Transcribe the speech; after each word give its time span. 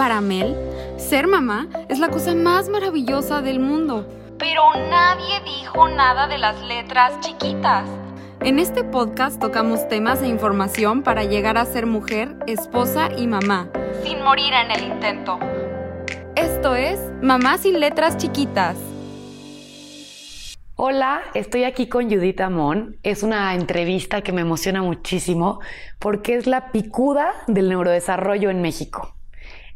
Para 0.00 0.22
Mel, 0.22 0.56
ser 0.96 1.26
mamá 1.26 1.68
es 1.90 1.98
la 1.98 2.08
cosa 2.08 2.34
más 2.34 2.70
maravillosa 2.70 3.42
del 3.42 3.60
mundo. 3.60 4.08
Pero 4.38 4.62
nadie 4.88 5.42
dijo 5.44 5.90
nada 5.90 6.26
de 6.26 6.38
las 6.38 6.58
letras 6.62 7.20
chiquitas. 7.20 7.86
En 8.40 8.58
este 8.58 8.82
podcast 8.82 9.38
tocamos 9.38 9.86
temas 9.88 10.22
e 10.22 10.28
información 10.28 11.02
para 11.02 11.24
llegar 11.24 11.58
a 11.58 11.66
ser 11.66 11.84
mujer, 11.84 12.34
esposa 12.46 13.10
y 13.14 13.26
mamá. 13.26 13.68
Sin 14.02 14.22
morir 14.22 14.54
en 14.54 14.70
el 14.70 14.84
intento. 14.84 15.38
Esto 16.34 16.74
es 16.74 16.98
Mamá 17.20 17.58
sin 17.58 17.78
letras 17.78 18.16
chiquitas. 18.16 18.78
Hola, 20.76 21.20
estoy 21.34 21.64
aquí 21.64 21.88
con 21.88 22.08
Judith 22.08 22.40
Amón. 22.40 22.96
Es 23.02 23.22
una 23.22 23.54
entrevista 23.54 24.22
que 24.22 24.32
me 24.32 24.40
emociona 24.40 24.80
muchísimo 24.80 25.60
porque 25.98 26.36
es 26.36 26.46
la 26.46 26.72
picuda 26.72 27.34
del 27.48 27.68
neurodesarrollo 27.68 28.48
en 28.48 28.62
México. 28.62 29.19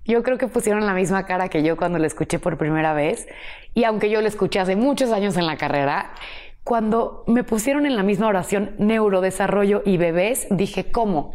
Yo 0.04 0.22
creo 0.22 0.36
que 0.36 0.48
pusieron 0.48 0.84
la 0.84 0.92
misma 0.92 1.24
cara 1.24 1.48
que 1.48 1.62
yo 1.62 1.76
cuando 1.76 1.98
la 1.98 2.06
escuché 2.06 2.38
por 2.38 2.58
primera 2.58 2.92
vez 2.92 3.26
y 3.72 3.84
aunque 3.84 4.10
yo 4.10 4.20
la 4.20 4.28
escuché 4.28 4.60
hace 4.60 4.76
muchos 4.76 5.10
años 5.12 5.36
en 5.36 5.46
la 5.46 5.56
carrera, 5.56 6.12
cuando 6.62 7.24
me 7.26 7.44
pusieron 7.44 7.86
en 7.86 7.96
la 7.96 8.02
misma 8.02 8.26
oración 8.26 8.74
neurodesarrollo 8.78 9.82
y 9.84 9.96
bebés, 9.96 10.46
dije, 10.50 10.90
¿cómo? 10.90 11.34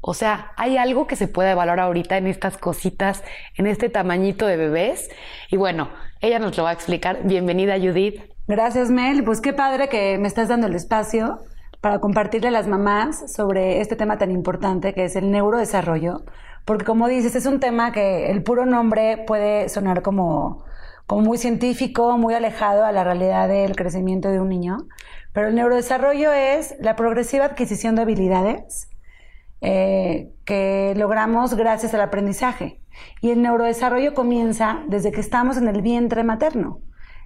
O 0.00 0.14
sea, 0.14 0.52
hay 0.56 0.76
algo 0.76 1.06
que 1.06 1.16
se 1.16 1.28
puede 1.28 1.50
evaluar 1.50 1.80
ahorita 1.80 2.16
en 2.16 2.28
estas 2.28 2.56
cositas, 2.56 3.24
en 3.56 3.66
este 3.66 3.88
tamañito 3.88 4.46
de 4.46 4.56
bebés. 4.56 5.10
Y 5.50 5.56
bueno, 5.56 5.88
ella 6.20 6.38
nos 6.38 6.56
lo 6.56 6.64
va 6.64 6.70
a 6.70 6.72
explicar. 6.72 7.20
Bienvenida, 7.24 7.76
Judith. 7.78 8.22
Gracias, 8.46 8.90
Mel. 8.90 9.24
Pues 9.24 9.40
qué 9.40 9.52
padre 9.52 9.88
que 9.88 10.16
me 10.18 10.28
estás 10.28 10.48
dando 10.48 10.68
el 10.68 10.74
espacio 10.74 11.40
para 11.80 12.00
compartirle 12.00 12.48
a 12.48 12.52
las 12.52 12.68
mamás 12.68 13.32
sobre 13.32 13.80
este 13.80 13.96
tema 13.96 14.18
tan 14.18 14.30
importante 14.30 14.94
que 14.94 15.04
es 15.04 15.16
el 15.16 15.30
neurodesarrollo. 15.30 16.22
Porque 16.68 16.84
como 16.84 17.08
dices, 17.08 17.34
es 17.34 17.46
un 17.46 17.60
tema 17.60 17.92
que 17.92 18.30
el 18.30 18.42
puro 18.42 18.66
nombre 18.66 19.24
puede 19.26 19.70
sonar 19.70 20.02
como 20.02 20.64
como 21.06 21.22
muy 21.22 21.38
científico, 21.38 22.18
muy 22.18 22.34
alejado 22.34 22.84
a 22.84 22.92
la 22.92 23.02
realidad 23.02 23.48
del 23.48 23.74
crecimiento 23.74 24.28
de 24.28 24.40
un 24.40 24.50
niño. 24.50 24.76
Pero 25.32 25.48
el 25.48 25.54
neurodesarrollo 25.54 26.30
es 26.32 26.74
la 26.80 26.96
progresiva 26.96 27.46
adquisición 27.46 27.94
de 27.94 28.02
habilidades 28.02 28.90
eh, 29.62 30.34
que 30.44 30.92
logramos 30.98 31.54
gracias 31.54 31.94
al 31.94 32.02
aprendizaje. 32.02 32.82
Y 33.22 33.30
el 33.30 33.40
neurodesarrollo 33.40 34.12
comienza 34.12 34.80
desde 34.88 35.10
que 35.10 35.22
estamos 35.22 35.56
en 35.56 35.68
el 35.68 35.80
vientre 35.80 36.24
materno. 36.24 36.82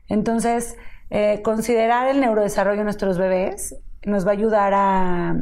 Entonces, 0.09 0.77
eh, 1.11 1.43
considerar 1.43 2.07
el 2.07 2.21
neurodesarrollo 2.21 2.79
de 2.79 2.85
nuestros 2.85 3.19
bebés 3.19 3.75
nos 4.05 4.25
va 4.25 4.31
a 4.31 4.35
ayudar 4.35 4.73
a, 4.77 5.35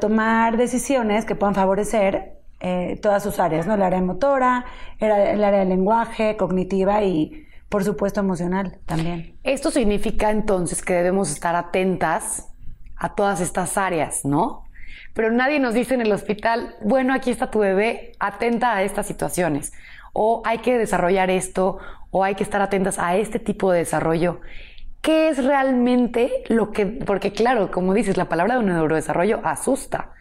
tomar 0.00 0.56
decisiones 0.56 1.24
que 1.24 1.36
puedan 1.36 1.54
favorecer 1.54 2.39
eh, 2.60 2.98
todas 3.00 3.22
sus 3.22 3.38
áreas, 3.40 3.66
¿no? 3.66 3.74
El 3.74 3.82
área 3.82 4.02
motora, 4.02 4.66
el, 4.98 5.10
el 5.10 5.42
área 5.42 5.60
del 5.60 5.70
lenguaje, 5.70 6.36
cognitiva 6.36 7.02
y, 7.02 7.46
por 7.70 7.84
supuesto, 7.84 8.20
emocional 8.20 8.78
también. 8.84 9.34
Esto 9.42 9.70
significa 9.70 10.30
entonces 10.30 10.82
que 10.82 10.92
debemos 10.92 11.30
estar 11.30 11.56
atentas 11.56 12.48
a 12.96 13.14
todas 13.14 13.40
estas 13.40 13.78
áreas, 13.78 14.26
¿no? 14.26 14.66
Pero 15.14 15.32
nadie 15.32 15.58
nos 15.58 15.72
dice 15.72 15.94
en 15.94 16.02
el 16.02 16.12
hospital, 16.12 16.76
bueno, 16.82 17.14
aquí 17.14 17.30
está 17.30 17.50
tu 17.50 17.60
bebé, 17.60 18.12
atenta 18.20 18.76
a 18.76 18.82
estas 18.82 19.06
situaciones. 19.06 19.72
O 20.12 20.42
hay 20.44 20.58
que 20.58 20.76
desarrollar 20.76 21.30
esto, 21.30 21.78
o 22.10 22.24
hay 22.24 22.34
que 22.34 22.42
estar 22.42 22.60
atentas 22.60 22.98
a 22.98 23.16
este 23.16 23.38
tipo 23.38 23.72
de 23.72 23.78
desarrollo. 23.78 24.40
¿Qué 25.00 25.30
es 25.30 25.42
realmente 25.42 26.44
lo 26.48 26.72
que, 26.72 26.84
porque 26.84 27.32
claro, 27.32 27.70
como 27.70 27.94
dices, 27.94 28.18
la 28.18 28.28
palabra 28.28 28.54
de 28.54 28.60
un 28.60 28.66
neurodesarrollo 28.66 29.40
asusta. 29.44 30.12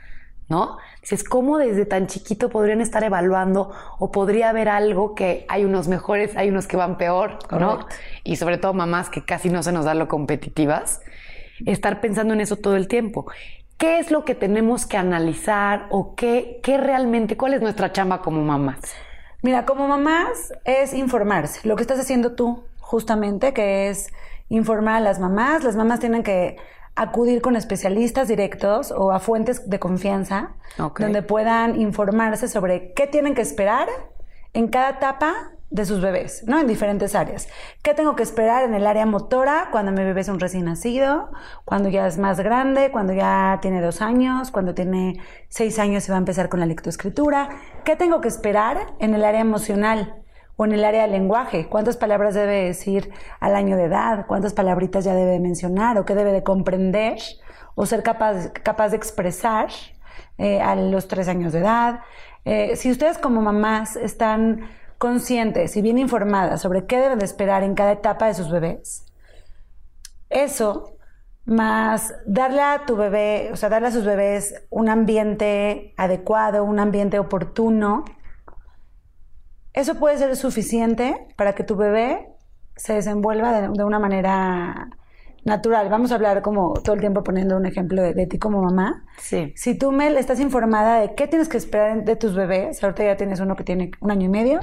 ¿no? 0.49 0.77
Dices, 1.09 1.27
¿cómo 1.27 1.57
desde 1.57 1.85
tan 1.85 2.05
chiquito 2.05 2.49
podrían 2.49 2.81
estar 2.81 3.03
evaluando 3.03 3.71
o 3.97 4.11
podría 4.11 4.49
haber 4.49 4.69
algo 4.69 5.15
que 5.15 5.43
hay 5.49 5.65
unos 5.65 5.87
mejores, 5.87 6.37
hay 6.37 6.49
unos 6.49 6.67
que 6.67 6.77
van 6.77 6.99
peor, 6.99 7.39
¿no? 7.49 7.87
Y 8.23 8.35
sobre 8.35 8.59
todo 8.59 8.75
mamás 8.75 9.09
que 9.09 9.25
casi 9.25 9.49
no 9.49 9.63
se 9.63 9.71
nos 9.71 9.85
da 9.85 9.95
lo 9.95 10.07
competitivas, 10.07 11.01
estar 11.65 11.99
pensando 11.99 12.35
en 12.35 12.41
eso 12.41 12.57
todo 12.57 12.75
el 12.75 12.87
tiempo. 12.87 13.25
¿Qué 13.79 13.97
es 13.97 14.11
lo 14.11 14.23
que 14.23 14.35
tenemos 14.35 14.85
que 14.85 14.97
analizar 14.97 15.87
o 15.89 16.13
qué, 16.13 16.59
qué 16.61 16.77
realmente, 16.77 17.37
cuál 17.37 17.55
es 17.55 17.61
nuestra 17.61 17.91
chamba 17.91 18.21
como 18.21 18.43
mamás? 18.43 18.79
Mira, 19.41 19.65
como 19.65 19.87
mamás 19.87 20.53
es 20.63 20.93
informarse, 20.93 21.67
lo 21.67 21.75
que 21.75 21.81
estás 21.81 21.99
haciendo 21.99 22.33
tú, 22.33 22.65
justamente, 22.77 23.51
que 23.51 23.89
es 23.89 24.13
informar 24.49 24.97
a 24.97 24.99
las 24.99 25.19
mamás. 25.19 25.63
Las 25.63 25.75
mamás 25.75 25.99
tienen 26.01 26.21
que 26.21 26.57
acudir 26.99 27.41
con 27.41 27.55
especialistas 27.55 28.27
directos 28.27 28.91
o 28.91 29.11
a 29.11 29.19
fuentes 29.19 29.69
de 29.69 29.79
confianza 29.79 30.55
donde 30.97 31.21
puedan 31.21 31.79
informarse 31.79 32.49
sobre 32.49 32.93
qué 32.93 33.07
tienen 33.07 33.35
que 33.35 33.41
esperar 33.41 33.87
en 34.53 34.67
cada 34.67 34.89
etapa 34.89 35.51
de 35.69 35.85
sus 35.85 36.01
bebés, 36.01 36.43
¿no? 36.45 36.59
En 36.59 36.67
diferentes 36.67 37.15
áreas. 37.15 37.47
¿Qué 37.83 37.93
tengo 37.93 38.17
que 38.17 38.23
esperar 38.23 38.65
en 38.65 38.73
el 38.73 38.85
área 38.85 39.05
motora 39.05 39.69
cuando 39.71 39.93
mi 39.93 40.03
bebé 40.03 40.21
es 40.21 40.27
un 40.27 40.41
recién 40.41 40.65
nacido, 40.65 41.31
cuando 41.63 41.87
ya 41.87 42.05
es 42.05 42.17
más 42.17 42.41
grande, 42.41 42.91
cuando 42.91 43.13
ya 43.13 43.59
tiene 43.61 43.79
dos 43.79 44.01
años, 44.01 44.51
cuando 44.51 44.73
tiene 44.73 45.21
seis 45.47 45.79
años 45.79 46.05
y 46.07 46.11
va 46.11 46.17
a 46.17 46.19
empezar 46.19 46.49
con 46.49 46.59
la 46.59 46.65
lectoescritura? 46.65 47.49
¿Qué 47.85 47.95
tengo 47.95 48.19
que 48.19 48.27
esperar 48.27 48.77
en 48.99 49.13
el 49.13 49.23
área 49.23 49.39
emocional? 49.39 50.21
O 50.59 50.65
en 50.65 50.73
el 50.73 50.83
área 50.83 51.03
del 51.03 51.13
lenguaje, 51.13 51.67
cuántas 51.69 51.95
palabras 51.95 52.33
debe 52.33 52.65
decir 52.65 53.13
al 53.39 53.55
año 53.55 53.77
de 53.77 53.85
edad, 53.85 54.25
cuántas 54.27 54.53
palabritas 54.53 55.05
ya 55.05 55.13
debe 55.13 55.39
mencionar 55.39 55.97
o 55.97 56.03
qué 56.03 56.15
debe 56.15 56.33
de 56.33 56.43
comprender 56.43 57.17
o 57.75 57.85
ser 57.85 58.03
capaz, 58.03 58.89
de 58.89 58.97
expresar 58.97 59.69
eh, 60.37 60.59
a 60.59 60.75
los 60.75 61.07
tres 61.07 61.29
años 61.29 61.53
de 61.53 61.59
edad. 61.59 62.01
Eh, 62.43 62.75
si 62.75 62.91
ustedes 62.91 63.17
como 63.17 63.39
mamás 63.39 63.95
están 63.95 64.67
conscientes 64.97 65.77
y 65.77 65.81
bien 65.81 65.97
informadas 65.97 66.61
sobre 66.61 66.85
qué 66.85 66.99
deben 66.99 67.19
de 67.19 67.25
esperar 67.25 67.63
en 67.63 67.73
cada 67.73 67.93
etapa 67.93 68.27
de 68.27 68.33
sus 68.33 68.51
bebés, 68.51 69.05
eso 70.29 70.97
más 71.45 72.13
darle 72.25 72.61
a 72.61 72.83
tu 72.85 72.97
bebé, 72.97 73.49
o 73.53 73.55
sea, 73.55 73.69
darle 73.69 73.87
a 73.87 73.91
sus 73.91 74.03
bebés 74.03 74.61
un 74.69 74.89
ambiente 74.89 75.93
adecuado, 75.95 76.65
un 76.65 76.79
ambiente 76.79 77.17
oportuno, 77.17 78.03
eso 79.73 79.95
puede 79.95 80.17
ser 80.17 80.35
suficiente 80.35 81.27
para 81.35 81.53
que 81.53 81.63
tu 81.63 81.75
bebé 81.75 82.27
se 82.75 82.93
desenvuelva 82.93 83.61
de, 83.61 83.83
una 83.83 83.99
manera 83.99 84.89
natural. 85.43 85.89
Vamos 85.89 86.11
a 86.11 86.15
hablar 86.15 86.41
como 86.41 86.73
todo 86.73 86.95
el 86.95 87.01
tiempo 87.01 87.23
poniendo 87.23 87.57
un 87.57 87.65
ejemplo 87.65 88.01
de, 88.01 88.25
ti 88.25 88.39
como 88.39 88.61
mamá. 88.61 89.05
Sí. 89.19 89.53
Si 89.55 89.77
tú, 89.77 89.91
Mel, 89.91 90.17
estás 90.17 90.39
informada 90.39 90.99
de 91.01 91.13
qué 91.13 91.27
tienes 91.27 91.49
que 91.49 91.57
esperar 91.57 92.03
de 92.03 92.15
tus 92.15 92.35
bebés, 92.35 92.83
ahorita 92.83 93.03
ya 93.03 93.17
tienes 93.17 93.39
uno 93.41 93.55
que 93.55 93.63
tiene 93.63 93.91
un 93.99 94.11
año 94.11 94.25
y 94.25 94.29
medio, 94.29 94.59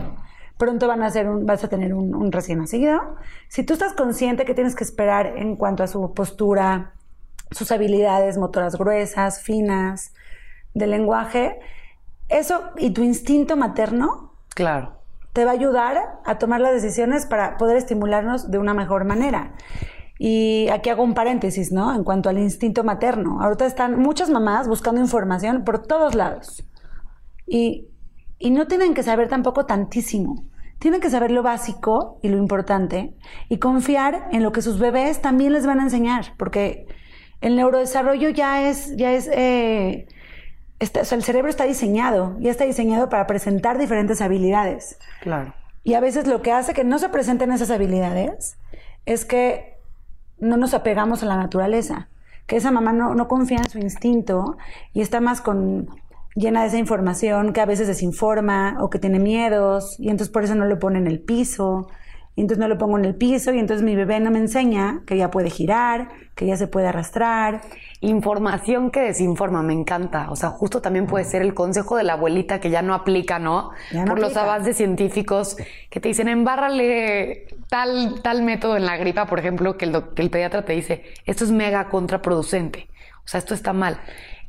pronto 0.57 0.89
van 0.89 1.03
a 1.03 1.11
ser 1.11 1.29
un, 1.29 1.47
vas 1.47 1.63
a 1.63 1.69
tener 1.69 1.95
un, 1.95 2.15
un 2.15 2.33
recién 2.33 2.59
nacido. 2.59 3.17
Si 3.49 3.63
tú 3.63 3.75
estás 3.75 3.93
consciente 3.93 4.45
que 4.45 4.55
tienes 4.55 4.75
que 4.75 4.85
esperar 4.85 5.35
en 5.37 5.57
cuanto 5.57 5.83
a 5.83 5.87
su 5.87 6.15
postura, 6.15 6.95
sus 7.51 7.71
habilidades 7.71 8.39
motoras 8.39 8.77
gruesas, 8.77 9.41
finas, 9.41 10.15
de 10.75 10.87
lenguaje, 10.87 11.61
eso 12.29 12.71
y 12.77 12.91
tu 12.91 13.03
instinto 13.03 13.57
materno. 13.57 14.33
Claro 14.55 14.96
te 15.37 15.45
va 15.45 15.51
a 15.51 15.55
ayudar 15.55 16.19
a 16.25 16.39
tomar 16.39 16.63
las 16.63 16.73
decisiones 16.73 17.27
para 17.27 17.59
poder 17.59 17.77
estimularnos 17.77 18.51
de 18.51 18.57
una 18.57 18.73
mejor 18.73 19.05
manera. 19.05 19.53
Y 20.19 20.67
aquí 20.71 20.89
hago 20.89 21.03
un 21.03 21.13
paréntesis, 21.13 21.73
¿no? 21.73 21.95
En 21.95 22.05
cuanto 22.05 22.31
al 22.31 22.39
instinto 22.39 22.85
materno. 22.85 23.43
Ahorita 23.43 23.67
están 23.67 23.99
muchas 23.99 24.31
mamás 24.31 24.67
buscando 24.67 24.99
información 24.99 25.63
por 25.63 25.83
todos 25.83 26.15
lados. 26.15 26.65
Y, 27.47 27.91
y 28.39 28.51
no 28.51 28.67
tienen 28.67 28.95
que 28.95 29.03
saber 29.03 29.29
tampoco 29.29 29.67
tantísimo. 29.67 30.47
Tienen 30.79 31.03
que 31.03 31.11
saber 31.11 31.31
lo 31.31 31.43
básico 31.43 32.19
y 32.23 32.31
lo 32.31 32.39
importante 32.39 33.15
y 33.51 33.59
confiar 33.59 34.29
en 34.33 34.43
lo 34.43 34.53
que 34.53 34.63
sus 34.63 34.79
bebés 34.79 35.21
también 35.21 35.53
les 35.53 35.67
van 35.67 35.81
a 35.81 35.83
enseñar, 35.83 36.33
porque 36.39 36.87
el 37.43 37.57
neurodesarrollo 37.57 38.31
ya 38.31 38.71
es, 38.71 38.97
ya 38.97 39.13
es 39.13 39.29
eh, 39.31 40.07
el 40.79 41.23
cerebro 41.23 41.49
está 41.49 41.65
diseñado, 41.65 42.37
ya 42.39 42.51
está 42.51 42.65
diseñado 42.65 43.09
para 43.09 43.27
presentar 43.27 43.79
diferentes 43.79 44.21
habilidades. 44.21 44.99
Claro. 45.23 45.55
Y 45.85 45.95
a 45.95 46.01
veces 46.01 46.27
lo 46.27 46.43
que 46.43 46.53
hace 46.53 46.75
que 46.75 46.85
no 46.85 46.99
se 46.99 47.09
presenten 47.09 47.53
esas 47.53 47.71
habilidades 47.71 48.59
es 49.07 49.25
que 49.25 49.79
no 50.39 50.57
nos 50.57 50.75
apegamos 50.75 51.23
a 51.23 51.27
la 51.27 51.37
naturaleza, 51.37 52.09
que 52.47 52.57
esa 52.57 52.71
mamá 52.71 52.93
no, 52.93 53.15
no 53.15 53.29
confía 53.29 53.59
en 53.59 53.71
su 53.71 53.79
instinto 53.79 54.57
y 54.93 55.01
está 55.01 55.21
más 55.21 55.41
con 55.41 55.89
llena 56.35 56.63
de 56.63 56.69
esa 56.69 56.79
información 56.79 57.53
que 57.53 57.63
a 57.63 57.67
veces 57.67 57.87
desinforma 57.87 58.77
o 58.81 58.91
que 58.91 58.99
tiene 58.99 59.19
miedos 59.19 59.99
y 59.99 60.11
entonces 60.11 60.29
por 60.29 60.45
eso 60.45 60.55
no 60.55 60.67
lo 60.67 60.79
pone 60.79 60.99
en 60.99 61.07
el 61.07 61.21
piso 61.21 61.89
entonces 62.43 62.59
no 62.59 62.69
lo 62.69 62.79
pongo 62.79 62.99
en 62.99 63.05
el 63.05 63.15
piso 63.15 63.53
y 63.53 63.59
entonces 63.59 63.85
mi 63.85 63.97
bebé 63.97 64.21
no 64.21 64.31
me 64.31 64.39
enseña 64.39 65.01
que 65.07 65.17
ya 65.17 65.31
puede 65.31 65.51
girar, 65.51 66.11
que 66.35 66.47
ya 66.47 66.57
se 66.57 66.67
puede 66.67 66.87
arrastrar. 66.87 67.63
Información 68.01 68.91
que 68.91 69.01
desinforma, 69.01 69.63
me 69.63 69.73
encanta. 69.73 70.31
O 70.31 70.37
sea, 70.37 70.51
justo 70.51 70.83
también 70.83 71.07
puede 71.07 71.25
ser 71.25 71.43
el 71.43 71.55
consejo 71.55 71.97
de 71.97 72.05
la 72.05 72.13
abuelita 72.13 72.61
que 72.61 72.71
ya 72.71 72.83
no 72.83 72.95
aplica, 72.95 73.39
¿no? 73.39 73.71
Por 74.07 74.21
los 74.21 74.37
avances 74.37 74.77
científicos 74.77 75.57
que 75.89 76.01
te 76.01 76.09
dicen, 76.09 76.29
embárrale 76.29 77.47
tal, 77.69 78.21
tal 78.23 78.43
método 78.43 78.77
en 78.77 78.85
la 78.85 78.97
gripa, 78.97 79.27
por 79.27 79.39
ejemplo, 79.39 79.79
que 79.79 79.87
el, 79.87 80.05
que 80.15 80.23
el 80.23 80.31
pediatra 80.31 80.65
te 80.65 80.75
dice, 80.75 81.05
esto 81.25 81.45
es 81.45 81.51
mega 81.51 81.89
contraproducente. 81.89 82.89
O 83.25 83.29
sea, 83.29 83.39
esto 83.39 83.55
está 83.55 83.73
mal. 83.73 83.99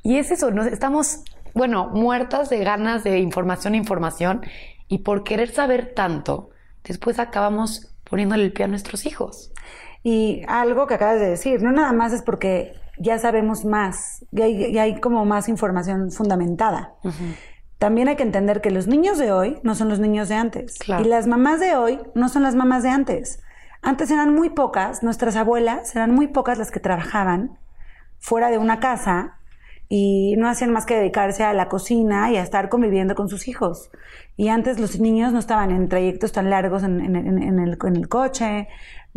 Y 0.03 0.17
es 0.17 0.29
eso, 0.31 0.51
nos 0.51 0.67
estamos 0.67 1.23
bueno, 1.57 1.89
muertas 1.91 2.49
de 2.49 2.63
ganas 2.63 3.03
de 3.03 3.17
información 3.17 3.73
e 3.73 3.77
información 3.77 4.41
y 4.87 4.99
por 4.99 5.23
querer 5.23 5.49
saber 5.49 5.93
tanto, 5.95 6.51
después 6.87 7.19
acabamos 7.19 7.93
poniéndole 8.09 8.45
el 8.45 8.53
pie 8.53 8.65
a 8.65 8.67
nuestros 8.67 9.05
hijos. 9.05 9.51
Y 10.03 10.43
algo 10.47 10.87
que 10.87 10.93
acabas 10.93 11.19
de 11.19 11.29
decir, 11.29 11.61
no 11.61 11.71
nada 11.71 11.91
más 11.91 12.13
es 12.13 12.21
porque 12.21 12.73
ya 12.97 13.19
sabemos 13.19 13.65
más, 13.65 14.25
ya 14.31 14.45
hay, 14.45 14.71
ya 14.71 14.83
hay 14.83 14.99
como 14.99 15.25
más 15.25 15.49
información 15.49 16.11
fundamentada. 16.11 16.93
También 17.77 18.07
hay 18.07 18.15
que 18.15 18.23
entender 18.23 18.61
que 18.61 18.71
los 18.71 18.87
niños 18.87 19.17
de 19.17 19.31
hoy 19.31 19.59
no 19.63 19.75
son 19.75 19.89
los 19.89 19.99
niños 19.99 20.29
de 20.29 20.35
antes. 20.35 20.77
Claro. 20.79 21.03
Y 21.03 21.07
las 21.07 21.27
mamás 21.27 21.59
de 21.59 21.75
hoy 21.75 21.99
no 22.15 22.29
son 22.29 22.43
las 22.43 22.55
mamás 22.55 22.83
de 22.83 22.89
antes. 22.89 23.41
Antes 23.81 24.09
eran 24.09 24.33
muy 24.33 24.49
pocas, 24.49 25.03
nuestras 25.03 25.35
abuelas 25.35 25.95
eran 25.95 26.13
muy 26.13 26.27
pocas 26.27 26.57
las 26.57 26.71
que 26.71 26.79
trabajaban 26.79 27.59
fuera 28.17 28.49
de 28.49 28.57
una 28.57 28.79
casa 28.79 29.36
y 29.89 30.35
no 30.37 30.49
hacían 30.49 30.71
más 30.71 30.85
que 30.85 30.95
dedicarse 30.95 31.43
a 31.43 31.53
la 31.53 31.69
cocina 31.69 32.31
y 32.31 32.37
a 32.37 32.43
estar 32.43 32.69
conviviendo 32.69 33.15
con 33.15 33.29
sus 33.29 33.47
hijos. 33.47 33.89
Y 34.35 34.49
antes 34.49 34.79
los 34.79 34.99
niños 34.99 35.33
no 35.33 35.39
estaban 35.39 35.71
en 35.71 35.87
trayectos 35.89 36.31
tan 36.31 36.49
largos 36.49 36.83
en, 36.83 37.15
el, 37.15 37.27
en 37.27 37.95
el 37.95 38.07
coche, 38.09 38.67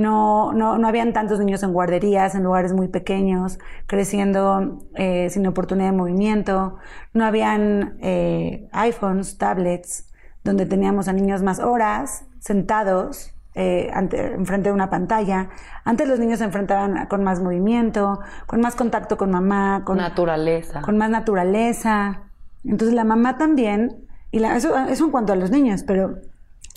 no, 0.01 0.53
no, 0.53 0.79
no 0.79 0.89
habían 0.89 1.13
tantos 1.13 1.39
niños 1.39 1.63
en 1.63 1.73
guarderías, 1.73 2.35
en 2.35 2.45
lugares 2.45 2.73
muy 2.73 2.89
pequeños, 2.89 3.59
creciendo 3.87 4.79
eh, 4.95 5.29
sin 5.29 5.47
oportunidad 5.47 5.91
de 5.91 5.97
movimiento, 5.97 6.79
no 7.13 7.27
habían 7.27 7.99
eh, 8.01 8.69
iPhones, 8.73 9.37
tablets, 9.37 10.11
donde 10.43 10.65
teníamos 10.65 11.09
a 11.09 11.13
niños 11.13 11.43
más 11.43 11.61
horas 11.61 12.25
sentados 12.39 13.35
eh, 13.55 13.91
ante, 13.93 14.35
enfrente 14.35 14.69
de 14.69 14.73
una 14.75 14.91
pantalla. 14.91 15.49
Antes 15.85 16.09
los 16.09 16.19
niños 16.19 16.39
se 16.39 16.45
enfrentaban 16.45 17.07
con 17.07 17.25
más 17.25 17.41
movimiento, 17.41 18.21
con 18.47 18.61
más 18.61 18.77
contacto 18.77 19.17
con 19.17 19.31
mamá, 19.31 19.83
con, 19.85 19.97
Naturaleza. 19.99 20.83
con 20.83 20.97
más 20.97 21.11
naturaleza. 21.11 22.23
Entonces 22.65 22.95
la 22.95 23.05
mamá 23.05 23.39
también, 23.39 24.07
y 24.31 24.39
la- 24.39 24.57
eso, 24.57 24.77
eso 24.87 25.05
en 25.05 25.11
cuanto 25.11 25.33
a 25.33 25.37
los 25.37 25.51
niños, 25.51 25.83
pero 25.85 26.19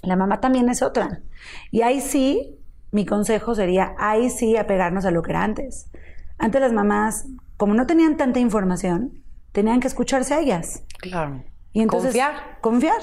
la 0.02 0.16
mamá 0.16 0.40
también 0.40 0.70
es 0.70 0.82
otra. 0.82 1.22
Y 1.72 1.82
ahí 1.82 2.02
sí, 2.02 2.58
mi 2.92 3.06
consejo 3.06 3.54
sería, 3.56 3.94
ahí 4.00 4.30
sí 4.30 4.58
apegarnos 4.58 5.06
a 5.06 5.12
lo 5.12 5.22
que 5.22 5.32
era 5.32 5.44
antes. 5.44 5.90
Antes 6.40 6.62
las 6.62 6.74
mamás, 6.74 7.28
como 7.58 7.74
no 7.74 7.86
tenían 7.86 8.18
tanta 8.18 8.40
información, 8.40 9.22
tenían 9.52 9.80
que 9.80 9.88
escucharse 9.88 10.34
a 10.34 10.40
ellas. 10.40 10.84
Claro. 11.00 11.44
Y 11.72 11.82
entonces, 11.82 12.08
Confiar. 12.10 12.34
Confiar. 12.62 13.02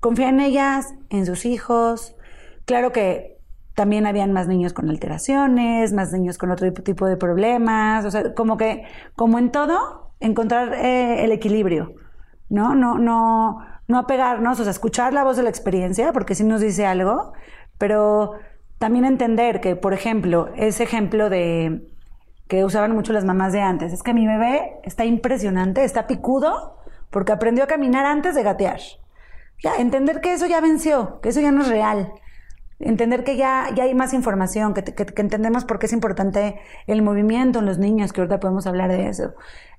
Confiar 0.00 0.28
en 0.30 0.40
ellas, 0.40 0.94
en 1.10 1.26
sus 1.26 1.44
hijos. 1.44 2.14
Claro 2.64 2.92
que 2.92 3.38
también 3.74 4.06
habían 4.06 4.32
más 4.32 4.48
niños 4.48 4.72
con 4.72 4.90
alteraciones, 4.90 5.92
más 5.92 6.12
niños 6.12 6.38
con 6.38 6.50
otro 6.50 6.72
tipo 6.72 7.06
de 7.06 7.16
problemas. 7.16 8.04
O 8.04 8.10
sea, 8.10 8.34
como 8.34 8.56
que, 8.56 8.84
como 9.16 9.38
en 9.38 9.50
todo, 9.50 10.14
encontrar 10.20 10.74
eh, 10.74 11.24
el 11.24 11.32
equilibrio. 11.32 11.94
¿No? 12.48 12.74
No, 12.74 12.98
no, 12.98 13.58
no 13.88 13.98
apegarnos, 13.98 14.60
o 14.60 14.62
sea, 14.64 14.70
escuchar 14.70 15.14
la 15.14 15.24
voz 15.24 15.38
de 15.38 15.42
la 15.42 15.48
experiencia, 15.48 16.12
porque 16.12 16.34
sí 16.34 16.44
nos 16.44 16.60
dice 16.60 16.84
algo, 16.84 17.32
pero 17.78 18.32
también 18.78 19.06
entender 19.06 19.60
que, 19.60 19.74
por 19.74 19.94
ejemplo, 19.94 20.50
ese 20.56 20.82
ejemplo 20.82 21.30
de 21.30 21.88
que 22.48 22.64
usaban 22.66 22.92
mucho 22.92 23.14
las 23.14 23.24
mamás 23.24 23.54
de 23.54 23.62
antes. 23.62 23.94
Es 23.94 24.02
que 24.02 24.12
mi 24.12 24.26
bebé 24.26 24.74
está 24.82 25.06
impresionante, 25.06 25.84
está 25.84 26.06
picudo, 26.06 26.76
porque 27.08 27.32
aprendió 27.32 27.64
a 27.64 27.66
caminar 27.66 28.04
antes 28.04 28.34
de 28.34 28.42
gatear. 28.42 28.80
Ya, 29.62 29.76
entender 29.76 30.20
que 30.20 30.34
eso 30.34 30.46
ya 30.46 30.60
venció, 30.60 31.20
que 31.22 31.30
eso 31.30 31.40
ya 31.40 31.50
no 31.50 31.62
es 31.62 31.68
real. 31.68 32.12
Entender 32.82 33.24
que 33.24 33.36
ya, 33.36 33.68
ya 33.74 33.84
hay 33.84 33.94
más 33.94 34.12
información, 34.12 34.74
que, 34.74 34.82
que- 34.84 35.06
que 35.06 35.22
entendemos 35.22 35.64
por 35.64 35.78
qué 35.78 35.86
es 35.86 35.92
importante 35.92 36.60
el 36.86 37.02
movimiento 37.02 37.60
en 37.60 37.66
los 37.66 37.78
niños, 37.78 38.12
que 38.12 38.20
ahorita 38.20 38.40
podemos 38.40 38.66
hablar 38.66 38.90
de 38.90 39.08
eso. 39.08 39.34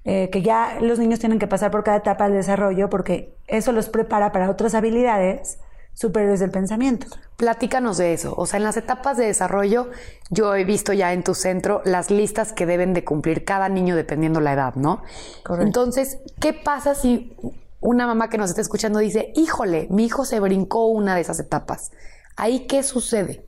Eh, 0.06 0.30
que 0.32 0.42
ya 0.42 0.78
los 0.82 1.00
niños 1.00 1.20
tienen 1.20 1.40
que 1.40 1.48
pasar 1.48 1.72
por 1.72 1.84
cada 1.84 1.98
etapa 1.98 2.26
del 2.26 2.34
desarrollo 2.34 2.90
porque 2.90 3.36
eso 3.48 3.72
los 3.72 3.88
prepara 3.90 4.32
para 4.34 4.50
otras 4.50 4.74
habilidades 4.76 5.60
superiores 5.94 6.40
del 6.42 6.50
pensamiento. 6.52 7.08
Platícanos 7.38 7.98
de 7.98 8.14
eso. 8.14 8.34
O 8.36 8.46
sea, 8.46 8.58
en 8.58 8.64
las 8.64 8.78
etapas 8.78 9.16
de 9.16 9.26
desarrollo, 9.28 9.92
yo 10.30 10.56
he 10.56 10.66
visto 10.66 10.92
ya 10.92 11.14
en 11.14 11.24
tu 11.24 11.36
centro 11.36 11.82
las 11.86 12.10
listas 12.10 12.52
que 12.52 12.66
deben 12.66 12.94
de 12.94 13.04
cumplir 13.06 13.46
cada 13.46 13.70
niño 13.70 13.96
dependiendo 13.96 14.42
la 14.42 14.54
edad, 14.54 14.76
¿no? 14.76 15.04
Correcto. 15.44 15.66
Entonces, 15.68 16.20
¿qué 16.42 16.52
pasa 16.54 16.96
si 16.96 17.36
una 17.80 18.08
mamá 18.08 18.30
que 18.30 18.38
nos 18.38 18.50
está 18.50 18.62
escuchando 18.62 19.00
dice, 19.00 19.32
híjole, 19.36 19.88
mi 19.92 20.06
hijo 20.06 20.26
se 20.26 20.40
brincó 20.40 20.88
una 20.88 21.16
de 21.16 21.22
esas 21.22 21.40
etapas? 21.40 21.92
¿Ahí 22.36 22.68
qué 22.68 22.84
sucede? 22.84 23.46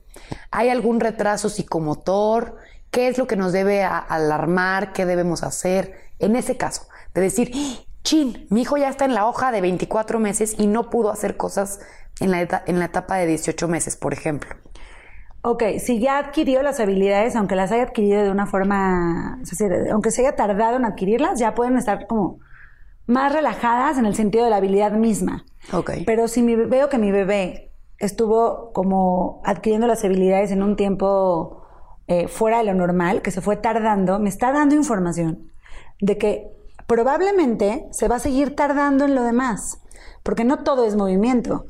¿Hay 0.50 0.68
algún 0.70 1.00
retraso 1.00 1.48
psicomotor? 1.48 2.56
¿Qué 2.90 3.08
es 3.08 3.18
lo 3.18 3.26
que 3.26 3.36
nos 3.36 3.52
debe 3.52 3.84
alarmar? 3.84 4.92
¿Qué 4.92 5.04
debemos 5.06 5.42
hacer? 5.42 5.94
En 6.18 6.36
ese 6.36 6.56
caso, 6.56 6.86
de 7.14 7.20
decir, 7.20 7.52
chin, 8.02 8.46
mi 8.50 8.62
hijo 8.62 8.76
ya 8.76 8.88
está 8.88 9.04
en 9.04 9.14
la 9.14 9.26
hoja 9.26 9.52
de 9.52 9.60
24 9.60 10.18
meses 10.18 10.54
y 10.58 10.66
no 10.66 10.88
pudo 10.88 11.10
hacer 11.10 11.36
cosas 11.36 11.80
en 12.20 12.30
la, 12.30 12.40
eta- 12.40 12.62
en 12.66 12.78
la 12.78 12.86
etapa 12.86 13.16
de 13.16 13.26
18 13.26 13.68
meses, 13.68 13.96
por 13.96 14.12
ejemplo. 14.14 14.54
Ok, 15.42 15.62
si 15.78 16.00
ya 16.00 16.18
adquirió 16.18 16.62
las 16.62 16.80
habilidades, 16.80 17.36
aunque 17.36 17.54
las 17.54 17.70
haya 17.70 17.84
adquirido 17.84 18.22
de 18.22 18.30
una 18.30 18.46
forma, 18.46 19.38
es 19.42 19.50
decir, 19.50 19.70
aunque 19.92 20.10
se 20.10 20.22
haya 20.22 20.34
tardado 20.34 20.76
en 20.76 20.84
adquirirlas, 20.84 21.38
ya 21.38 21.54
pueden 21.54 21.76
estar 21.76 22.06
como 22.06 22.38
más 23.06 23.32
relajadas 23.32 23.98
en 23.98 24.06
el 24.06 24.16
sentido 24.16 24.44
de 24.44 24.50
la 24.50 24.56
habilidad 24.56 24.92
misma. 24.92 25.44
Ok. 25.72 25.90
Pero 26.06 26.26
si 26.26 26.42
mi- 26.42 26.56
veo 26.56 26.88
que 26.88 26.98
mi 26.98 27.12
bebé 27.12 27.70
estuvo 27.98 28.72
como 28.72 29.40
adquiriendo 29.44 29.86
las 29.86 30.04
habilidades 30.04 30.50
en 30.50 30.62
un 30.62 30.76
tiempo 30.76 31.62
eh, 32.08 32.28
fuera 32.28 32.58
de 32.58 32.64
lo 32.64 32.74
normal, 32.74 33.22
que 33.22 33.30
se 33.30 33.40
fue 33.40 33.56
tardando, 33.56 34.18
me 34.18 34.28
está 34.28 34.52
dando 34.52 34.74
información 34.74 35.50
de 36.00 36.18
que 36.18 36.50
probablemente 36.86 37.88
se 37.90 38.08
va 38.08 38.16
a 38.16 38.20
seguir 38.20 38.54
tardando 38.54 39.04
en 39.04 39.14
lo 39.14 39.22
demás, 39.22 39.80
porque 40.22 40.44
no 40.44 40.62
todo 40.62 40.84
es 40.84 40.96
movimiento. 40.96 41.66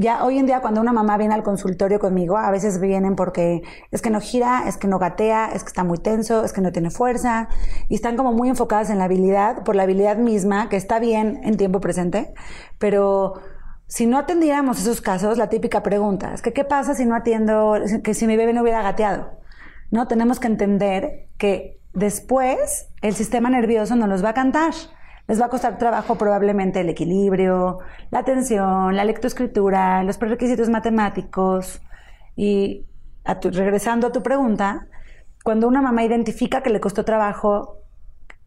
Ya 0.00 0.24
hoy 0.24 0.38
en 0.38 0.46
día 0.46 0.60
cuando 0.60 0.80
una 0.80 0.94
mamá 0.94 1.18
viene 1.18 1.34
al 1.34 1.42
consultorio 1.42 1.98
conmigo, 1.98 2.38
a 2.38 2.50
veces 2.50 2.80
vienen 2.80 3.16
porque 3.16 3.62
es 3.90 4.00
que 4.00 4.08
no 4.08 4.18
gira, 4.18 4.64
es 4.66 4.78
que 4.78 4.88
no 4.88 4.98
gatea, 4.98 5.50
es 5.52 5.62
que 5.62 5.68
está 5.68 5.84
muy 5.84 5.98
tenso, 5.98 6.42
es 6.42 6.54
que 6.54 6.62
no 6.62 6.72
tiene 6.72 6.88
fuerza 6.88 7.48
y 7.90 7.94
están 7.94 8.16
como 8.16 8.32
muy 8.32 8.48
enfocadas 8.48 8.88
en 8.88 8.96
la 8.96 9.04
habilidad, 9.04 9.62
por 9.64 9.76
la 9.76 9.82
habilidad 9.82 10.16
misma, 10.16 10.70
que 10.70 10.76
está 10.76 10.98
bien 10.98 11.40
en 11.44 11.58
tiempo 11.58 11.80
presente, 11.80 12.32
pero 12.78 13.34
si 13.86 14.06
no 14.06 14.18
atendiéramos 14.18 14.80
esos 14.80 15.00
casos, 15.00 15.38
la 15.38 15.48
típica 15.48 15.82
pregunta 15.82 16.32
es 16.34 16.42
que 16.42 16.52
qué 16.52 16.64
pasa 16.64 16.94
si 16.94 17.04
no 17.04 17.14
atiendo, 17.14 17.76
que 18.02 18.14
si 18.14 18.26
mi 18.26 18.36
bebé 18.36 18.52
no 18.52 18.62
hubiera 18.62 18.82
gateado. 18.82 19.38
¿no? 19.90 20.08
Tenemos 20.08 20.40
que 20.40 20.46
entender 20.48 21.28
que 21.38 21.78
después 21.92 22.88
el 23.02 23.14
sistema 23.14 23.50
nervioso 23.50 23.94
no 23.94 24.06
nos 24.06 24.24
va 24.24 24.30
a 24.30 24.34
cantar. 24.34 24.72
Les 25.26 25.40
va 25.40 25.46
a 25.46 25.48
costar 25.48 25.78
trabajo 25.78 26.16
probablemente 26.16 26.80
el 26.80 26.88
equilibrio, 26.88 27.78
la 28.10 28.18
atención, 28.18 28.94
la 28.96 29.04
lectoescritura, 29.04 30.02
los 30.02 30.18
prerequisitos 30.18 30.68
matemáticos. 30.68 31.80
Y 32.36 32.86
a 33.24 33.40
tu- 33.40 33.50
regresando 33.50 34.08
a 34.08 34.12
tu 34.12 34.22
pregunta, 34.22 34.86
cuando 35.42 35.68
una 35.68 35.80
mamá 35.80 36.04
identifica 36.04 36.62
que 36.62 36.70
le 36.70 36.80
costó 36.80 37.04
trabajo, 37.04 37.78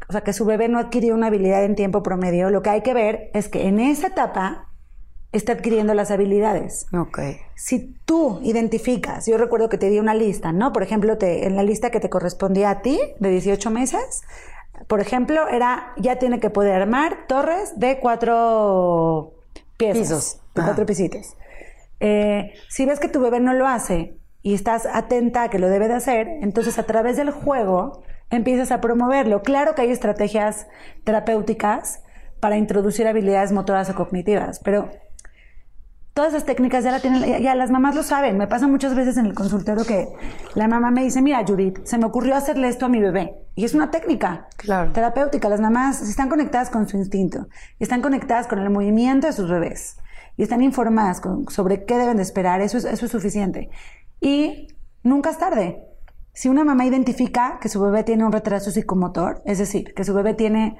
o 0.08 0.12
sea, 0.12 0.22
que 0.22 0.34
su 0.34 0.46
bebé 0.46 0.68
no 0.68 0.78
adquirió 0.78 1.16
una 1.16 1.28
habilidad 1.28 1.64
en 1.64 1.76
tiempo 1.76 2.04
promedio, 2.04 2.50
lo 2.50 2.62
que 2.62 2.70
hay 2.70 2.82
que 2.82 2.94
ver 2.94 3.32
es 3.34 3.50
que 3.50 3.68
en 3.68 3.80
esa 3.80 4.08
etapa 4.08 4.68
está 5.32 5.54
adquiriendo 5.54 5.94
las 5.94 6.10
habilidades. 6.12 6.86
Ok. 6.94 7.20
Si 7.56 7.96
tú 8.06 8.40
identificas, 8.44 9.26
yo 9.28 9.38
recuerdo 9.38 9.70
que 9.70 9.78
te 9.78 9.90
di 9.90 10.00
una 10.00 10.14
lista, 10.14 10.52
¿no? 10.52 10.72
Por 10.74 10.84
ejemplo, 10.84 11.18
te- 11.18 11.46
en 11.46 11.56
la 11.56 11.64
lista 11.64 11.90
que 11.92 12.00
te 12.00 12.10
correspondía 12.10 12.70
a 12.70 12.82
ti, 12.82 13.00
de 13.20 13.30
18 13.30 13.70
meses, 13.70 14.22
por 14.88 15.00
ejemplo, 15.02 15.48
era, 15.50 15.94
ya 15.98 16.18
tiene 16.18 16.40
que 16.40 16.50
poder 16.50 16.74
armar 16.82 17.28
torres 17.28 17.78
de 17.80 18.00
cuatro 18.00 19.34
piezas. 19.78 20.00
Pisos. 20.02 20.40
De 20.56 20.62
Ajá. 20.62 20.70
cuatro 20.70 20.86
pisitos. 20.86 21.36
Eh, 22.00 22.54
si 22.70 22.86
ves 22.86 23.00
que 23.00 23.08
tu 23.10 23.20
bebé 23.20 23.40
no 23.40 23.54
lo 23.54 23.68
hace 23.68 24.18
y 24.44 24.54
estás 24.54 24.86
atenta 24.86 25.44
a 25.44 25.50
que 25.50 25.60
lo 25.60 25.68
debe 25.68 25.88
de 25.88 25.96
hacer, 25.96 26.28
entonces 26.42 26.78
a 26.80 26.84
través 26.84 27.18
del 27.18 27.32
juego 27.32 28.04
empiezas 28.30 28.72
a 28.72 28.82
promoverlo. 28.82 29.42
Claro 29.42 29.74
que 29.76 29.82
hay 29.82 29.92
estrategias 29.92 30.68
terapéuticas 31.04 32.02
para 32.40 32.58
introducir 32.58 33.08
habilidades 33.08 33.52
motoras 33.52 33.90
o 33.90 33.96
cognitivas, 33.96 34.60
pero 34.64 34.90
todas 36.18 36.34
esas 36.34 36.46
técnicas 36.46 36.84
ya, 36.84 36.90
la 36.92 37.00
tienen, 37.00 37.22
ya, 37.30 37.38
ya 37.38 37.54
las 37.54 37.70
mamás 37.70 37.94
lo 37.96 38.02
saben. 38.02 38.38
Me 38.40 38.48
pasa 38.48 38.68
muchas 38.68 38.96
veces 38.96 39.18
en 39.18 39.28
el 39.28 39.36
consultorio 39.36 39.86
que 39.86 40.08
la 40.56 40.68
mamá 40.68 40.90
me 40.90 41.04
dice, 41.04 41.22
mira 41.22 41.44
Judith, 41.48 41.78
se 41.86 42.00
me 42.00 42.06
ocurrió 42.06 42.36
hacerle 42.36 42.68
esto 42.70 42.88
a 42.88 42.90
mi 42.90 43.00
bebé. 43.00 43.36
Y 43.54 43.66
es 43.66 43.76
una 43.76 43.92
técnica 43.92 44.48
Claro. 44.58 44.92
terapéutica. 44.94 45.48
Las 45.48 45.62
mamás 45.62 46.02
están 46.02 46.28
conectadas 46.28 46.72
con 46.72 46.88
su 46.90 46.98
instinto, 46.98 47.48
y 47.78 47.84
están 47.84 48.02
conectadas 48.02 48.48
con 48.48 48.58
el 48.58 48.70
movimiento 48.72 49.28
de 49.28 49.34
sus 49.34 49.48
bebés 49.48 49.98
y 50.38 50.42
están 50.44 50.62
informadas 50.64 51.22
con- 51.22 51.48
sobre 51.50 51.86
qué 51.86 51.98
deben 51.98 52.18
de 52.18 52.24
esperar. 52.24 52.62
Eso 52.62 52.80
es, 52.80 52.86
eso 52.86 53.06
es 53.06 53.12
suficiente. 53.12 53.70
Y 54.20 54.70
nunca 55.04 55.30
es 55.30 55.38
tarde. 55.38 55.84
Si 56.34 56.50
una 56.50 56.64
mamá 56.64 56.84
identifica 56.86 57.60
que 57.62 57.70
su 57.70 57.80
bebé 57.80 58.04
tiene 58.04 58.26
un 58.26 58.32
retraso 58.32 58.72
psicomotor, 58.72 59.42
es 59.46 59.60
decir, 59.60 59.94
que 59.96 60.04
su 60.04 60.14
bebé 60.16 60.34
tiene 60.34 60.78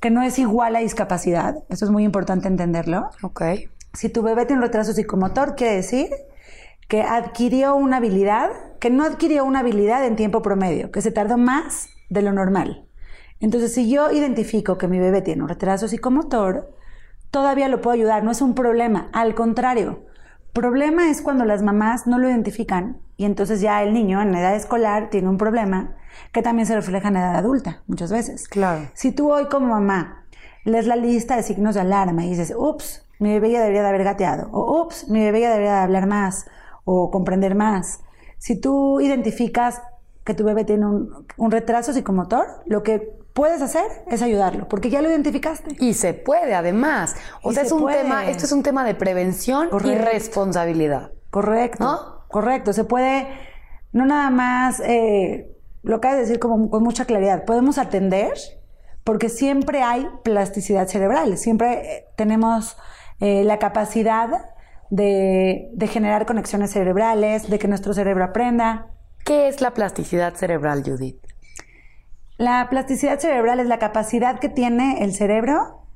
que 0.00 0.10
no 0.10 0.22
es 0.22 0.38
igual 0.38 0.76
a 0.76 0.80
discapacidad, 0.80 1.54
eso 1.70 1.84
es 1.86 1.90
muy 1.90 2.04
importante 2.04 2.46
entenderlo. 2.48 3.08
Ok. 3.22 3.42
Si 3.94 4.08
tu 4.08 4.22
bebé 4.22 4.44
tiene 4.44 4.60
un 4.60 4.66
retraso 4.66 4.92
psicomotor, 4.92 5.54
quiere 5.54 5.76
decir 5.76 6.10
que 6.88 7.02
adquirió 7.02 7.76
una 7.76 7.98
habilidad, 7.98 8.50
que 8.80 8.90
no 8.90 9.04
adquirió 9.04 9.44
una 9.44 9.60
habilidad 9.60 10.04
en 10.04 10.16
tiempo 10.16 10.42
promedio, 10.42 10.90
que 10.90 11.00
se 11.00 11.12
tardó 11.12 11.38
más 11.38 11.88
de 12.10 12.22
lo 12.22 12.32
normal. 12.32 12.86
Entonces, 13.40 13.72
si 13.72 13.88
yo 13.88 14.10
identifico 14.10 14.78
que 14.78 14.88
mi 14.88 14.98
bebé 14.98 15.22
tiene 15.22 15.42
un 15.42 15.48
retraso 15.48 15.88
psicomotor, 15.88 16.74
todavía 17.30 17.68
lo 17.68 17.80
puedo 17.80 17.94
ayudar, 17.94 18.24
no 18.24 18.30
es 18.30 18.42
un 18.42 18.54
problema, 18.54 19.08
al 19.12 19.34
contrario. 19.34 20.04
Problema 20.52 21.10
es 21.10 21.20
cuando 21.20 21.44
las 21.44 21.62
mamás 21.62 22.06
no 22.06 22.18
lo 22.18 22.28
identifican 22.28 23.00
y 23.16 23.24
entonces 23.24 23.60
ya 23.60 23.82
el 23.82 23.92
niño 23.92 24.20
en 24.22 24.34
edad 24.34 24.54
escolar 24.54 25.10
tiene 25.10 25.28
un 25.28 25.38
problema 25.38 25.96
que 26.32 26.42
también 26.42 26.66
se 26.66 26.76
refleja 26.76 27.08
en 27.08 27.16
edad 27.16 27.34
adulta 27.34 27.82
muchas 27.86 28.12
veces. 28.12 28.48
Claro. 28.48 28.88
Si 28.94 29.10
tú 29.10 29.32
hoy 29.32 29.46
como 29.46 29.66
mamá 29.66 30.26
lees 30.64 30.86
la 30.86 30.96
lista 30.96 31.36
de 31.36 31.42
signos 31.42 31.74
de 31.74 31.80
alarma 31.80 32.24
y 32.24 32.30
dices, 32.30 32.54
ups, 32.56 33.03
mi 33.18 33.30
bebé 33.30 33.50
ya 33.52 33.60
debería 33.60 33.82
de 33.82 33.88
haber 33.88 34.04
gateado, 34.04 34.48
o 34.52 34.82
ups, 34.82 35.08
mi 35.08 35.20
bebé 35.20 35.40
ya 35.40 35.50
debería 35.50 35.74
de 35.74 35.80
hablar 35.80 36.06
más, 36.06 36.46
o 36.84 37.10
comprender 37.10 37.54
más. 37.54 38.00
Si 38.38 38.60
tú 38.60 39.00
identificas 39.00 39.80
que 40.24 40.34
tu 40.34 40.44
bebé 40.44 40.64
tiene 40.64 40.86
un, 40.86 41.26
un 41.36 41.50
retraso 41.50 41.92
psicomotor, 41.92 42.46
lo 42.66 42.82
que 42.82 43.12
puedes 43.34 43.60
hacer 43.62 43.84
es 44.10 44.22
ayudarlo, 44.22 44.68
porque 44.68 44.90
ya 44.90 45.02
lo 45.02 45.08
identificaste. 45.10 45.76
Y 45.80 45.94
se 45.94 46.14
puede, 46.14 46.54
además. 46.54 47.16
O 47.42 47.50
Y 47.50 47.54
sea, 47.54 47.62
se 47.64 47.66
es 47.68 47.72
un 47.72 47.82
puede. 47.82 48.02
tema, 48.02 48.28
esto 48.28 48.44
es 48.46 48.52
un 48.52 48.62
tema 48.62 48.84
de 48.84 48.94
prevención 48.94 49.66
y 49.66 49.70
Correcto. 49.70 50.04
responsabilidad. 50.04 51.10
Correcto. 51.30 51.82
¿No? 51.84 51.98
Correcto. 52.28 52.72
Se 52.72 52.84
puede, 52.84 53.26
no 53.92 54.06
nada 54.06 54.30
más, 54.30 54.80
eh, 54.80 55.50
lo 55.82 55.96
acabas 55.96 56.16
de 56.18 56.22
decir 56.22 56.38
como 56.38 56.70
con 56.70 56.82
mucha 56.82 57.04
claridad, 57.06 57.44
podemos 57.44 57.78
atender 57.78 58.32
porque 59.04 59.28
siempre 59.28 59.82
hay 59.82 60.08
plasticidad 60.22 60.86
cerebral, 60.88 61.36
siempre 61.36 61.72
eh, 61.96 62.04
tenemos 62.16 62.76
eh, 63.20 63.44
la 63.44 63.58
capacidad 63.58 64.50
de, 64.90 65.70
de 65.72 65.86
generar 65.86 66.26
conexiones 66.26 66.72
cerebrales, 66.72 67.48
de 67.48 67.58
que 67.58 67.68
nuestro 67.68 67.94
cerebro 67.94 68.24
aprenda. 68.24 68.88
¿Qué 69.24 69.48
es 69.48 69.60
la 69.60 69.72
plasticidad 69.72 70.34
cerebral, 70.34 70.82
Judith? 70.84 71.18
La 72.36 72.68
plasticidad 72.68 73.18
cerebral 73.18 73.60
es 73.60 73.66
la 73.66 73.78
capacidad 73.78 74.38
que 74.40 74.48
tiene 74.48 75.02
el 75.04 75.14
cerebro 75.14 75.86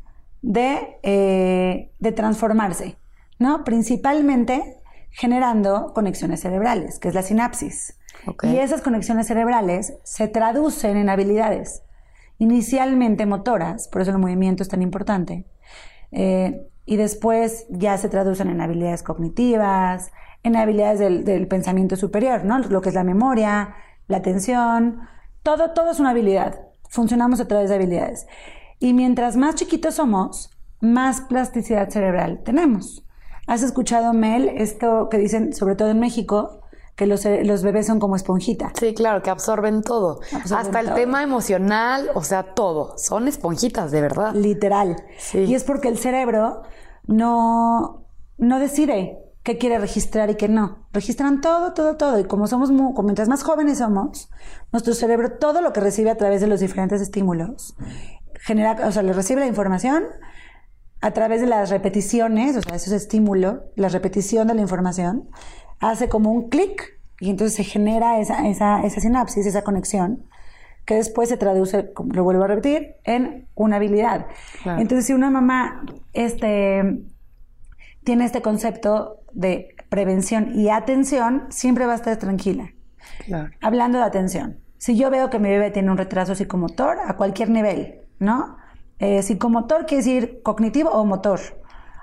de, 0.40 0.98
eh, 1.02 1.90
de 1.98 2.12
transformarse, 2.12 2.96
¿no? 3.38 3.64
Principalmente 3.64 4.76
generando 5.10 5.92
conexiones 5.94 6.40
cerebrales, 6.40 6.98
que 6.98 7.08
es 7.08 7.14
la 7.14 7.22
sinapsis. 7.22 7.98
Y 8.42 8.58
esas 8.58 8.82
conexiones 8.82 9.26
cerebrales 9.26 9.94
se 10.02 10.28
traducen 10.28 10.96
en 10.96 11.08
habilidades, 11.08 11.82
inicialmente 12.38 13.26
motoras, 13.26 13.88
por 13.88 14.02
eso 14.02 14.10
el 14.10 14.18
movimiento 14.18 14.62
es 14.62 14.68
tan 14.68 14.82
importante, 14.82 15.46
eh, 16.12 16.68
y 16.88 16.96
después 16.96 17.66
ya 17.68 17.98
se 17.98 18.08
traducen 18.08 18.48
en 18.48 18.62
habilidades 18.62 19.02
cognitivas, 19.02 20.10
en 20.42 20.56
habilidades 20.56 20.98
del, 20.98 21.46
pensamiento 21.46 21.96
superior, 21.96 22.46
¿no? 22.46 22.60
Lo 22.60 22.80
que 22.80 22.88
es 22.88 22.94
la 22.94 23.04
memoria, 23.04 23.74
la 24.06 24.16
atención, 24.16 25.00
todo, 25.42 25.72
todo 25.72 25.90
es 25.90 26.00
una 26.00 26.10
habilidad. 26.10 26.62
Funcionamos 26.88 27.40
a 27.40 27.46
través 27.46 27.68
de 27.68 27.74
habilidades. 27.74 28.26
Y 28.78 28.94
mientras 28.94 29.36
más 29.36 29.56
chiquitos 29.56 29.96
somos, 29.96 30.50
más 30.80 31.20
plasticidad 31.20 31.90
cerebral 31.90 32.40
tenemos. 32.42 33.04
¿Has 33.46 33.62
escuchado, 33.62 34.14
Mel, 34.14 34.48
esto 34.48 35.10
que 35.10 35.18
dicen, 35.18 35.52
sobre 35.52 35.74
todo 35.74 35.90
en 35.90 36.00
México, 36.00 36.62
que 36.98 37.06
los, 37.06 37.24
los 37.24 37.62
bebés 37.62 37.86
son 37.86 38.00
como 38.00 38.16
esponjita? 38.16 38.72
Sí, 38.78 38.92
claro, 38.92 39.22
que 39.22 39.30
absorben 39.30 39.82
todo. 39.82 40.20
Absorben 40.32 40.66
Hasta 40.66 40.80
el 40.80 40.86
todo. 40.86 40.94
tema 40.96 41.22
emocional, 41.22 42.10
o 42.14 42.22
sea, 42.24 42.54
todo. 42.54 42.98
Son 42.98 43.28
esponjitas, 43.28 43.90
de 43.92 44.00
verdad. 44.02 44.34
Literal. 44.34 44.96
Sí. 45.16 45.38
Y 45.38 45.54
es 45.54 45.62
porque 45.64 45.86
el 45.88 45.96
cerebro 45.96 46.62
no, 47.06 48.04
no 48.36 48.58
decide 48.58 49.18
qué 49.42 49.56
quiere 49.58 49.78
registrar 49.78 50.28
y 50.30 50.34
qué 50.34 50.48
no. 50.48 50.86
Registran 50.92 51.40
todo, 51.40 51.72
todo, 51.72 51.96
todo. 51.96 52.18
Y 52.18 52.24
como 52.24 52.46
somos, 52.48 52.70
mu- 52.70 52.92
como 52.94 53.06
mientras 53.06 53.28
más 53.28 53.42
jóvenes 53.44 53.78
somos, 53.78 54.28
nuestro 54.72 54.92
cerebro, 54.92 55.38
todo 55.38 55.60
lo 55.62 55.72
que 55.72 55.80
recibe 55.80 56.10
a 56.10 56.16
través 56.16 56.40
de 56.40 56.48
los 56.48 56.60
diferentes 56.60 57.00
estímulos, 57.00 57.76
genera, 58.40 58.76
o 58.86 58.92
sea, 58.92 59.02
le 59.02 59.12
recibe 59.12 59.40
la 59.40 59.46
información 59.46 60.04
a 61.00 61.12
través 61.12 61.40
de 61.40 61.46
las 61.46 61.70
repeticiones, 61.70 62.56
o 62.56 62.60
sea, 62.62 62.74
eso 62.74 62.94
es 62.94 63.02
estímulo, 63.02 63.62
la 63.76 63.88
repetición 63.88 64.48
de 64.48 64.54
la 64.54 64.62
información, 64.62 65.28
hace 65.80 66.08
como 66.08 66.30
un 66.32 66.48
clic 66.48 66.98
y 67.20 67.30
entonces 67.30 67.56
se 67.56 67.64
genera 67.64 68.20
esa, 68.20 68.48
esa, 68.48 68.82
esa 68.84 69.00
sinapsis, 69.00 69.46
esa 69.46 69.62
conexión, 69.62 70.24
que 70.84 70.94
después 70.94 71.28
se 71.28 71.36
traduce, 71.36 71.92
lo 72.12 72.24
vuelvo 72.24 72.44
a 72.44 72.46
repetir, 72.46 72.94
en 73.04 73.48
una 73.54 73.76
habilidad. 73.76 74.26
Claro. 74.62 74.80
Entonces, 74.80 75.06
si 75.06 75.12
una 75.12 75.30
mamá 75.30 75.84
este, 76.12 77.02
tiene 78.04 78.24
este 78.24 78.40
concepto 78.40 79.20
de 79.32 79.74
prevención 79.90 80.58
y 80.58 80.70
atención, 80.70 81.46
siempre 81.50 81.86
va 81.86 81.92
a 81.92 81.96
estar 81.96 82.16
tranquila. 82.16 82.70
Claro. 83.26 83.50
Hablando 83.60 83.98
de 83.98 84.04
atención, 84.04 84.60
si 84.78 84.96
yo 84.96 85.10
veo 85.10 85.28
que 85.28 85.38
mi 85.38 85.48
bebé 85.48 85.70
tiene 85.70 85.90
un 85.90 85.98
retraso 85.98 86.34
psicomotor 86.34 86.98
a 87.04 87.16
cualquier 87.16 87.50
nivel, 87.50 88.00
¿no? 88.18 88.56
Eh, 88.98 89.22
psicomotor 89.22 89.86
quiere 89.86 90.04
decir 90.04 90.40
cognitivo 90.42 90.90
o 90.90 91.04
motor. 91.04 91.40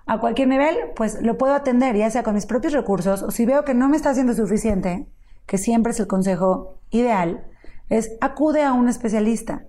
A 0.07 0.19
cualquier 0.19 0.47
nivel, 0.47 0.77
pues 0.95 1.21
lo 1.21 1.38
puedo 1.38 1.53
atender, 1.53 1.95
ya 1.95 2.09
sea 2.12 2.24
con 2.24 2.35
mis 2.35 2.45
propios 2.45 2.74
recursos, 2.74 3.24
o 3.24 3.31
si 3.31 3.45
veo 3.45 3.65
que 3.65 3.74
no 3.74 3.89
me 3.89 3.97
está 3.97 4.12
haciendo 4.12 4.33
suficiente, 4.33 5.07
que 5.45 5.57
siempre 5.57 5.91
es 5.91 6.00
el 6.00 6.07
consejo 6.07 6.77
ideal, 6.91 7.45
es 7.89 8.12
acude 8.21 8.63
a 8.63 8.74
un 8.74 8.88
especialista. 8.88 9.63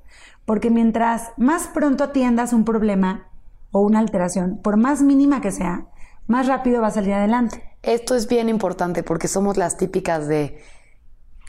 Porque 0.45 0.71
mientras 0.71 1.33
más 1.37 1.67
pronto 1.69 2.05
atiendas 2.05 2.53
un 2.53 2.65
problema 2.65 3.29
o 3.73 3.81
una 3.81 3.99
alteración, 3.99 4.61
por 4.63 4.77
más 4.77 5.03
mínima 5.03 5.41
que 5.41 5.51
sea, 5.51 5.87
más 6.27 6.47
rápido 6.47 6.81
va 6.83 6.89
a 6.89 6.93
salir 6.93 7.15
adelante. 7.15 7.63
Esto 7.83 8.15
es 8.15 8.29
bien 8.29 8.49
importante 8.49 9.03
porque 9.03 9.29
somos 9.29 9.57
las 9.57 9.77
típicas 9.77 10.29
de 10.29 10.61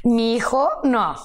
mi 0.03 0.36
hijo, 0.36 0.70
no, 0.84 1.15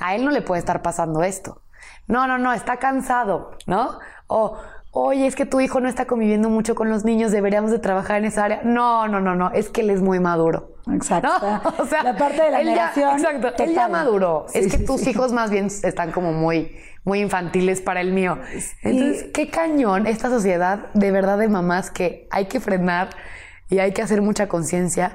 a 0.00 0.14
él 0.14 0.24
no 0.24 0.30
le 0.30 0.42
puede 0.42 0.60
estar 0.60 0.82
pasando 0.82 1.22
esto. 1.22 1.62
No, 2.08 2.26
no, 2.26 2.38
no, 2.38 2.52
está 2.52 2.78
cansado, 2.78 3.50
¿no? 3.66 3.98
O, 4.26 4.56
oye, 4.98 5.26
es 5.26 5.36
que 5.36 5.44
tu 5.44 5.60
hijo 5.60 5.78
no 5.80 5.88
está 5.88 6.06
conviviendo 6.06 6.48
mucho 6.48 6.74
con 6.74 6.88
los 6.88 7.04
niños, 7.04 7.30
deberíamos 7.30 7.70
de 7.70 7.78
trabajar 7.78 8.16
en 8.18 8.24
esa 8.24 8.44
área. 8.44 8.60
No, 8.64 9.06
no, 9.08 9.20
no, 9.20 9.34
no, 9.34 9.50
es 9.52 9.68
que 9.68 9.82
él 9.82 9.90
es 9.90 10.00
muy 10.00 10.20
maduro. 10.20 10.72
Exacto. 10.92 11.28
¿No? 11.42 11.60
O 11.78 11.86
sea, 11.86 12.02
la 12.02 12.16
parte 12.16 12.42
de 12.42 12.50
la 12.50 12.60
él 12.62 12.74
ya- 12.74 12.92
exacto, 12.94 13.62
él 13.62 13.74
ya 13.74 13.88
maduró. 13.88 14.46
Sí, 14.48 14.58
es 14.60 14.72
que 14.72 14.78
sí, 14.78 14.84
tus 14.86 15.02
sí. 15.02 15.10
hijos 15.10 15.32
más 15.32 15.50
bien 15.50 15.66
están 15.66 16.12
como 16.12 16.32
muy, 16.32 16.76
muy 17.04 17.20
infantiles 17.20 17.80
para 17.82 18.00
el 18.00 18.12
mío. 18.12 18.38
Entonces, 18.82 19.26
qué 19.34 19.50
cañón 19.50 20.06
esta 20.06 20.30
sociedad 20.30 20.86
de 20.94 21.10
verdad 21.10 21.36
de 21.38 21.48
mamás 21.48 21.90
que 21.90 22.26
hay 22.30 22.46
que 22.46 22.60
frenar 22.60 23.10
y 23.68 23.80
hay 23.80 23.92
que 23.92 24.00
hacer 24.02 24.22
mucha 24.22 24.48
conciencia 24.48 25.14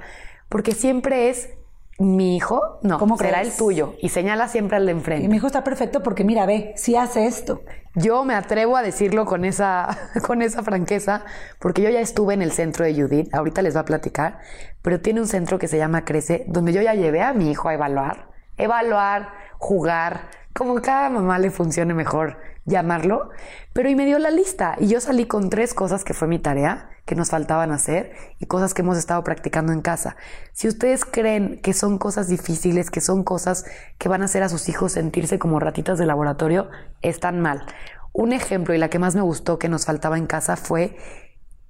porque 0.49 0.73
siempre 0.73 1.29
es 1.29 1.49
mi 1.97 2.35
hijo, 2.35 2.79
no, 2.81 2.97
¿Cómo 2.99 3.17
será 3.17 3.39
crees? 3.39 3.53
el 3.53 3.57
tuyo 3.57 3.93
y 4.01 4.09
señala 4.09 4.47
siempre 4.47 4.77
al 4.77 4.85
de 4.85 4.91
Y 4.91 4.95
enfrente. 4.95 5.27
mi 5.27 5.37
hijo 5.37 5.47
está 5.47 5.63
perfecto 5.63 6.01
porque 6.03 6.23
mira, 6.23 6.45
ve, 6.45 6.73
si 6.75 6.95
hace 6.95 7.25
esto. 7.27 7.61
Yo 7.95 8.23
me 8.23 8.35
atrevo 8.35 8.77
a 8.77 8.81
decirlo 8.81 9.25
con 9.25 9.43
esa, 9.43 9.97
con 10.25 10.41
esa 10.41 10.63
franqueza, 10.63 11.25
porque 11.59 11.81
yo 11.81 11.89
ya 11.89 11.99
estuve 11.99 12.33
en 12.33 12.41
el 12.41 12.51
centro 12.51 12.85
de 12.85 12.93
Judith, 12.95 13.33
ahorita 13.33 13.61
les 13.61 13.75
va 13.75 13.81
a 13.81 13.85
platicar, 13.85 14.39
pero 14.81 15.01
tiene 15.01 15.19
un 15.19 15.27
centro 15.27 15.59
que 15.59 15.67
se 15.67 15.77
llama 15.77 16.05
Crece, 16.05 16.45
donde 16.47 16.71
yo 16.71 16.81
ya 16.81 16.93
llevé 16.93 17.21
a 17.21 17.33
mi 17.33 17.51
hijo 17.51 17.67
a 17.67 17.73
evaluar, 17.73 18.29
evaluar, 18.57 19.33
jugar, 19.57 20.29
como 20.53 20.81
cada 20.81 21.09
mamá 21.09 21.37
le 21.39 21.51
funcione 21.51 21.93
mejor 21.93 22.37
llamarlo, 22.65 23.29
pero 23.73 23.89
y 23.89 23.95
me 23.95 24.05
dio 24.05 24.19
la 24.19 24.31
lista 24.31 24.75
y 24.79 24.87
yo 24.87 25.01
salí 25.01 25.25
con 25.25 25.49
tres 25.49 25.73
cosas 25.73 26.03
que 26.03 26.13
fue 26.13 26.27
mi 26.27 26.39
tarea, 26.39 26.90
que 27.05 27.15
nos 27.15 27.29
faltaban 27.29 27.71
hacer 27.71 28.11
y 28.39 28.45
cosas 28.45 28.73
que 28.73 28.81
hemos 28.81 28.97
estado 28.97 29.23
practicando 29.23 29.73
en 29.73 29.81
casa. 29.81 30.15
Si 30.53 30.67
ustedes 30.67 31.05
creen 31.05 31.59
que 31.61 31.73
son 31.73 31.97
cosas 31.97 32.27
difíciles, 32.27 32.89
que 32.89 33.01
son 33.01 33.23
cosas 33.23 33.65
que 33.97 34.09
van 34.09 34.21
a 34.21 34.25
hacer 34.25 34.43
a 34.43 34.49
sus 34.49 34.69
hijos 34.69 34.93
sentirse 34.93 35.39
como 35.39 35.59
ratitas 35.59 35.97
de 35.97 36.05
laboratorio, 36.05 36.69
están 37.01 37.41
mal. 37.41 37.65
Un 38.13 38.33
ejemplo 38.33 38.73
y 38.73 38.77
la 38.77 38.89
que 38.89 38.99
más 38.99 39.15
me 39.15 39.21
gustó 39.21 39.57
que 39.57 39.69
nos 39.69 39.85
faltaba 39.85 40.17
en 40.17 40.27
casa 40.27 40.55
fue 40.55 40.97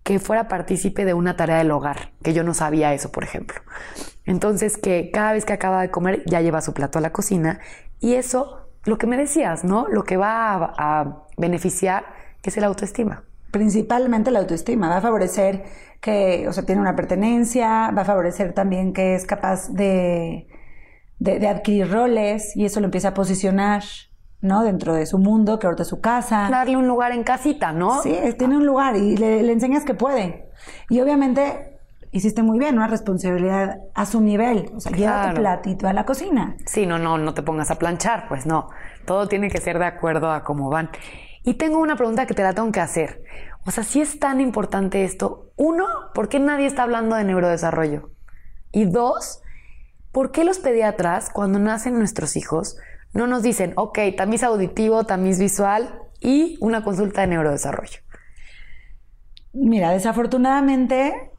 que 0.03 0.19
fuera 0.19 0.47
partícipe 0.47 1.05
de 1.05 1.13
una 1.13 1.35
tarea 1.35 1.57
del 1.57 1.71
hogar, 1.71 2.11
que 2.23 2.33
yo 2.33 2.43
no 2.43 2.53
sabía 2.53 2.93
eso, 2.93 3.11
por 3.11 3.23
ejemplo. 3.23 3.61
Entonces, 4.25 4.77
que 4.77 5.11
cada 5.11 5.33
vez 5.33 5.45
que 5.45 5.53
acaba 5.53 5.81
de 5.81 5.91
comer 5.91 6.23
ya 6.25 6.41
lleva 6.41 6.61
su 6.61 6.73
plato 6.73 6.97
a 6.97 7.01
la 7.01 7.11
cocina 7.11 7.59
y 7.99 8.15
eso, 8.15 8.67
lo 8.83 8.97
que 8.97 9.07
me 9.07 9.17
decías, 9.17 9.63
¿no? 9.63 9.87
Lo 9.87 10.03
que 10.03 10.17
va 10.17 10.53
a, 10.53 10.73
a 10.77 11.25
beneficiar 11.37 12.05
es 12.43 12.57
el 12.57 12.63
autoestima. 12.63 13.23
Principalmente 13.51 14.31
la 14.31 14.39
autoestima. 14.39 14.89
Va 14.89 14.97
a 14.97 15.01
favorecer 15.01 15.63
que, 15.99 16.47
o 16.47 16.53
sea, 16.53 16.63
tiene 16.65 16.81
una 16.81 16.95
pertenencia, 16.95 17.91
va 17.91 18.01
a 18.01 18.05
favorecer 18.05 18.53
también 18.53 18.93
que 18.93 19.13
es 19.15 19.25
capaz 19.25 19.69
de, 19.69 20.47
de, 21.19 21.39
de 21.39 21.47
adquirir 21.47 21.91
roles 21.91 22.55
y 22.55 22.65
eso 22.65 22.79
lo 22.79 22.85
empieza 22.85 23.09
a 23.09 23.13
posicionar, 23.13 23.83
¿no? 24.41 24.63
Dentro 24.63 24.93
de 24.95 25.05
su 25.05 25.17
mundo, 25.19 25.59
que 25.59 25.67
ahorita 25.67 25.83
es 25.83 25.89
su 25.89 26.01
casa. 26.01 26.47
Darle 26.49 26.77
un 26.77 26.87
lugar 26.87 27.11
en 27.11 27.23
casita, 27.23 27.71
¿no? 27.73 28.01
Sí, 28.01 28.17
tiene 28.39 28.57
un 28.57 28.65
lugar 28.65 28.95
y 28.95 29.17
le, 29.17 29.43
le 29.43 29.51
enseñas 29.51 29.83
que 29.83 29.93
puede. 29.93 30.49
Y 30.89 30.99
obviamente 31.01 31.67
hiciste 32.13 32.43
muy 32.43 32.59
bien, 32.59 32.75
una 32.77 32.87
responsabilidad 32.87 33.79
a 33.93 34.05
su 34.05 34.19
nivel. 34.21 34.69
O 34.75 34.79
sea, 34.81 34.91
lleva 34.91 35.11
Claro. 35.21 35.35
tu 35.35 35.41
platito 35.41 35.87
a 35.87 35.93
la 35.93 36.05
cocina. 36.05 36.55
Sí, 36.65 36.85
no, 36.85 36.97
no, 36.99 37.17
no 37.17 37.33
te 37.33 37.41
pongas 37.43 37.69
a 37.71 37.75
planchar, 37.75 38.25
pues 38.27 38.45
no. 38.45 38.69
Todo 39.05 39.27
tiene 39.27 39.49
que 39.49 39.59
ser 39.61 39.77
de 39.79 39.85
acuerdo 39.85 40.29
a 40.31 40.43
cómo 40.43 40.69
van. 40.69 40.89
Y 41.43 41.55
tengo 41.55 41.79
una 41.79 41.95
pregunta 41.95 42.25
que 42.25 42.33
te 42.33 42.43
la 42.43 42.53
tengo 42.53 42.71
que 42.71 42.79
hacer. 42.79 43.23
O 43.65 43.71
sea, 43.71 43.83
si 43.83 44.01
es 44.01 44.19
tan 44.19 44.41
importante 44.41 45.03
esto, 45.03 45.51
uno, 45.55 45.85
¿por 46.13 46.29
qué 46.29 46.39
nadie 46.39 46.65
está 46.65 46.83
hablando 46.83 47.15
de 47.15 47.23
neurodesarrollo? 47.23 48.11
Y 48.71 48.85
dos, 48.85 49.41
¿por 50.11 50.31
qué 50.31 50.43
los 50.43 50.59
pediatras, 50.59 51.29
cuando 51.29 51.59
nacen 51.59 51.97
nuestros 51.97 52.35
hijos, 52.35 52.77
no 53.13 53.27
nos 53.27 53.43
dicen, 53.43 53.73
ok, 53.75 53.99
tamiz 54.15 54.43
auditivo, 54.43 55.05
tamiz 55.05 55.39
visual 55.39 55.99
y 56.19 56.57
una 56.61 56.83
consulta 56.83 57.21
de 57.21 57.27
neurodesarrollo? 57.27 57.99
Mira, 59.53 59.91
desafortunadamente 59.91 61.31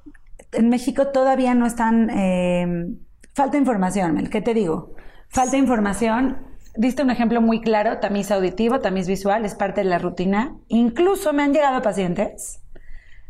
en 0.53 0.69
México 0.69 1.09
todavía 1.09 1.55
no 1.55 1.67
están... 1.67 2.11
eh, 2.11 2.87
falta 3.35 3.57
información, 3.57 4.15
Mel, 4.15 4.31
¿qué 4.31 4.43
te 4.43 4.53
digo? 4.53 4.95
Falta 5.29 5.57
información. 5.57 6.52
Diste 6.75 7.03
un 7.03 7.11
ejemplo 7.11 7.41
muy 7.43 7.61
claro, 7.61 7.99
tamiz 7.99 8.31
auditivo, 8.31 8.81
tamiz 8.81 9.07
visual, 9.07 9.45
es 9.45 9.55
parte 9.55 9.83
de 9.83 9.89
la 9.91 9.99
rutina. 9.99 10.57
Incluso 10.69 11.33
me 11.33 11.43
han 11.43 11.53
llegado 11.53 11.83
pacientes 11.83 12.61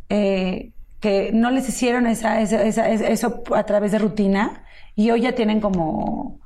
eh, 0.09 0.73
que 1.01 1.33
no 1.33 1.51
les 1.51 1.69
hicieron 1.69 2.07
esa- 2.07 2.41
esa- 2.41 2.63
esa- 2.63 2.87
eso 2.89 3.43
a 3.55 3.65
través 3.65 3.93
de 3.93 3.99
rutina 3.99 4.63
y 4.95 5.11
hoy 5.11 5.23
ya 5.23 5.35
tienen 5.35 5.61
como, 5.61 6.39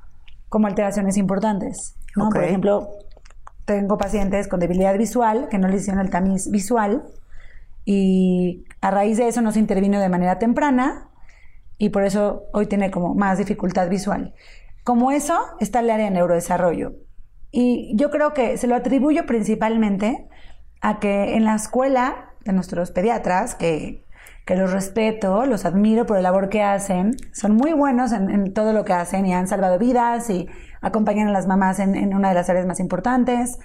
como 0.48 0.66
alteraciones 0.68 1.16
importantes. 1.16 1.96
¿no? 2.14 2.28
Por 2.30 2.38
Ok. 2.38 2.46
ejemplo, 2.48 2.88
tengo 3.66 3.98
pacientes 3.98 4.48
con 4.48 4.60
debilidad 4.60 4.96
visual 4.96 5.48
que 5.50 5.58
no 5.58 5.68
les 5.68 5.82
hicieron 5.82 6.00
el 6.02 6.10
tamiz 6.10 6.50
visual 6.50 7.02
y 7.84 8.64
a 8.80 8.90
raíz 8.90 9.18
de 9.18 9.28
eso 9.28 9.42
no 9.42 9.52
se 9.52 9.58
intervino 9.58 10.00
de 10.00 10.08
manera 10.08 10.38
temprana 10.38 11.08
y 11.76 11.90
por 11.90 12.04
eso 12.04 12.44
hoy 12.52 12.66
tiene 12.66 12.90
como 12.90 13.14
más 13.14 13.38
dificultad 13.38 13.88
visual. 13.90 14.32
Como 14.87 15.11
eso 15.11 15.37
está 15.59 15.81
el 15.81 15.90
área 15.90 16.05
de 16.05 16.12
neurodesarrollo. 16.12 16.93
Y 17.50 17.90
yo 17.97 18.09
creo 18.12 18.35
que 18.35 18.57
se 18.57 18.69
lo 18.69 18.76
atribuyo 18.76 19.26
principalmente 19.26 20.28
a 20.81 21.00
que 21.00 21.35
en 21.35 21.45
la 21.45 21.57
escuela 21.57 22.31
de 22.45 22.52
nuestros 22.52 22.93
pediatras, 22.93 23.57
que, 23.57 24.07
que 24.45 24.55
los 24.55 24.71
respeto, 24.71 25.45
los 25.45 25.64
admiro 25.64 26.07
por 26.07 26.19
la 26.19 26.23
labor 26.23 26.50
que 26.50 26.62
hacen, 26.62 27.16
son 27.33 27.57
muy 27.57 27.73
buenos 27.73 28.12
en, 28.12 28.55
todo 28.55 28.73
lo 28.73 28.85
que 28.85 28.93
hacen 28.93 29.26
y 29.26 29.35
han 29.35 29.49
salvado 29.49 29.76
vidas 29.81 30.31
y 30.31 30.47
acompañan 30.81 31.26
a 31.26 31.33
las 31.33 31.49
mamás 31.49 31.81
en, 31.81 31.97
en 31.97 32.14
una 32.14 32.28
de 32.28 32.37
las 32.37 32.49
áreas 32.49 32.66
más 32.66 32.78
importantes. 32.78 33.59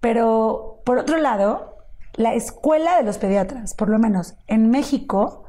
Pero 0.00 0.82
por 0.84 0.98
otro 0.98 1.18
lado, 1.18 1.78
la 2.12 2.32
escuela 2.34 2.96
de 2.96 3.02
los 3.02 3.18
pediatras, 3.18 3.74
por 3.74 3.88
lo 3.88 3.98
menos 3.98 4.36
en 4.46 4.70
México, 4.70 5.46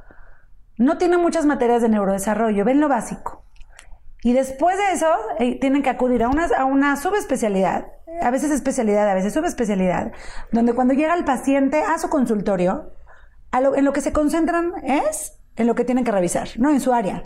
no 0.79 0.97
tiene 0.97 1.19
muchas 1.19 1.45
materias 1.45 1.83
de 1.83 1.89
neurodesarrollo, 1.89 2.65
ven 2.65 2.79
lo 2.79 2.89
básico. 2.89 3.44
Y 4.25 4.33
después 4.33 4.75
de 4.75 4.91
eso, 4.91 5.05
eh, 5.37 5.59
tienen 5.59 5.83
que 5.83 5.91
acudir 5.91 6.23
a 6.23 6.29
una, 6.29 6.47
a 6.47 6.65
una 6.65 6.95
subespecialidad, 6.95 7.85
a 8.23 8.31
veces 8.31 8.49
especialidad, 8.49 9.07
a 9.07 9.13
veces 9.13 9.35
subespecialidad, 9.35 10.13
donde 10.51 10.73
cuando 10.73 10.95
llega 10.95 11.13
el 11.13 11.23
paciente 11.25 11.83
a 11.83 11.99
su 11.99 12.09
consultorio, 12.09 12.91
en 13.53 13.85
lo 13.85 13.93
que 13.93 14.01
se 14.01 14.13
concentran 14.13 14.73
es 14.83 15.37
en 15.55 15.67
lo 15.67 15.75
que 15.75 15.85
tienen 15.85 16.03
que 16.03 16.11
revisar, 16.11 16.47
no 16.57 16.71
en 16.71 16.81
su 16.81 16.91
área. 16.91 17.21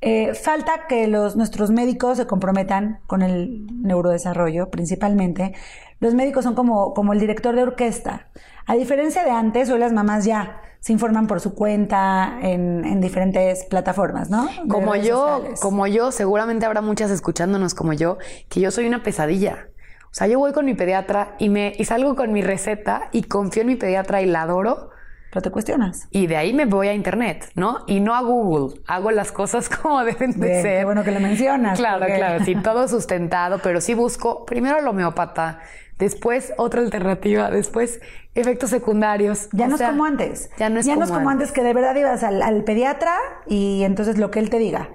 Eh, 0.00 0.34
falta 0.34 0.86
que 0.88 1.06
los, 1.06 1.36
nuestros 1.36 1.70
médicos 1.70 2.18
se 2.18 2.26
comprometan 2.26 3.00
con 3.06 3.22
el 3.22 3.66
neurodesarrollo, 3.82 4.70
principalmente. 4.70 5.54
Los 6.00 6.14
médicos 6.14 6.44
son 6.44 6.54
como, 6.54 6.92
como 6.94 7.12
el 7.12 7.20
director 7.20 7.54
de 7.54 7.62
orquesta. 7.62 8.28
A 8.66 8.74
diferencia 8.74 9.24
de 9.24 9.30
antes, 9.30 9.70
hoy 9.70 9.78
las 9.78 9.92
mamás 9.92 10.24
ya 10.24 10.60
se 10.80 10.92
informan 10.92 11.26
por 11.26 11.40
su 11.40 11.54
cuenta 11.54 12.38
en, 12.42 12.84
en 12.84 13.00
diferentes 13.00 13.64
plataformas, 13.64 14.30
¿no? 14.30 14.46
De 14.46 14.68
Como 14.68 14.94
yo, 14.94 15.26
sociales. 15.28 15.60
como 15.60 15.86
yo, 15.86 16.12
seguramente 16.12 16.66
habrá 16.66 16.80
muchas 16.82 17.10
escuchándonos 17.10 17.74
como 17.74 17.92
yo, 17.92 18.18
que 18.48 18.60
yo 18.60 18.70
soy 18.70 18.86
una 18.86 19.02
pesadilla. 19.02 19.68
O 20.04 20.14
sea, 20.18 20.28
yo 20.28 20.38
voy 20.38 20.52
con 20.52 20.64
mi 20.64 20.74
pediatra 20.74 21.34
y 21.38 21.48
me 21.48 21.72
y 21.76 21.84
salgo 21.84 22.14
con 22.14 22.32
mi 22.32 22.42
receta 22.42 23.08
y 23.12 23.24
confío 23.24 23.62
en 23.62 23.66
mi 23.68 23.76
pediatra 23.76 24.22
y 24.22 24.26
la 24.26 24.42
adoro. 24.42 24.90
Pero 25.36 25.42
te 25.42 25.50
cuestionas. 25.50 26.08
Y 26.12 26.28
de 26.28 26.38
ahí 26.38 26.54
me 26.54 26.64
voy 26.64 26.88
a 26.88 26.94
internet, 26.94 27.50
¿no? 27.56 27.80
Y 27.86 28.00
no 28.00 28.14
a 28.14 28.22
Google. 28.22 28.80
Hago 28.86 29.10
las 29.10 29.32
cosas 29.32 29.68
como 29.82 30.02
deben 30.02 30.32
de 30.32 30.48
Bien, 30.48 30.62
ser. 30.62 30.78
qué 30.78 30.84
bueno 30.86 31.04
que 31.04 31.10
lo 31.10 31.20
mencionas, 31.20 31.78
Claro, 31.78 31.98
porque- 31.98 32.14
claro. 32.14 32.42
Sí, 32.42 32.54
todo 32.62 32.88
sustentado, 32.88 33.58
pero 33.62 33.82
sí 33.82 33.92
busco 33.92 34.46
primero 34.46 34.78
el 34.78 34.88
homeópata, 34.88 35.58
después 35.98 36.54
otra 36.56 36.80
alternativa, 36.80 37.50
después 37.50 38.00
efectos 38.34 38.70
secundarios. 38.70 39.50
Ya 39.52 39.66
O 39.66 39.68
no 39.68 39.74
es 39.76 39.82
como 39.82 40.06
antes. 40.06 40.48
Ya 40.56 40.70
no 40.70 40.80
es 40.80 40.88
como, 40.88 41.06
como 41.06 41.28
antes 41.28 41.52
que 41.52 41.62
de 41.62 41.74
verdad 41.74 41.94
ibas 41.96 42.22
al, 42.22 42.40
al 42.40 42.64
pediatra 42.64 43.12
y 43.46 43.82
entonces 43.82 44.16
lo 44.16 44.30
que 44.30 44.38
él 44.38 44.48
te 44.48 44.56
diga. 44.58 44.88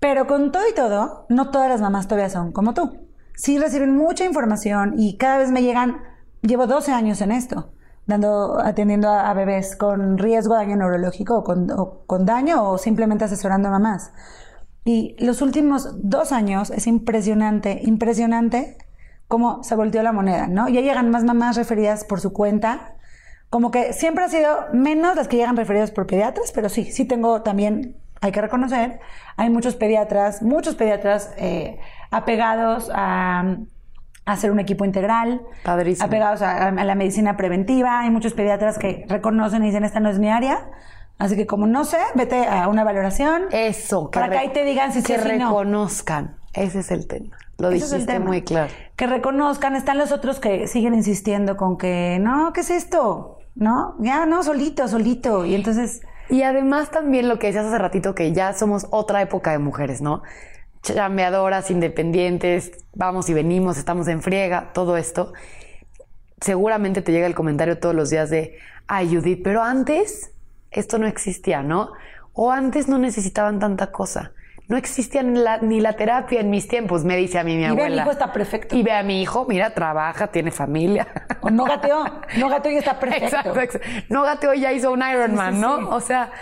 Pero 0.00 0.26
con 0.26 0.52
todo 0.52 0.62
y 0.66 0.74
todo, 0.74 1.26
no 1.28 1.50
todas 1.50 1.68
las 1.68 1.82
mamás 1.82 2.08
todavía 2.08 2.30
son 2.30 2.52
como 2.52 2.72
tú. 2.72 2.96
Sí 3.34 3.58
reciben 3.58 3.94
mucha 3.94 4.24
información 4.24 4.94
y 4.96 5.18
cada 5.18 5.36
vez 5.36 5.50
me 5.50 5.62
llegan, 5.62 5.98
llevo 6.40 6.66
12 6.66 6.92
años 6.92 7.20
en 7.20 7.30
esto, 7.32 7.74
dando, 8.06 8.58
atendiendo 8.60 9.08
a, 9.08 9.30
a 9.30 9.34
bebés 9.34 9.76
con 9.76 10.18
riesgo 10.18 10.54
de 10.54 10.60
daño 10.60 10.76
neurológico 10.76 11.38
o 11.38 11.44
con, 11.44 11.70
o 11.70 12.04
con 12.06 12.24
daño 12.24 12.70
o 12.70 12.78
simplemente 12.78 13.24
asesorando 13.24 13.68
a 13.68 13.72
mamás. 13.72 14.12
Y 14.84 15.16
los 15.18 15.42
últimos 15.42 15.90
dos 15.96 16.30
años 16.30 16.70
es 16.70 16.86
impresionante, 16.86 17.80
impresionante 17.82 18.78
cómo 19.28 19.64
se 19.64 19.74
volteó 19.74 20.02
la 20.04 20.12
moneda, 20.12 20.46
¿no? 20.46 20.68
Ya 20.68 20.80
llegan 20.80 21.10
más 21.10 21.24
mamás 21.24 21.56
referidas 21.56 22.04
por 22.04 22.20
su 22.20 22.32
cuenta. 22.32 22.94
Como 23.50 23.72
que 23.72 23.92
siempre 23.92 24.24
ha 24.24 24.28
sido 24.28 24.66
menos 24.72 25.16
las 25.16 25.26
que 25.28 25.36
llegan 25.36 25.56
referidas 25.56 25.90
por 25.90 26.06
pediatras, 26.06 26.52
pero 26.52 26.68
sí, 26.68 26.84
sí 26.84 27.04
tengo 27.04 27.42
también, 27.42 27.96
hay 28.20 28.32
que 28.32 28.40
reconocer, 28.40 29.00
hay 29.36 29.50
muchos 29.50 29.76
pediatras, 29.76 30.42
muchos 30.42 30.74
pediatras 30.74 31.32
eh, 31.36 31.78
apegados 32.10 32.90
a, 32.94 33.56
hacer 34.26 34.50
un 34.50 34.58
equipo 34.60 34.84
integral, 34.84 35.40
Padrísimo. 35.64 36.06
apegados 36.06 36.42
a, 36.42 36.68
a 36.68 36.84
la 36.84 36.94
medicina 36.94 37.36
preventiva. 37.36 38.00
Hay 38.00 38.10
muchos 38.10 38.34
pediatras 38.34 38.78
que 38.78 39.06
reconocen 39.08 39.62
y 39.62 39.66
dicen, 39.66 39.84
esta 39.84 40.00
no 40.00 40.10
es 40.10 40.18
mi 40.18 40.28
área. 40.28 40.68
Así 41.18 41.34
que 41.36 41.46
como 41.46 41.66
no 41.66 41.84
sé, 41.86 41.96
vete 42.14 42.46
a 42.46 42.68
una 42.68 42.84
valoración. 42.84 43.44
Eso, 43.52 44.10
Para 44.10 44.28
que 44.28 44.36
ahí 44.38 44.52
te 44.52 44.64
digan 44.64 44.92
si 44.92 45.00
sí 45.00 45.06
que 45.06 45.18
o 45.18 45.22
si 45.22 45.38
no. 45.38 45.48
reconozcan. 45.48 46.36
Ese 46.52 46.80
es 46.80 46.90
el 46.90 47.06
tema. 47.06 47.36
Lo 47.58 47.68
Ese 47.68 47.78
es 47.78 47.82
el 47.84 47.90
dijiste 48.00 48.12
tema. 48.12 48.26
muy 48.26 48.42
claro. 48.42 48.70
Que 48.96 49.06
reconozcan, 49.06 49.76
están 49.76 49.96
los 49.96 50.12
otros 50.12 50.40
que 50.40 50.66
siguen 50.68 50.92
insistiendo 50.94 51.56
con 51.56 51.78
que, 51.78 52.18
no, 52.20 52.52
¿qué 52.52 52.60
es 52.60 52.70
esto? 52.70 53.38
¿No? 53.54 53.94
Ya, 54.00 54.26
no, 54.26 54.42
solito, 54.42 54.86
solito. 54.88 55.46
Y 55.46 55.54
entonces, 55.54 56.02
Y 56.28 56.42
además 56.42 56.90
también 56.90 57.28
lo 57.28 57.38
que 57.38 57.46
decías 57.46 57.64
hace 57.66 57.78
ratito, 57.78 58.14
que 58.14 58.32
ya 58.32 58.52
somos 58.52 58.86
otra 58.90 59.22
época 59.22 59.52
de 59.52 59.58
mujeres, 59.58 60.02
¿no? 60.02 60.22
Chambeadoras, 60.94 61.70
independientes, 61.70 62.72
vamos 62.94 63.28
y 63.28 63.34
venimos, 63.34 63.76
estamos 63.76 64.06
en 64.08 64.22
friega, 64.22 64.70
todo 64.72 64.96
esto. 64.96 65.32
Seguramente 66.40 67.02
te 67.02 67.12
llega 67.12 67.26
el 67.26 67.34
comentario 67.34 67.78
todos 67.78 67.94
los 67.94 68.10
días 68.10 68.30
de, 68.30 68.58
ay 68.86 69.14
Judith, 69.14 69.40
pero 69.42 69.62
antes 69.62 70.32
esto 70.70 70.98
no 70.98 71.06
existía, 71.06 71.62
¿no? 71.62 71.92
O 72.34 72.52
antes 72.52 72.88
no 72.88 72.98
necesitaban 72.98 73.58
tanta 73.58 73.90
cosa. 73.90 74.32
No 74.68 74.76
existía 74.76 75.22
ni 75.22 75.38
la, 75.38 75.58
ni 75.58 75.80
la 75.80 75.94
terapia 75.94 76.40
en 76.40 76.50
mis 76.50 76.66
tiempos, 76.68 77.04
me 77.04 77.16
dice 77.16 77.38
a 77.38 77.44
mí 77.44 77.56
mi 77.56 77.62
y 77.62 77.66
ve, 77.66 77.70
abuela. 77.70 77.88
mi 77.96 78.00
hijo 78.02 78.10
está 78.10 78.32
perfecto. 78.32 78.76
Y 78.76 78.82
ve 78.82 78.92
a 78.92 79.02
mi 79.02 79.22
hijo, 79.22 79.46
mira, 79.48 79.70
trabaja, 79.70 80.26
tiene 80.26 80.50
familia. 80.50 81.06
O 81.40 81.50
no 81.50 81.64
gateó, 81.64 82.04
no 82.36 82.48
gateó 82.48 82.72
y 82.72 82.76
está 82.76 82.98
perfecto. 83.00 83.26
Exacto, 83.26 83.60
exacto. 83.60 83.88
No 84.08 84.22
gateó 84.22 84.54
y 84.54 84.60
ya 84.60 84.72
hizo 84.72 84.90
un 84.92 85.02
Ironman, 85.08 85.54
Sí, 85.54 85.56
sí, 85.56 85.62
¿no? 85.62 85.78
sí. 85.78 85.84
O 85.90 86.00
sea, 86.00 86.32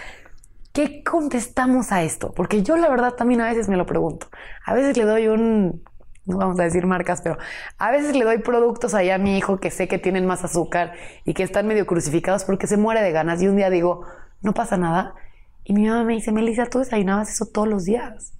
¿qué 0.74 1.04
contestamos 1.04 1.92
a 1.92 2.02
esto? 2.02 2.32
Porque 2.34 2.62
yo 2.62 2.76
la 2.76 2.90
verdad 2.90 3.14
también 3.14 3.40
a 3.40 3.48
veces 3.48 3.68
me 3.68 3.76
lo 3.76 3.87
pregunto. 3.87 4.26
A 4.66 4.74
veces 4.74 4.96
le 4.96 5.04
doy 5.04 5.28
un, 5.28 5.82
no 6.26 6.37
vamos 6.37 6.58
a 6.58 6.64
decir 6.64 6.84
marcas, 6.84 7.22
pero 7.22 7.38
a 7.78 7.90
veces 7.92 8.16
le 8.16 8.24
doy 8.24 8.38
productos 8.38 8.92
ahí 8.92 9.08
a 9.08 9.16
mi 9.16 9.38
hijo 9.38 9.60
que 9.60 9.70
sé 9.70 9.87
que 9.87 9.98
tienen 9.98 10.26
más 10.26 10.44
azúcar 10.44 10.92
y 11.24 11.32
que 11.32 11.44
están 11.44 11.68
medio 11.68 11.87
crucificados 11.87 12.44
porque 12.44 12.66
se 12.66 12.76
muere 12.76 13.02
de 13.02 13.12
ganas 13.12 13.40
y 13.40 13.46
un 13.46 13.56
día 13.56 13.70
digo, 13.70 14.04
no 14.42 14.52
pasa 14.52 14.76
nada. 14.76 15.14
Y 15.62 15.74
mi 15.74 15.87
mamá 15.87 16.02
me 16.02 16.14
dice, 16.14 16.32
Melissa, 16.32 16.66
tú 16.66 16.80
desayunabas 16.80 17.30
eso 17.30 17.46
todos 17.46 17.68
los 17.68 17.84
días. 17.84 18.34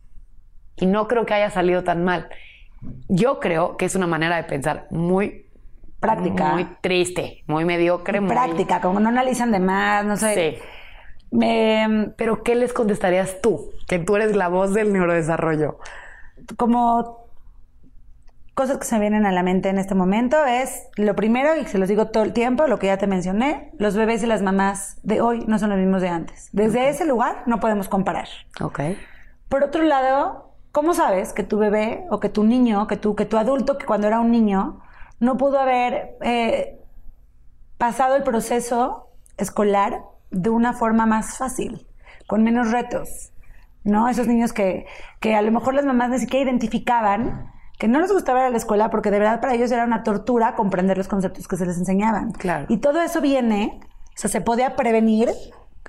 Y 0.77 0.87
no 0.87 1.07
creo 1.07 1.25
que 1.25 1.35
haya 1.35 1.51
salido 1.51 1.85
tan 1.85 2.03
mal. 2.03 2.29
Yo 3.09 3.39
creo 3.39 3.77
que 3.77 3.85
es 3.85 3.95
una 3.95 4.09
manera 4.09 4.37
de 4.37 4.45
pensar 4.45 4.89
muy 4.91 5.47
Práctica. 6.01 6.53
muy 6.53 6.65
triste, 6.81 7.45
muy 7.47 7.65
mediocre, 7.65 8.21
muy 8.21 8.29
Práctica, 8.29 8.81
como 8.81 8.99
no 8.99 9.09
analizan 9.09 9.53
de 9.53 9.61
más, 9.61 10.05
no 10.05 10.17
sé. 10.17 10.35
Sí. 10.35 10.63
Me- 11.39 12.13
Pero 12.17 12.43
¿qué 12.43 12.55
les 12.55 12.73
contestarías 12.73 13.41
tú? 13.43 13.71
Que 13.89 13.99
tú 13.99 14.17
eres 14.17 14.35
la 14.37 14.49
voz 14.49 14.73
del 14.73 14.93
neurodesarrollo. 14.93 15.79
como 16.57 17.25
cosas 18.55 18.79
que 18.79 18.85
se 18.85 18.99
vienen 19.01 19.27
a 19.27 19.33
la 19.33 19.43
mente 19.43 19.69
en 19.69 19.79
este 19.79 19.95
momento 19.97 20.45
es 20.47 20.87
lo 20.97 21.17
primero 21.17 21.57
y 21.57 21.65
se 21.67 21.77
los 21.79 21.89
digo 21.89 22.07
todo 22.09 22.23
el 22.23 22.33
tiempo 22.33 22.69
lo 22.69 22.79
que 22.79 22.87
ya 22.87 22.99
te 22.99 23.09
mencioné 23.09 23.73
los 23.79 23.97
bebés 23.97 24.23
y 24.23 24.27
las 24.27 24.43
mamás 24.43 24.99
de 25.03 25.21
hoy 25.21 25.43
no 25.49 25.59
son 25.59 25.71
los 25.71 25.79
mismos 25.81 26.03
de 26.03 26.09
antes 26.09 26.51
desde 26.53 26.89
ese 26.89 27.05
lugar 27.05 27.43
no 27.47 27.59
podemos 27.59 27.89
comparar 27.89 28.29
Ok. 28.61 28.81
por 29.49 29.65
otro 29.65 29.83
lado 29.83 30.53
cómo 30.71 30.95
sabes 30.95 31.33
que 31.33 31.43
tu 31.43 31.59
bebé 31.59 32.05
o 32.11 32.21
que 32.21 32.29
tu 32.29 32.45
niño 32.45 32.87
que 32.87 32.97
tu 32.97 33.17
que 33.17 33.25
tu 33.27 33.39
adulto 33.39 33.77
que 33.77 33.87
cuando 33.87 34.07
era 34.07 34.21
un 34.21 34.31
niño 34.31 34.81
no 35.19 35.37
pudo 35.37 35.59
haber 35.59 36.17
eh, 36.21 36.79
pasado 37.77 38.15
el 38.15 38.23
proceso 38.23 39.09
escolar 39.37 40.03
de 40.35 40.51
una 40.51 40.73
forma 40.73 41.07
más 41.07 41.39
fácil, 41.39 41.87
con 42.27 42.43
menos 42.43 42.71
retos, 42.71 43.33
¿no? 43.85 44.09
Esos 44.09 44.27
niños 44.27 44.53
que, 44.53 44.87
que 45.21 45.35
a 45.35 45.43
lo 45.43 45.53
mejor 45.53 45.75
las 45.75 45.85
mamás 45.85 46.11
ni 46.11 46.19
siquiera 46.19 46.51
identificaban, 46.51 47.51
que 47.79 47.89
no 47.89 48.01
les 48.01 48.13
gustaba 48.13 48.41
ir 48.41 48.47
a 48.47 48.51
la 48.51 48.57
escuela 48.57 48.91
porque 48.91 49.11
de 49.11 49.19
verdad 49.19 49.41
para 49.41 49.55
ellos 49.55 49.71
era 49.71 49.85
una 49.85 50.03
tortura 50.03 50.55
comprender 50.55 50.97
los 50.97 51.09
conceptos 51.09 51.49
que 51.49 51.57
se 51.57 51.67
les 51.67 51.79
enseñaban. 51.79 52.33
Claro. 52.33 52.67
Y 52.69 52.79
todo 52.79 53.01
eso 53.01 53.21
viene, 53.21 53.81
o 53.83 54.19
sea, 54.19 54.31
se 54.31 54.41
podía 54.41 54.77
prevenir 54.77 55.29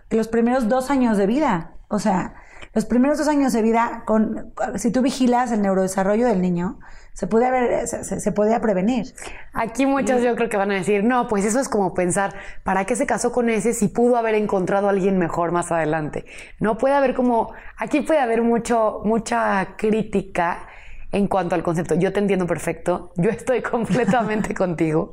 los 0.10 0.28
primeros 0.28 0.68
dos 0.68 0.90
años 0.90 1.18
de 1.18 1.28
vida. 1.28 1.72
O 1.88 2.00
sea, 2.00 2.34
los 2.74 2.86
primeros 2.86 3.18
dos 3.18 3.28
años 3.28 3.54
de 3.54 3.62
vida, 3.62 4.04
con, 4.06 4.54
si 4.76 4.92
tú 4.92 5.02
vigilas 5.02 5.52
el 5.52 5.62
neurodesarrollo 5.62 6.28
del 6.28 6.42
niño, 6.42 6.80
se 7.16 7.26
puede 7.28 7.48
haber, 7.48 7.88
se, 7.88 8.04
se- 8.04 8.20
se 8.20 8.32
podía 8.32 8.62
prevenir. 8.62 9.06
Aquí 9.54 9.86
muchos 9.88 10.22
yo 10.22 10.36
creo 10.36 10.50
que 10.50 10.58
van 10.58 10.70
a 10.70 10.76
decir, 10.76 11.04
no, 11.04 11.28
pues 11.28 11.46
eso 11.46 11.60
es 11.60 11.68
como 11.70 11.94
pensar, 11.96 12.36
¿para 12.64 12.86
qué 12.86 12.96
se 12.96 13.08
casó 13.08 13.32
con 13.32 13.50
ese 13.50 13.74
si 13.74 13.88
pudo 13.88 14.18
haber 14.18 14.36
encontrado 14.36 14.88
a 14.88 14.92
alguien 14.92 15.18
mejor 15.18 15.52
más 15.52 15.72
adelante? 15.72 16.26
No 16.60 16.78
puede 16.78 16.94
haber 16.94 17.16
como, 17.16 17.54
aquí 17.78 18.02
puede 18.02 18.20
haber 18.20 18.42
mucho, 18.44 19.02
mucha 19.06 19.76
crítica 19.78 20.68
en 21.12 21.28
cuanto 21.28 21.56
al 21.56 21.64
concepto. 21.64 21.96
Yo 21.96 22.12
te 22.14 22.20
entiendo 22.20 22.46
perfecto, 22.46 23.14
yo 23.16 23.30
estoy 23.32 23.62
completamente 23.74 24.54
contigo, 24.54 25.12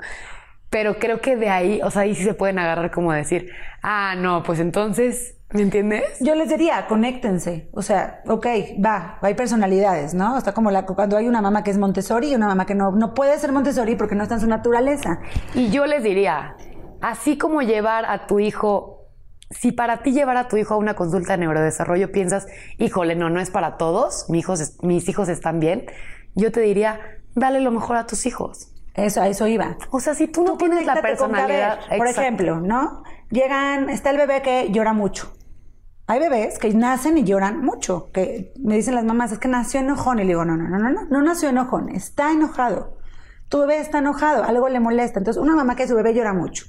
pero 0.71 0.99
creo 0.99 1.21
que 1.21 1.37
de 1.37 1.51
ahí, 1.51 1.81
o 1.85 1.91
sea, 1.91 2.03
ahí 2.03 2.15
sí 2.15 2.25
se 2.25 2.35
pueden 2.35 2.59
agarrar 2.59 2.91
como 2.91 3.13
decir, 3.13 3.51
ah, 3.83 4.15
no, 4.17 4.43
pues 4.43 4.59
entonces, 4.59 5.37
¿me 5.53 5.63
entiendes? 5.63 6.19
Yo 6.21 6.35
les 6.35 6.49
diría, 6.49 6.87
conéctense. 6.87 7.69
O 7.73 7.83
sea, 7.83 8.23
ok, 8.27 8.47
va, 8.85 9.19
hay 9.21 9.35
personalidades, 9.35 10.15
¿no? 10.15 10.37
Está 10.39 10.53
como 10.53 10.71
la, 10.71 10.87
cuando 10.87 11.17
hay 11.17 11.29
una 11.29 11.43
mamá 11.43 11.63
que 11.63 11.71
es 11.71 11.79
Montessori 11.79 12.33
y 12.33 12.35
una 12.35 12.47
mamá 12.49 12.67
que 12.67 12.75
no, 12.75 12.93
no 12.93 13.15
puede 13.15 13.39
ser 13.39 13.53
Montessori 13.53 13.97
porque 13.97 14.15
no 14.15 14.23
está 14.23 14.37
en 14.37 14.41
su 14.41 14.47
naturaleza. 14.47 15.21
Y 15.55 15.71
yo 15.71 15.87
les 15.87 16.03
diría, 16.03 16.57
así 17.01 17.37
como 17.39 17.63
llevar 17.63 18.05
a 18.07 18.27
tu 18.27 18.41
hijo, 18.41 19.09
si 19.51 19.73
para 19.73 20.03
ti 20.03 20.13
llevar 20.13 20.37
a 20.37 20.49
tu 20.49 20.57
hijo 20.57 20.75
a 20.75 20.77
una 20.79 20.95
consulta 20.95 21.33
de 21.33 21.39
neurodesarrollo 21.39 22.11
piensas, 22.13 22.47
híjole, 22.79 23.15
no, 23.15 23.29
no 23.29 23.41
es 23.41 23.51
para 23.51 23.77
todos, 23.77 24.27
mis 24.31 24.41
hijos, 24.41 24.79
mis 24.83 25.09
hijos 25.09 25.29
están 25.29 25.61
bien, 25.61 25.87
yo 26.35 26.51
te 26.51 26.61
diría, 26.61 27.01
dale 27.35 27.61
lo 27.61 27.71
mejor 27.71 27.97
a 27.97 28.07
tus 28.07 28.27
hijos. 28.27 28.69
Eso, 28.95 29.23
a 29.23 29.29
eso 29.29 29.47
iba. 29.47 29.77
O 29.91 30.01
sea, 30.01 30.15
si 30.15 30.29
tú 30.29 30.45
no 30.45 30.57
tienes 30.59 30.85
la 30.85 30.95
ver, 30.95 31.03
personalidad... 31.03 31.79
por 31.97 32.07
ejemplo, 32.07 32.61
¿no? 32.61 33.03
Llegan, 33.31 33.89
está 33.89 34.11
el 34.11 34.19
bebé 34.19 34.43
que 34.43 34.71
llora 34.71 34.93
mucho. 34.93 35.33
Hay 36.13 36.19
bebés 36.19 36.59
que 36.59 36.69
nacen 36.75 37.17
y 37.17 37.25
lloran 37.25 37.65
mucho. 37.65 38.11
Que 38.13 38.53
me 38.63 38.77
dicen 38.77 38.95
las 38.95 39.05
mamás, 39.05 39.33
es 39.33 39.39
que 39.39 39.49
nació 39.49 39.81
enojón. 39.81 40.19
Y 40.19 40.25
le 40.25 40.29
digo, 40.29 40.45
no, 40.45 40.59
no, 40.59 40.69
no, 40.69 40.79
no, 40.79 40.91
no, 40.91 41.07
no 41.07 41.23
nació 41.23 41.49
enojón, 41.49 41.89
está 41.89 42.33
enojado. 42.33 42.99
Tu 43.49 43.59
bebé 43.61 43.79
está 43.79 44.01
enojado, 44.01 44.45
algo 44.45 44.69
le 44.69 44.79
molesta. 44.79 45.21
Entonces, 45.21 45.43
una 45.43 45.57
mamá 45.57 45.75
que 45.75 45.89
su 45.89 45.95
bebé 45.95 46.13
llora 46.13 46.35
mucho 46.35 46.67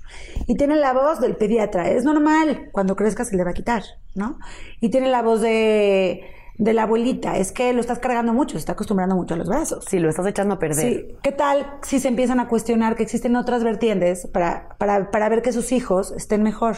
y 0.47 0.55
tiene 0.55 0.77
la 0.77 0.93
voz 0.93 1.19
del 1.19 1.35
pediatra, 1.35 1.89
es 1.89 2.05
normal, 2.05 2.69
cuando 2.71 2.95
crezca 2.95 3.25
se 3.25 3.35
le 3.35 3.43
va 3.43 3.49
a 3.49 3.53
quitar, 3.53 3.83
¿no? 4.15 4.39
Y 4.79 4.89
tiene 4.89 5.09
la 5.09 5.21
voz 5.21 5.41
de, 5.41 6.21
de 6.57 6.73
la 6.73 6.83
abuelita, 6.83 7.37
es 7.37 7.51
que 7.51 7.73
lo 7.73 7.81
estás 7.81 7.99
cargando 7.99 8.33
mucho, 8.33 8.53
se 8.53 8.59
está 8.59 8.73
acostumbrando 8.73 9.15
mucho 9.15 9.33
a 9.33 9.37
los 9.37 9.49
brazos. 9.49 9.85
Si 9.85 9.99
lo 9.99 10.09
estás 10.09 10.27
echando 10.27 10.55
a 10.55 10.59
perder. 10.59 10.75
Sí. 10.75 11.17
¿Qué 11.23 11.31
tal 11.31 11.79
si 11.81 11.99
se 11.99 12.07
empiezan 12.07 12.39
a 12.39 12.47
cuestionar 12.47 12.95
que 12.95 13.03
existen 13.03 13.35
otras 13.35 13.63
vertientes 13.63 14.27
para, 14.27 14.75
para, 14.77 15.09
para 15.09 15.29
ver 15.29 15.41
que 15.41 15.51
sus 15.51 15.71
hijos 15.71 16.11
estén 16.11 16.43
mejor? 16.43 16.75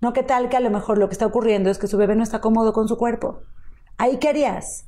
¿No? 0.00 0.12
¿Qué 0.12 0.22
tal 0.22 0.48
que 0.48 0.56
a 0.56 0.60
lo 0.60 0.70
mejor 0.70 0.98
lo 0.98 1.08
que 1.08 1.12
está 1.12 1.26
ocurriendo 1.26 1.70
es 1.70 1.78
que 1.78 1.86
su 1.86 1.98
bebé 1.98 2.16
no 2.16 2.22
está 2.22 2.40
cómodo 2.40 2.72
con 2.72 2.88
su 2.88 2.96
cuerpo? 2.96 3.42
¿Ahí 3.98 4.18
qué 4.18 4.30
harías? 4.30 4.86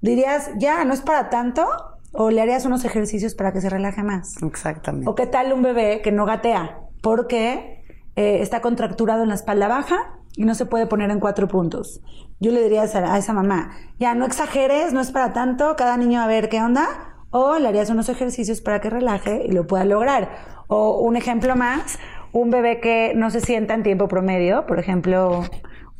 ¿Dirías, 0.00 0.50
ya, 0.58 0.84
no 0.84 0.92
es 0.92 1.00
para 1.00 1.30
tanto? 1.30 1.66
¿O 2.12 2.30
le 2.30 2.42
harías 2.42 2.66
unos 2.66 2.84
ejercicios 2.84 3.34
para 3.34 3.52
que 3.52 3.60
se 3.60 3.70
relaje 3.70 4.02
más? 4.02 4.42
Exactamente. 4.42 5.08
¿O 5.08 5.14
qué 5.14 5.26
tal 5.26 5.52
un 5.52 5.62
bebé 5.62 6.02
que 6.02 6.10
no 6.10 6.26
gatea? 6.26 6.80
Porque 7.02 7.84
eh, 8.16 8.42
está 8.42 8.60
contracturado 8.60 9.22
en 9.22 9.28
la 9.28 9.36
espalda 9.36 9.68
baja 9.68 10.18
y 10.36 10.44
no 10.44 10.54
se 10.54 10.66
puede 10.66 10.86
poner 10.86 11.10
en 11.10 11.20
cuatro 11.20 11.48
puntos. 11.48 12.00
Yo 12.40 12.52
le 12.52 12.62
diría 12.62 12.82
a 12.82 12.84
esa, 12.84 13.14
a 13.14 13.18
esa 13.18 13.32
mamá, 13.34 13.70
ya 13.98 14.14
no 14.14 14.24
exageres, 14.24 14.92
no 14.92 15.00
es 15.00 15.10
para 15.12 15.32
tanto, 15.32 15.76
cada 15.76 15.96
niño 15.96 16.20
a 16.22 16.26
ver 16.26 16.48
qué 16.48 16.60
onda. 16.60 16.86
O 17.30 17.58
le 17.58 17.68
harías 17.68 17.90
unos 17.90 18.08
ejercicios 18.08 18.60
para 18.60 18.80
que 18.80 18.90
relaje 18.90 19.44
y 19.46 19.52
lo 19.52 19.66
pueda 19.66 19.84
lograr. 19.84 20.30
O 20.66 21.00
un 21.00 21.16
ejemplo 21.16 21.54
más, 21.54 21.98
un 22.32 22.50
bebé 22.50 22.80
que 22.80 23.12
no 23.14 23.30
se 23.30 23.40
sienta 23.40 23.74
en 23.74 23.82
tiempo 23.82 24.08
promedio, 24.08 24.66
por 24.66 24.78
ejemplo, 24.78 25.44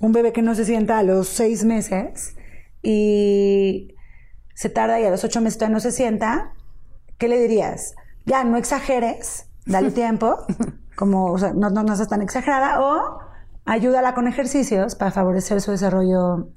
un 0.00 0.12
bebé 0.12 0.32
que 0.32 0.42
no 0.42 0.54
se 0.54 0.64
sienta 0.64 0.98
a 0.98 1.02
los 1.02 1.28
seis 1.28 1.64
meses 1.64 2.36
y 2.82 3.94
se 4.54 4.70
tarda 4.70 5.00
y 5.00 5.04
a 5.04 5.10
los 5.10 5.24
ocho 5.24 5.40
meses 5.40 5.58
todavía 5.58 5.74
no 5.74 5.80
se 5.80 5.92
sienta, 5.92 6.52
¿qué 7.18 7.28
le 7.28 7.38
dirías? 7.38 7.94
Ya, 8.24 8.44
no 8.44 8.56
exageres, 8.56 9.50
dale 9.66 9.90
tiempo, 9.92 10.38
como 10.96 11.32
o 11.32 11.38
sea, 11.38 11.52
no, 11.52 11.70
no, 11.70 11.82
no 11.82 11.96
seas 11.96 12.08
tan 12.08 12.22
exagerada, 12.22 12.80
o 12.80 13.20
ayúdala 13.70 14.14
con 14.14 14.26
ejercicios 14.26 14.96
para 14.96 15.12
favorecer 15.12 15.60
su 15.60 15.70
desarrollo 15.70 16.48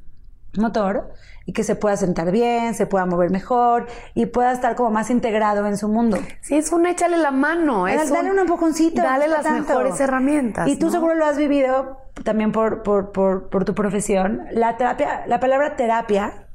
motor 0.58 1.13
y 1.45 1.54
que 1.54 1.63
se 1.63 1.76
pueda 1.76 1.95
sentar 1.95 2.32
bien, 2.32 2.73
se 2.73 2.88
pueda 2.88 3.06
mover 3.06 3.30
mejor 3.30 3.86
y 4.15 4.26
pueda 4.26 4.52
estar 4.52 4.76
como 4.76 4.89
más 4.89 5.12
integrado 5.12 5.65
en 5.67 5.78
su 5.78 5.88
mundo. 5.89 6.17
Sí, 6.41 6.56
es 6.56 6.71
un 6.71 6.88
échale 6.88 7.17
la 7.17 7.30
mano. 7.30 7.88
Es 7.88 8.10
dale 8.10 8.32
un 8.32 8.39
empujoncito. 8.39 9.04
Dale 9.04 9.28
las 9.28 9.43
tanto. 9.43 9.62
mejores 9.62 9.99
herramientas. 9.99 10.67
Y 10.67 10.78
tú 10.78 10.88
¿no? 10.88 10.91
seguro 10.91 11.13
lo 11.13 11.26
has 11.26 11.38
vivido 11.38 11.99
también 12.23 12.52
por, 12.52 12.82
por, 12.82 13.12
por, 13.12 13.49
por 13.49 13.63
tu 13.63 13.76
profesión. 13.76 14.45
La 14.52 14.78
terapia, 14.78 15.23
la 15.28 15.39
palabra 15.39 15.76
terapia, 15.76 16.47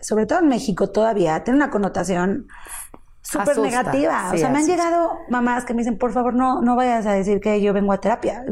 sobre 0.00 0.26
todo 0.26 0.40
en 0.40 0.48
México 0.48 0.90
todavía, 0.90 1.42
tiene 1.42 1.56
una 1.56 1.70
connotación 1.70 2.46
súper 3.20 3.58
negativa. 3.58 4.30
o 4.32 4.36
sea, 4.36 4.48
me 4.50 4.58
han 4.58 4.66
llegado 4.66 5.18
mamás 5.28 5.64
que 5.64 5.74
me 5.74 5.78
dicen, 5.78 5.98
por 5.98 6.12
favor, 6.12 6.34
no, 6.34 6.60
no 6.60 6.76
vayas 6.76 7.06
a 7.06 7.12
decir 7.12 7.40
que 7.40 7.60
yo 7.60 7.72
vengo 7.72 7.92
a 7.92 7.98
terapia. 7.98 8.44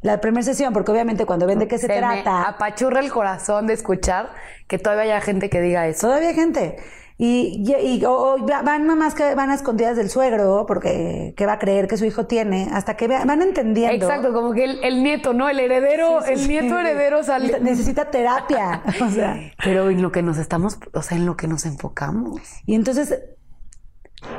La 0.00 0.20
primera 0.20 0.42
sesión, 0.44 0.72
porque 0.72 0.92
obviamente 0.92 1.26
cuando 1.26 1.46
ven 1.46 1.58
de 1.58 1.66
qué 1.68 1.76
se, 1.78 1.88
me 1.88 1.96
trata, 1.98 2.42
apachurra 2.48 3.00
el 3.00 3.10
corazón 3.10 3.66
de 3.66 3.74
escuchar 3.74 4.30
que 4.68 4.78
todavía 4.78 5.02
haya 5.14 5.20
gente 5.20 5.50
que 5.50 5.60
diga 5.60 5.86
eso. 5.88 6.06
Todavía 6.06 6.28
hay 6.28 6.34
gente. 6.36 6.76
Y, 7.20 7.64
y- 7.66 7.96
y- 7.96 8.04
o, 8.04 8.12
o 8.36 8.46
van 8.46 8.86
mamás 8.86 9.16
que 9.16 9.34
van 9.34 9.50
a 9.50 9.54
escondidas 9.56 9.96
del 9.96 10.08
suegro 10.08 10.66
porque 10.68 11.34
que 11.36 11.46
va 11.46 11.54
a 11.54 11.58
creer 11.58 11.88
que 11.88 11.96
su 11.96 12.04
hijo 12.04 12.26
tiene, 12.26 12.68
hasta 12.72 12.96
que 12.96 13.08
van 13.08 13.42
entendiendo. 13.42 14.06
Exacto, 14.06 14.32
como 14.32 14.52
que 14.52 14.62
el, 14.62 14.84
el 14.84 15.02
nieto, 15.02 15.34
¿no? 15.34 15.48
El 15.48 15.58
heredero, 15.58 16.24
el 16.24 16.46
nieto 16.46 16.78
heredero 16.78 17.24
sale. 17.24 17.58
Necesita 17.58 18.08
terapia. 18.12 18.82
O 19.04 19.10
sea, 19.10 19.36
Pero 19.64 19.90
en 19.90 20.00
lo 20.00 20.12
que 20.12 20.22
nos 20.22 20.38
estamos, 20.38 20.78
o 20.94 21.02
sea, 21.02 21.18
en 21.18 21.26
lo 21.26 21.36
que 21.36 21.48
nos 21.48 21.66
enfocamos. 21.66 22.40
y 22.66 22.76
entonces 22.76 23.18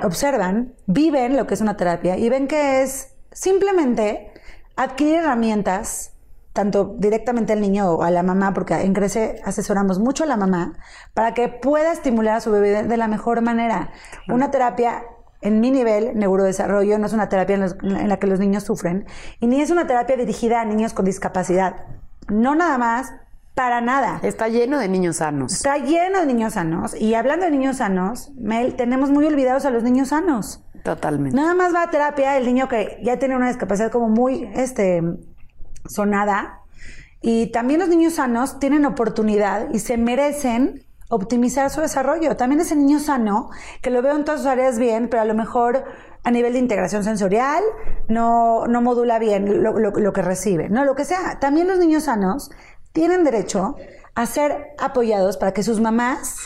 observan, 0.04 0.74
viven 0.88 1.36
lo 1.36 1.48
que 1.48 1.54
es 1.56 1.62
una 1.62 1.76
terapia 1.78 2.18
y 2.18 2.30
ven 2.30 2.48
que 2.48 2.82
es 2.82 3.14
simplemente 3.32 4.32
adquirir 4.84 5.16
herramientas, 5.16 6.14
tanto 6.54 6.96
directamente 6.98 7.54
al 7.54 7.62
niño 7.62 7.92
o 7.92 8.04
a 8.04 8.12
la 8.12 8.24
mamá, 8.24 8.54
porque 8.54 8.74
en 8.76 8.94
Crece 8.94 9.42
asesoramos 9.46 10.00
mucho 10.00 10.24
a 10.24 10.28
la 10.28 10.38
mamá, 10.38 10.78
para 11.14 11.34
que 11.34 11.48
pueda 11.48 11.92
estimular 11.92 12.36
a 12.38 12.42
su 12.42 12.52
bebé 12.52 12.84
de, 12.84 12.98
la 12.98 13.08
mejor 13.08 13.42
manera. 13.42 13.92
Una 14.28 14.52
terapia 14.52 15.04
en 15.42 15.62
mi 15.62 15.72
nivel, 15.72 16.18
neurodesarrollo, 16.18 16.98
no 17.00 17.06
es 17.06 17.14
una 17.14 17.30
terapia 17.30 17.56
en, 17.56 17.62
los- 17.62 17.78
en 17.82 18.10
la 18.10 18.18
que 18.18 18.28
los 18.28 18.40
niños 18.40 18.64
sufren, 18.64 19.06
y 19.40 19.48
ni 19.48 19.62
es 19.62 19.70
una 19.70 19.88
terapia 19.88 20.18
dirigida 20.18 20.62
a 20.62 20.66
niños 20.66 20.94
con 20.94 21.06
discapacidad. 21.06 21.76
No 22.28 22.56
nada 22.56 22.78
más, 22.78 23.14
para 23.56 23.82
nada. 23.82 24.20
Está 24.24 24.48
lleno 24.48 24.80
de 24.80 24.88
niños 24.88 25.18
sanos. 25.18 25.54
Está 25.54 25.78
lleno 25.78 26.20
de 26.20 26.26
niños 26.26 26.54
sanos. 26.54 26.96
Y 26.96 27.14
hablando 27.16 27.46
de 27.46 27.52
niños 27.52 27.78
sanos, 27.78 28.32
Mel, 28.38 28.76
tenemos 28.76 29.10
muy 29.12 29.26
olvidados 29.26 29.66
a 29.66 29.70
los 29.70 29.84
niños 29.84 30.10
sanos. 30.10 30.64
Totalmente. 30.84 31.36
Nada 31.36 31.54
más 31.54 31.74
va 31.74 31.84
a 31.84 31.90
terapia 31.90 32.38
el 32.38 32.46
niño 32.46 32.68
que 32.68 33.00
ya 33.04 33.18
tiene 33.20 33.36
una 33.36 33.48
discapacidad 33.48 33.92
como 33.92 34.08
muy 34.10 34.50
este, 34.56 35.02
sonada. 35.86 36.62
Y 37.22 37.52
también 37.52 37.80
los 37.82 37.90
niños 37.90 38.14
sanos 38.14 38.60
tienen 38.60 38.86
oportunidad 38.86 39.70
y 39.74 39.80
se 39.80 39.98
merecen 39.98 40.86
optimizar 41.10 41.70
su 41.70 41.82
desarrollo. 41.82 42.38
También 42.38 42.62
ese 42.62 42.76
niño 42.76 43.00
sano, 43.00 43.50
que 43.82 43.90
lo 43.90 44.02
veo 44.02 44.16
en 44.16 44.24
todas 44.24 44.42
sus 44.42 44.48
áreas 44.50 44.78
bien, 44.80 45.10
pero 45.10 45.24
a 45.24 45.26
lo 45.26 45.34
mejor 45.34 45.84
a 46.24 46.32
nivel 46.32 46.54
de 46.54 46.60
integración 46.60 47.04
sensorial 47.04 47.64
no, 48.08 48.68
no 48.68 48.82
modula 48.82 49.20
bien 49.20 49.64
lo, 49.64 49.78
lo- 49.80 49.92
lo 49.92 50.14
que 50.14 50.22
recibe, 50.22 50.70
¿no? 50.70 50.86
Lo 50.86 50.96
que 50.96 51.04
sea. 51.06 51.40
También 51.40 51.68
los 51.68 51.80
niños 51.80 52.04
sanos 52.04 52.52
tienen 52.94 53.24
derecho 53.24 53.76
a 54.16 54.26
ser 54.26 54.68
apoyados 54.80 55.38
para 55.38 55.54
que 55.54 55.64
sus 55.64 55.80
mamás 55.82 56.38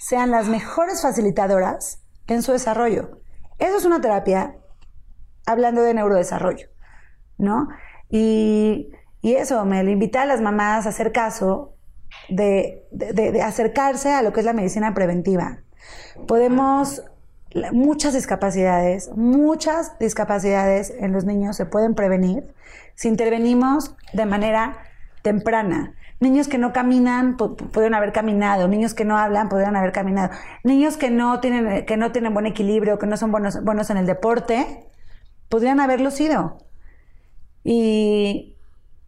sean 0.00 0.30
las 0.30 0.48
mejores 0.48 1.02
facilitadoras 1.02 2.00
en 2.26 2.42
su 2.42 2.52
desarrollo. 2.52 3.21
Eso 3.62 3.76
es 3.76 3.84
una 3.84 4.00
terapia 4.00 4.56
hablando 5.46 5.82
de 5.82 5.94
neurodesarrollo, 5.94 6.66
¿no? 7.38 7.68
Y, 8.10 8.90
eso, 9.22 9.64
me 9.64 9.80
invita 9.84 10.22
a 10.22 10.26
las 10.26 10.40
mamás 10.40 10.86
a 10.86 10.88
hacer 10.88 11.12
caso 11.12 11.76
de, 12.28 12.82
acercarse 13.40 14.12
a 14.12 14.22
lo 14.22 14.32
que 14.32 14.40
es 14.40 14.46
la 14.46 14.52
medicina 14.52 14.94
preventiva. 14.94 15.58
Podemos, 16.26 17.04
muchas 17.70 18.14
discapacidades, 18.14 19.10
muchas 19.14 19.96
discapacidades 20.00 20.92
en 20.98 21.12
los 21.12 21.24
niños 21.24 21.56
se 21.56 21.64
pueden 21.64 21.94
prevenir 21.94 22.52
si 22.96 23.06
intervenimos 23.06 23.94
de 24.12 24.26
manera 24.26 24.76
temprana. 25.22 25.94
Niños 26.22 26.46
que 26.46 26.56
no 26.56 26.72
caminan 26.72 27.36
pu- 27.36 27.56
pu- 27.56 27.68
pudieron 27.70 27.94
haber 27.94 28.12
caminado, 28.12 28.68
niños 28.68 28.94
que 28.94 29.04
no 29.04 29.18
hablan 29.18 29.48
pudieron 29.48 29.74
haber 29.76 29.90
caminado, 29.90 30.30
niños 30.62 30.96
que 30.96 31.10
no 31.10 31.40
tienen, 31.40 31.84
que 31.84 31.96
no 31.96 32.12
tienen 32.12 32.32
buen 32.32 32.46
equilibrio, 32.46 32.98
que 32.98 33.06
no 33.06 33.16
son 33.16 33.32
buenos, 33.32 33.62
buenos 33.64 33.90
en 33.90 33.96
el 33.96 34.06
deporte, 34.06 34.86
podrían 35.48 35.80
haberlo 35.80 36.10
sido. 36.12 36.58
Y 37.64 38.56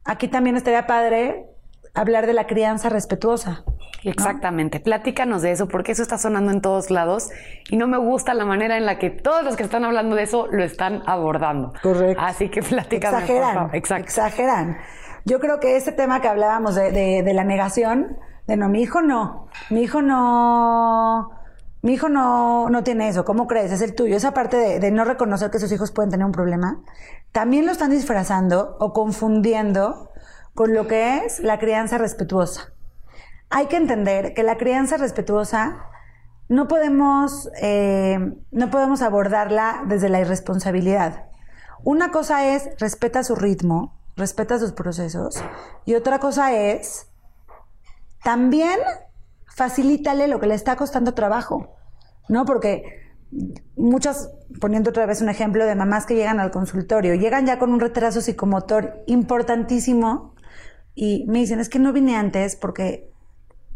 aquí 0.05 0.29
también 0.29 0.57
estaría 0.57 0.87
padre 0.87 1.46
hablar 1.94 2.27
de 2.27 2.33
la 2.33 2.46
crianza 2.46 2.88
respetuosa. 2.88 3.64
Exactamente. 4.03 4.81
Platícanos 4.81 5.40
de 5.42 5.53
eso, 5.53 5.66
porque 5.68 5.92
eso 5.92 6.03
está 6.03 6.18
sonando 6.18 6.50
en 6.53 6.61
todos 6.61 6.90
lados 6.90 7.31
y 7.70 7.77
no 7.77 7.87
me 7.87 7.96
gusta 7.96 8.35
la 8.35 8.44
manera 8.44 8.77
en 8.77 8.85
la 8.85 8.98
que 8.98 9.09
todos 9.11 9.44
los 9.44 9.57
que 9.57 9.62
están 9.62 9.85
hablando 9.85 10.14
de 10.14 10.24
eso 10.24 10.46
lo 10.50 10.62
están 10.62 11.03
abordando. 11.07 11.72
Correcto. 11.83 12.20
Así 12.22 12.50
que 12.50 12.61
platícame. 12.62 13.12
por 13.14 13.22
Exageran, 13.22 13.55
favor. 13.55 13.77
Exacto. 13.77 14.05
exageran. 14.05 14.77
Yo 15.25 15.41
creo 15.41 15.59
que 15.59 15.77
ese 15.77 15.93
tema 15.93 16.21
que 16.21 16.29
hablábamos 16.29 16.75
de, 16.75 17.23
la 17.35 17.45
negación 17.45 18.19
de 18.47 18.57
no, 18.57 18.69
mi 18.69 18.83
hijo 18.83 19.01
no, 19.01 19.49
mi 19.71 19.83
hijo 19.83 20.03
no, 20.03 21.31
mi 21.81 21.95
hijo 21.95 22.11
no, 22.11 22.69
no 22.69 22.85
tiene 22.85 23.09
eso, 23.09 23.25
¿cómo 23.25 23.47
crees? 23.47 23.73
Es 23.73 23.81
el 23.81 23.95
tuyo. 23.95 24.17
Esa 24.17 24.35
parte 24.35 24.59
de, 24.59 24.81
de 24.81 24.91
no 24.91 25.05
reconocer 25.05 25.51
que 25.51 25.59
sus 25.59 25.73
hijos 25.73 25.93
pueden 25.93 26.11
tener 26.11 26.27
un 26.27 26.33
problema, 26.33 26.83
también 27.33 27.65
lo 27.65 27.73
están 27.73 27.91
disfrazando 27.91 28.77
o 28.81 28.93
confundiendo 28.93 30.11
con 30.55 30.75
lo 30.75 30.87
que 30.87 31.25
es 31.25 31.41
la 31.41 31.59
crianza 31.59 31.97
respetuosa. 31.97 32.75
Hay 33.49 33.67
que 33.67 33.77
entender 33.77 34.35
que 34.35 34.43
la 34.43 34.57
crianza 34.59 34.99
respetuosa 34.99 35.87
no 36.49 36.69
podemos, 36.69 37.51
eh, 37.63 38.19
no 38.51 38.71
podemos 38.71 39.01
abordarla 39.01 39.85
desde 39.87 40.11
la 40.11 40.21
irresponsabilidad. 40.21 41.25
Una 41.83 42.11
cosa 42.11 42.55
es 42.55 42.69
respeta 42.79 43.25
su 43.25 43.35
ritmo, 43.35 43.95
respeta 44.16 44.59
sus 44.59 44.72
procesos, 44.72 45.42
y 45.85 45.94
otra 45.94 46.18
cosa 46.18 46.53
es 46.55 47.09
también 48.22 48.79
facilítale 49.55 50.29
lo 50.29 50.40
que 50.40 50.46
le 50.46 50.55
está 50.55 50.77
costando 50.77 51.14
trabajo, 51.14 51.77
¿no? 52.29 52.44
Porque 52.44 53.05
muchas, 53.77 54.31
poniendo 54.61 54.90
otra 54.90 55.07
vez 55.07 55.20
un 55.20 55.29
ejemplo 55.29 55.64
de 55.64 55.74
mamás 55.74 56.07
que 56.07 56.14
llegan 56.14 56.40
al 56.40 56.50
consultorio, 56.50 57.14
llegan 57.14 57.46
ya 57.46 57.59
con 57.59 57.72
un 57.72 57.81
retraso 57.81 58.20
psicomotor 58.20 59.03
importantísimo 59.07 60.35
y 60.94 61.24
me 61.29 61.40
dicen, 61.40 61.61
es 61.61 61.68
que 61.68 61.79
no 61.79 61.92
vine 61.92 62.16
antes 62.16 62.57
porque 62.57 63.12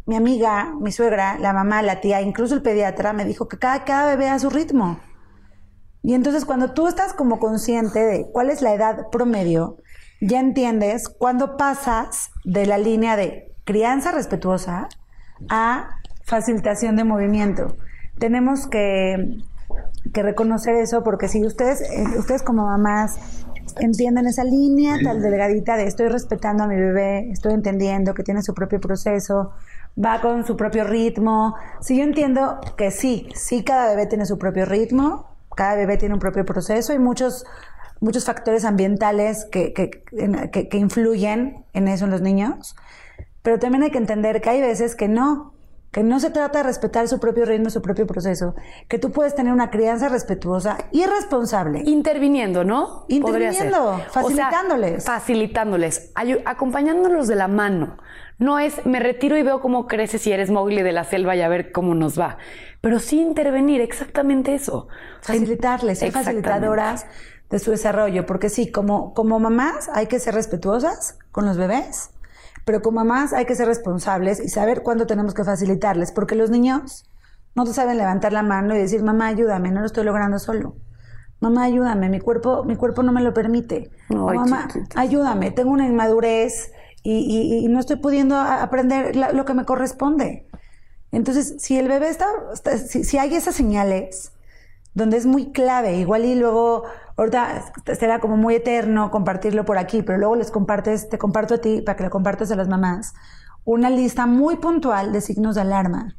mi 0.07 0.17
amiga, 0.17 0.75
mi 0.81 0.91
suegra, 0.91 1.39
la 1.39 1.53
mamá, 1.53 1.83
la 1.83 2.01
tía, 2.01 2.23
incluso 2.23 2.55
el 2.55 2.63
pediatra 2.63 3.13
me 3.13 3.25
dijo 3.25 3.47
que 3.49 3.59
cada, 3.59 3.85
cada 3.85 4.09
bebé 4.09 4.29
a 4.29 4.39
su 4.39 4.51
ritmo. 4.51 4.99
Y 6.03 6.15
entonces 6.15 6.45
cuando 6.45 6.73
tú 6.73 6.87
estás 6.87 7.13
como 7.13 7.39
consciente 7.39 7.99
de 7.99 8.31
cuál 8.33 8.51
es 8.51 8.63
la 8.63 8.73
edad 8.73 9.09
promedio, 9.11 9.77
ya 10.21 10.41
entiendes 10.41 11.09
cuándo 11.09 11.57
pasas 11.57 12.31
de 12.45 12.67
la 12.67 12.79
línea 12.79 13.17
de 13.17 13.53
crianza 13.65 14.13
respetuosa 14.13 14.89
a 15.49 16.01
facilitación 16.25 16.97
de 16.97 17.05
movimiento. 17.05 17.77
Tenemos 18.19 18.67
que, 18.67 19.39
que 20.13 20.23
reconocer 20.23 20.75
eso 20.77 21.05
porque 21.05 21.29
si 21.29 21.45
ustedes, 21.45 21.81
eh, 21.83 22.19
ustedes 22.19 22.43
como 22.43 22.67
mamás 22.67 23.45
entienden 23.81 24.27
esa 24.27 24.45
línea 24.45 24.97
tal 25.03 25.23
delgadita 25.23 25.77
de 25.77 25.87
estoy 25.87 26.09
respetando 26.09 26.65
a 26.65 26.67
mi 26.67 26.77
bebé, 26.77 27.31
estoy 27.31 27.53
entendiendo 27.53 28.15
que 28.15 28.23
tiene 28.23 28.43
su 28.43 28.55
propio 28.55 28.81
proceso, 28.81 29.53
va 30.03 30.21
con 30.21 30.45
su 30.45 30.57
propio 30.57 30.85
ritmo. 30.85 31.55
Si 31.81 31.97
yo 31.97 32.05
entiendo 32.05 32.61
que 32.77 32.91
sí, 32.91 33.29
sí 33.35 33.63
cada 33.65 33.91
bebé 33.91 34.07
tiene 34.07 34.27
su 34.27 34.39
propio 34.39 34.65
ritmo, 34.65 35.29
cada 35.55 35.75
bebé 35.75 35.97
tiene 35.97 36.15
un 36.15 36.21
propio 36.21 36.45
proceso 36.45 36.93
y 36.93 36.99
muchos, 36.99 37.45
muchos 38.01 38.25
factores 38.25 38.65
ambientales 38.65 39.47
que, 39.51 39.73
que, 39.73 39.91
que, 40.53 40.69
que 40.69 40.77
influyen 40.79 41.65
en 41.73 41.89
eso 41.89 42.05
en 42.05 42.11
los 42.11 42.21
niños. 42.21 42.77
Pero 43.43 43.59
también 43.59 43.83
hay 43.83 43.91
que 43.91 43.99
entender 43.99 44.41
que 44.41 44.51
hay 44.51 44.61
veces 44.61 44.95
que 44.95 45.09
no, 45.09 45.55
que 45.91 46.03
no 46.03 46.21
se 46.21 46.31
trata 46.31 46.59
de 46.59 46.65
respetar 46.65 47.09
su 47.09 47.19
propio 47.19 47.45
ritmo, 47.47 47.71
su 47.71 47.81
propio 47.81 48.07
proceso, 48.07 48.55
que 48.89 48.99
tú 48.99 49.11
puedes 49.11 49.35
tener 49.35 49.53
una 49.53 49.71
crianza 49.71 50.09
respetuosa 50.09 50.77
y 50.93 51.07
responsable. 51.07 51.83
Interviniendo, 51.87 52.65
¿no? 52.65 53.07
Interviniendo, 53.09 53.93
O 53.93 53.97
sea, 53.97 54.09
facilitándoles. 54.11 55.05
facilitándoles, 55.05 56.13
acompañándolos 56.45 57.27
de 57.27 57.37
la 57.37 57.49
mano. 57.49 57.97
No 58.39 58.59
es 58.59 58.85
me 58.87 59.01
retiro 59.01 59.37
y 59.37 59.43
veo 59.43 59.61
cómo 59.61 59.87
creces 59.87 60.23
si 60.23 60.31
eres 60.31 60.51
Mowgli 60.51 60.83
de 60.83 60.93
la 60.93 61.05
selva 61.05 61.35
y 61.35 61.41
a 61.41 61.49
ver 61.49 61.73
cómo 61.73 61.95
nos 61.95 62.21
va. 62.21 62.39
Pero 62.81 63.01
sí 63.01 63.21
intervenir, 63.21 63.81
exactamente 63.81 64.55
eso. 64.55 64.87
Facilitarles, 65.23 65.99
ser 65.99 66.13
facilitadoras 66.13 67.07
de 67.51 67.59
su 67.59 67.71
desarrollo, 67.71 68.27
porque 68.27 68.51
sí, 68.51 68.71
como, 68.71 69.15
como 69.15 69.39
mamás 69.41 69.89
hay 69.95 70.07
que 70.07 70.21
ser 70.21 70.35
respetuosas 70.35 71.19
con 71.33 71.47
los 71.47 71.57
bebés, 71.57 72.11
pero 72.65 72.83
como 72.83 72.97
mamás 73.05 73.33
hay 73.33 73.47
que 73.47 73.55
ser 73.55 73.67
responsables 73.67 74.41
y 74.41 74.49
saber 74.49 74.83
cuándo 74.83 75.07
tenemos 75.07 75.33
que 75.35 75.45
facilitarles, 75.45 76.13
porque 76.13 76.35
los 76.35 76.51
niños 76.51 77.05
no 77.55 77.65
saben 77.67 77.97
levantar 77.99 78.33
la 78.33 78.43
mano 78.43 78.75
y 78.77 78.79
decir, 78.79 79.03
mamá, 79.03 79.29
ayúdame, 79.29 79.71
no 79.71 79.81
lo 79.81 79.87
estoy 79.87 80.05
logrando 80.05 80.39
solo. 80.39 80.77
Mamá, 81.41 81.65
ayúdame, 81.65 82.09
mi 82.11 82.21
cuerpo, 82.21 82.65
mi 82.65 82.77
cuerpo 82.77 83.03
no 83.03 83.13
me 83.13 83.23
lo 83.23 83.33
permite. 83.33 83.91
O, 84.11 84.29
Ay, 84.29 84.39
mamá, 84.39 84.69
ayúdame, 84.97 85.51
tengo 85.53 85.71
una 85.71 85.87
inmadurez 85.87 86.73
y, 87.03 87.15
y- 87.15 87.65
y 87.65 87.69
no 87.69 87.79
estoy 87.81 87.97
pudiendo 87.97 88.37
aprender 88.37 89.17
la- 89.17 89.33
lo 89.33 89.45
que 89.45 89.55
me 89.55 89.65
corresponde. 89.65 90.47
Entonces, 91.13 91.55
si 91.59 91.79
el 91.79 91.89
bebé 91.89 92.11
está, 92.11 92.27
está- 92.53 92.77
si, 92.77 93.05
si 93.05 93.17
hay 93.19 93.35
esas 93.35 93.55
señales, 93.55 94.33
donde 94.95 95.17
es 95.17 95.27
muy 95.27 95.53
clave, 95.53 95.97
igual 95.97 96.25
y 96.25 96.35
luego, 96.35 96.85
ahorita 97.19 97.73
será 97.99 98.19
como 98.21 98.37
muy 98.37 98.55
eterno 98.55 99.11
compartirlo 99.11 99.65
por 99.65 99.77
aquí, 99.77 100.03
pero 100.03 100.19
luego 100.19 100.37
les 100.37 100.51
compartes, 100.51 101.09
te 101.11 101.19
comparto 101.19 101.55
a 101.55 101.59
ti 101.59 101.83
para 101.83 101.97
que 101.97 102.05
lo 102.05 102.11
compartas 102.11 102.51
a 102.51 102.57
las 102.57 102.69
mamás, 102.69 103.13
una 103.65 103.91
lista 103.91 104.25
muy 104.27 104.57
puntual 104.57 105.13
de 105.13 105.21
signos 105.21 105.55
de 105.57 105.61
alarma. 105.61 106.15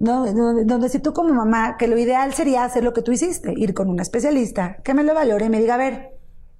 ¿no? 0.00 0.26
Donde, 0.32 0.64
donde 0.64 0.88
si 0.88 1.00
tú 1.00 1.12
como 1.12 1.34
mamá, 1.34 1.76
que 1.76 1.88
lo 1.88 1.98
ideal 1.98 2.32
sería 2.32 2.64
hacer 2.64 2.84
lo 2.84 2.92
que 2.92 3.02
tú 3.02 3.10
hiciste, 3.12 3.52
ir 3.56 3.74
con 3.74 3.88
un 3.90 3.98
especialista, 4.00 4.76
que 4.84 4.94
me 4.94 5.02
lo 5.02 5.12
valore 5.14 5.46
y 5.46 5.48
me 5.48 5.58
diga, 5.60 5.74
a 5.74 5.78
ver, 5.78 6.10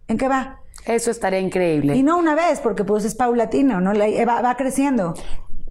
¿en 0.09 0.18
qué 0.18 0.27
va? 0.29 0.59
Eso 0.87 1.11
estaría 1.11 1.38
increíble. 1.38 1.94
Y 1.96 2.03
no 2.03 2.18
una 2.18 2.35
vez, 2.35 2.61
porque 2.61 2.83
pues 2.85 3.05
es 3.05 3.14
paulatino, 3.14 3.81
¿no? 3.81 3.92
La- 3.92 4.07
va, 4.27 4.42
va 4.42 4.57
creciendo. 4.57 5.14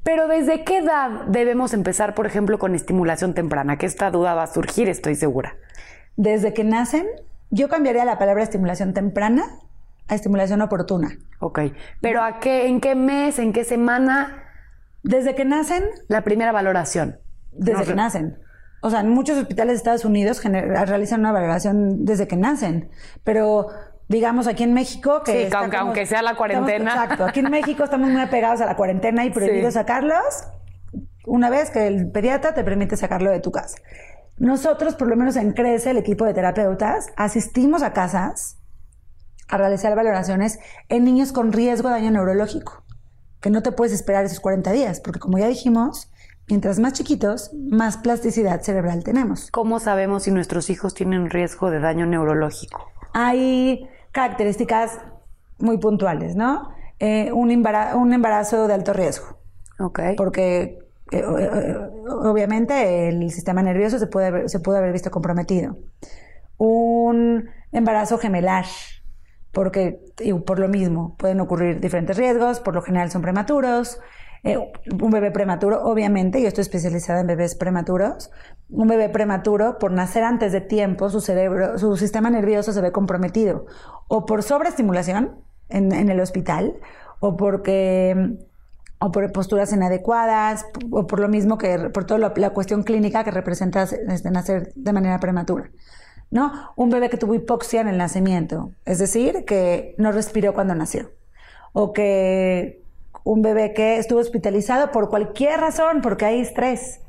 Pero 0.04 0.30
¿desde 0.30 0.64
qué 0.64 0.78
edad 0.78 1.26
debemos 1.28 1.74
empezar, 1.74 2.16
por 2.16 2.26
ejemplo, 2.26 2.58
con 2.58 2.74
estimulación 2.74 3.34
temprana? 3.34 3.78
Que 3.78 3.86
esta 3.86 4.12
duda 4.12 4.34
va 4.34 4.44
a 4.44 4.48
surgir, 4.48 4.88
estoy 4.88 5.16
segura. 5.16 5.58
Desde 6.16 6.54
que 6.54 6.64
nacen, 6.64 7.06
yo 7.50 7.70
cambiaría 7.70 8.06
la 8.06 8.18
palabra 8.18 8.44
estimulación 8.44 8.94
temprana 8.94 9.44
a 10.08 10.16
estimulación 10.16 10.62
oportuna. 10.62 11.18
Ok. 11.40 11.60
Pero 12.02 12.24
¿a 12.24 12.40
qué, 12.40 12.68
en 12.68 12.80
qué 12.82 12.96
mes, 12.96 13.40
en 13.40 13.54
qué 13.54 13.64
semana 13.64 14.44
Desde 15.04 15.36
que 15.36 15.46
nacen, 15.46 15.84
la 16.10 16.22
primera 16.24 16.52
valoración? 16.52 17.20
desde 17.54 17.80
No, 17.80 17.86
que 17.86 17.96
nacen. 17.96 18.38
O 18.82 18.90
sea, 18.90 19.00
en 19.00 19.10
muchos 19.10 19.38
hospitales 19.38 19.74
de 19.74 19.78
Estados 19.78 20.06
Unidos 20.06 20.44
realizan 20.44 21.22
una 21.22 21.32
valoración 21.32 22.04
desde 22.06 22.28
que 22.28 22.36
nacen. 22.36 22.90
Pero 23.24 23.68
digamos 24.10 24.48
aquí 24.48 24.64
en 24.64 24.74
México 24.74 25.24
que 25.24 25.32
Sí, 25.32 25.38
está 25.44 25.60
aunque- 25.60 25.78
como- 25.78 25.88
aunque 25.90 26.06
sea 26.06 26.22
la 26.22 26.36
cuarentena. 26.36 26.90
estamos- 26.92 27.04
exacto. 27.04 27.26
Aquí 27.26 27.40
en 27.40 27.50
México 27.52 27.84
estamos 27.84 28.10
muy 28.10 28.22
apegados 28.22 28.60
a 28.62 28.66
la 28.66 28.76
cuarentena 28.76 29.24
y 29.26 29.30
prohibido 29.30 29.70
Sí. 29.70 29.74
sacarlos 29.76 30.24
una 31.26 31.50
vez 31.50 31.70
que 31.72 31.88
el 31.88 32.10
pediatra 32.12 32.54
te 32.54 32.64
permite 32.64 32.96
sacarlo 32.98 33.32
de 33.32 33.40
tu 33.40 33.52
casa. 33.52 33.78
Nosotros, 34.38 34.96
por 34.96 35.08
lo 35.08 35.16
menos 35.16 35.36
en 35.36 35.54
Crece, 35.54 35.90
el 35.92 35.98
equipo 35.98 36.26
de 36.26 36.34
terapeutas, 36.34 37.08
asistimos 37.16 37.82
a 37.82 37.94
casas 37.94 38.58
a 39.50 39.58
realizar 39.58 39.96
valoraciones 39.96 40.60
en 40.90 41.06
niños 41.06 41.32
con 41.32 41.52
riesgo 41.54 41.88
de 41.90 41.96
daño 41.96 42.12
neurológico, 42.12 42.84
que 43.42 43.50
no 43.50 43.64
te 43.64 43.72
puedes 43.72 43.94
esperar 43.94 44.26
esos 44.26 44.40
40 44.42 44.72
días, 44.74 45.00
porque 45.00 45.20
como 45.20 45.38
ya 45.38 45.48
dijimos, 45.48 46.12
mientras 46.50 46.80
más 46.80 46.94
chiquitos, 46.94 47.52
más 47.54 47.98
plasticidad 47.98 48.62
cerebral 48.62 49.04
tenemos. 49.04 49.50
¿Cómo 49.52 49.80
sabemos 49.80 50.24
si 50.24 50.32
nuestros 50.32 50.70
hijos 50.70 50.94
tienen 50.94 51.30
riesgo 51.30 51.72
de 51.72 51.80
daño 51.80 52.06
neurológico? 52.06 52.86
Hay 53.14 53.88
características 54.12 55.00
muy 55.60 55.78
puntuales, 55.78 56.36
¿no? 56.36 56.70
Eh, 57.00 57.32
un, 57.32 57.50
embara- 57.52 57.96
un 57.96 58.12
embarazo 58.14 58.68
de 58.68 58.74
alto 58.74 58.92
riesgo, 58.94 59.40
Ok. 59.80 60.00
porque 60.18 60.80
eh, 61.12 61.24
eh, 61.24 61.78
obviamente 62.10 63.10
el 63.10 63.30
sistema 63.32 63.62
nervioso 63.62 64.00
se 64.00 64.08
puede, 64.08 64.28
haber- 64.28 64.50
se 64.50 64.60
puede 64.60 64.80
haber 64.80 64.92
visto 64.92 65.12
comprometido. 65.12 65.78
Un 66.58 67.50
embarazo 67.72 68.18
gemelar, 68.18 68.66
porque 69.52 70.00
por 70.46 70.60
lo 70.60 70.68
mismo 70.68 71.16
pueden 71.18 71.40
ocurrir 71.40 71.80
diferentes 71.80 72.18
riesgos, 72.18 72.60
por 72.60 72.74
lo 72.76 72.82
general 72.82 73.12
son 73.12 73.22
prematuros. 73.22 74.00
Eh, 74.44 74.58
un 75.02 75.10
bebé 75.10 75.32
prematuro, 75.32 75.82
obviamente, 75.84 76.42
yo 76.42 76.48
estoy 76.48 76.62
especializada 76.62 77.22
en 77.22 77.28
bebés 77.28 77.56
prematuros. 77.56 78.32
Un 78.70 78.88
bebé 78.88 79.10
prematuro, 79.10 79.78
por 79.80 79.92
nacer 79.92 80.24
antes 80.24 80.52
de 80.52 80.62
tiempo, 80.62 81.10
su 81.10 81.22
cerebro, 81.22 81.78
su 81.78 81.98
sistema 81.98 82.30
nervioso 82.30 82.72
se 82.72 82.82
ve 82.82 82.92
comprometido. 82.92 83.66
O 84.08 84.26
por 84.26 84.44
sobreestimulación 84.44 85.36
en 85.70 86.10
el 86.10 86.20
hospital, 86.20 86.76
o 87.20 87.36
porque 87.36 88.38
o 89.00 89.12
por 89.12 89.32
posturas 89.32 89.72
inadecuadas, 89.72 90.66
o 90.92 91.06
por 91.08 91.20
lo 91.20 91.28
mismo 91.28 91.58
que 91.58 91.90
por 91.90 92.06
toda 92.06 92.20
la, 92.20 92.34
la 92.36 92.50
cuestión 92.52 92.84
clínica 92.84 93.24
que 93.24 93.32
representa 93.32 93.84
este, 93.84 94.32
nacer 94.32 94.74
de 94.76 94.94
manera 94.94 95.20
prematura. 95.20 95.70
¿No? 96.30 96.52
Un 96.76 96.90
bebé 96.90 97.10
que 97.10 97.16
tuvo 97.16 97.36
hipoxia 97.36 97.80
en 97.80 97.88
el 97.88 97.98
nacimiento, 97.98 98.72
es 98.84 99.00
decir, 99.00 99.46
que 99.46 99.96
no 99.98 100.12
respiró 100.12 100.54
cuando 100.54 100.76
nació. 100.76 101.12
O 101.72 101.94
que 101.94 102.82
un 103.24 103.42
bebé 103.42 103.74
que 103.74 103.98
estuvo 103.98 104.20
hospitalizado 104.20 104.92
por 104.92 105.10
cualquier 105.10 105.60
razón, 105.60 106.02
porque 106.02 106.26
hay 106.26 106.42
estrés. 106.42 107.00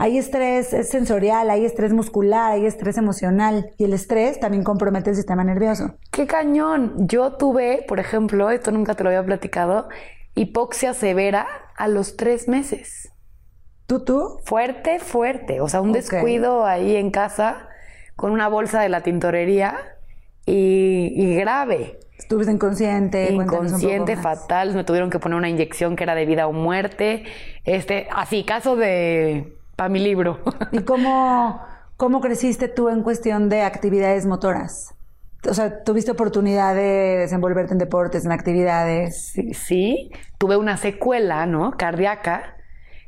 Hay 0.00 0.16
estrés 0.16 0.68
sensorial, 0.88 1.50
hay 1.50 1.64
estrés 1.64 1.92
muscular, 1.92 2.52
hay 2.52 2.66
estrés 2.66 2.98
emocional. 2.98 3.72
Y 3.78 3.84
el 3.84 3.92
estrés 3.92 4.38
también 4.38 4.64
compromete 4.64 5.10
el 5.10 5.16
sistema 5.16 5.44
nervioso. 5.44 5.94
¡Qué 6.10 6.26
cañón! 6.26 6.94
Yo 7.08 7.32
tuve, 7.32 7.84
por 7.88 7.98
ejemplo, 7.98 8.50
esto 8.50 8.70
nunca 8.70 8.94
te 8.94 9.02
lo 9.02 9.10
había 9.10 9.24
platicado, 9.24 9.88
hipoxia 10.38 10.94
severa 10.94 11.46
a 11.76 11.88
los 11.88 12.16
tres 12.16 12.48
meses. 12.48 13.12
¿Tú, 13.86 14.04
tú? 14.04 14.38
Fuerte, 14.44 14.98
fuerte. 14.98 15.60
O 15.60 15.68
sea, 15.68 15.80
un 15.80 15.92
descuido 15.92 16.64
ahí 16.66 16.96
en 16.96 17.10
casa 17.10 17.68
con 18.16 18.32
una 18.32 18.48
bolsa 18.48 18.80
de 18.80 18.88
la 18.88 19.02
tintorería 19.02 19.76
y, 20.44 21.12
y 21.14 21.34
grave. 21.36 21.98
Estuviste 22.18 22.52
inconsciente. 22.52 23.32
inconsciente, 23.32 24.16
fatal, 24.16 24.74
me 24.74 24.84
tuvieron 24.84 25.08
que 25.08 25.18
poner 25.18 25.38
una 25.38 25.48
inyección 25.48 25.96
que 25.96 26.02
era 26.02 26.14
de 26.14 26.26
vida 26.26 26.46
o 26.46 26.52
muerte. 26.52 27.24
Este, 27.64 28.08
así, 28.10 28.44
caso 28.44 28.76
de 28.76 29.56
para 29.76 29.88
mi 29.88 30.00
libro. 30.00 30.40
¿Y 30.72 30.80
cómo, 30.80 31.62
cómo 31.96 32.20
creciste 32.20 32.68
tú 32.68 32.88
en 32.88 33.02
cuestión 33.02 33.48
de 33.48 33.62
actividades 33.62 34.26
motoras? 34.26 34.94
O 35.48 35.54
sea, 35.54 35.84
¿tuviste 35.84 36.10
oportunidad 36.10 36.74
de 36.74 37.18
desenvolverte 37.18 37.72
en 37.72 37.78
deportes, 37.78 38.24
en 38.24 38.32
actividades? 38.32 39.30
Sí, 39.32 39.54
sí, 39.54 40.10
tuve 40.38 40.56
una 40.56 40.76
secuela, 40.76 41.46
¿no? 41.46 41.72
Cardíaca, 41.72 42.56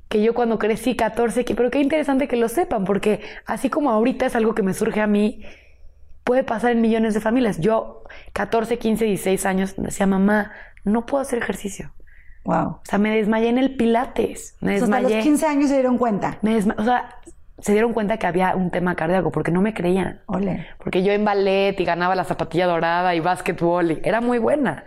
que 0.08 0.22
yo 0.22 0.34
cuando 0.34 0.58
crecí 0.58 0.94
14, 0.96 1.44
que, 1.44 1.54
pero 1.54 1.70
qué 1.70 1.80
interesante 1.80 2.28
que 2.28 2.36
lo 2.36 2.48
sepan, 2.48 2.84
porque 2.84 3.20
así 3.46 3.68
como 3.68 3.90
ahorita 3.90 4.26
es 4.26 4.36
algo 4.36 4.54
que 4.54 4.62
me 4.62 4.74
surge 4.74 5.00
a 5.00 5.06
mí, 5.06 5.42
puede 6.24 6.44
pasar 6.44 6.72
en 6.72 6.80
millones 6.80 7.14
de 7.14 7.20
familias. 7.20 7.58
Yo, 7.58 8.04
14, 8.32 8.78
15, 8.78 9.04
16 9.04 9.46
años, 9.46 9.74
decía, 9.76 10.06
mamá, 10.06 10.52
no 10.84 11.06
puedo 11.06 11.22
hacer 11.22 11.40
ejercicio. 11.40 11.92
Wow. 12.44 12.68
O 12.68 12.80
sea, 12.84 12.98
me 12.98 13.14
desmayé 13.14 13.48
en 13.48 13.58
el 13.58 13.76
Pilates. 13.76 14.56
Me 14.60 14.76
O 14.76 14.86
sea, 14.86 14.96
hasta 14.96 15.00
los 15.00 15.22
15 15.22 15.46
años 15.46 15.68
se 15.68 15.74
dieron 15.74 15.98
cuenta. 15.98 16.38
me 16.42 16.56
o 16.56 16.84
sea, 16.84 17.16
se 17.60 17.72
dieron 17.72 17.92
cuenta 17.92 18.16
que 18.16 18.26
había 18.26 18.54
un 18.56 18.70
tema 18.70 18.94
cardíaco 18.94 19.30
porque 19.30 19.50
no 19.50 19.60
me 19.62 19.74
creían. 19.74 20.20
Ole. 20.26 20.66
Porque 20.78 21.02
yo 21.02 21.12
en 21.12 21.24
ballet 21.24 21.78
y 21.78 21.84
ganaba 21.84 22.14
la 22.14 22.24
zapatilla 22.24 22.66
dorada 22.66 23.14
y 23.14 23.20
básquetbol 23.20 23.92
y 23.92 24.00
era 24.02 24.20
muy 24.20 24.38
buena. 24.38 24.84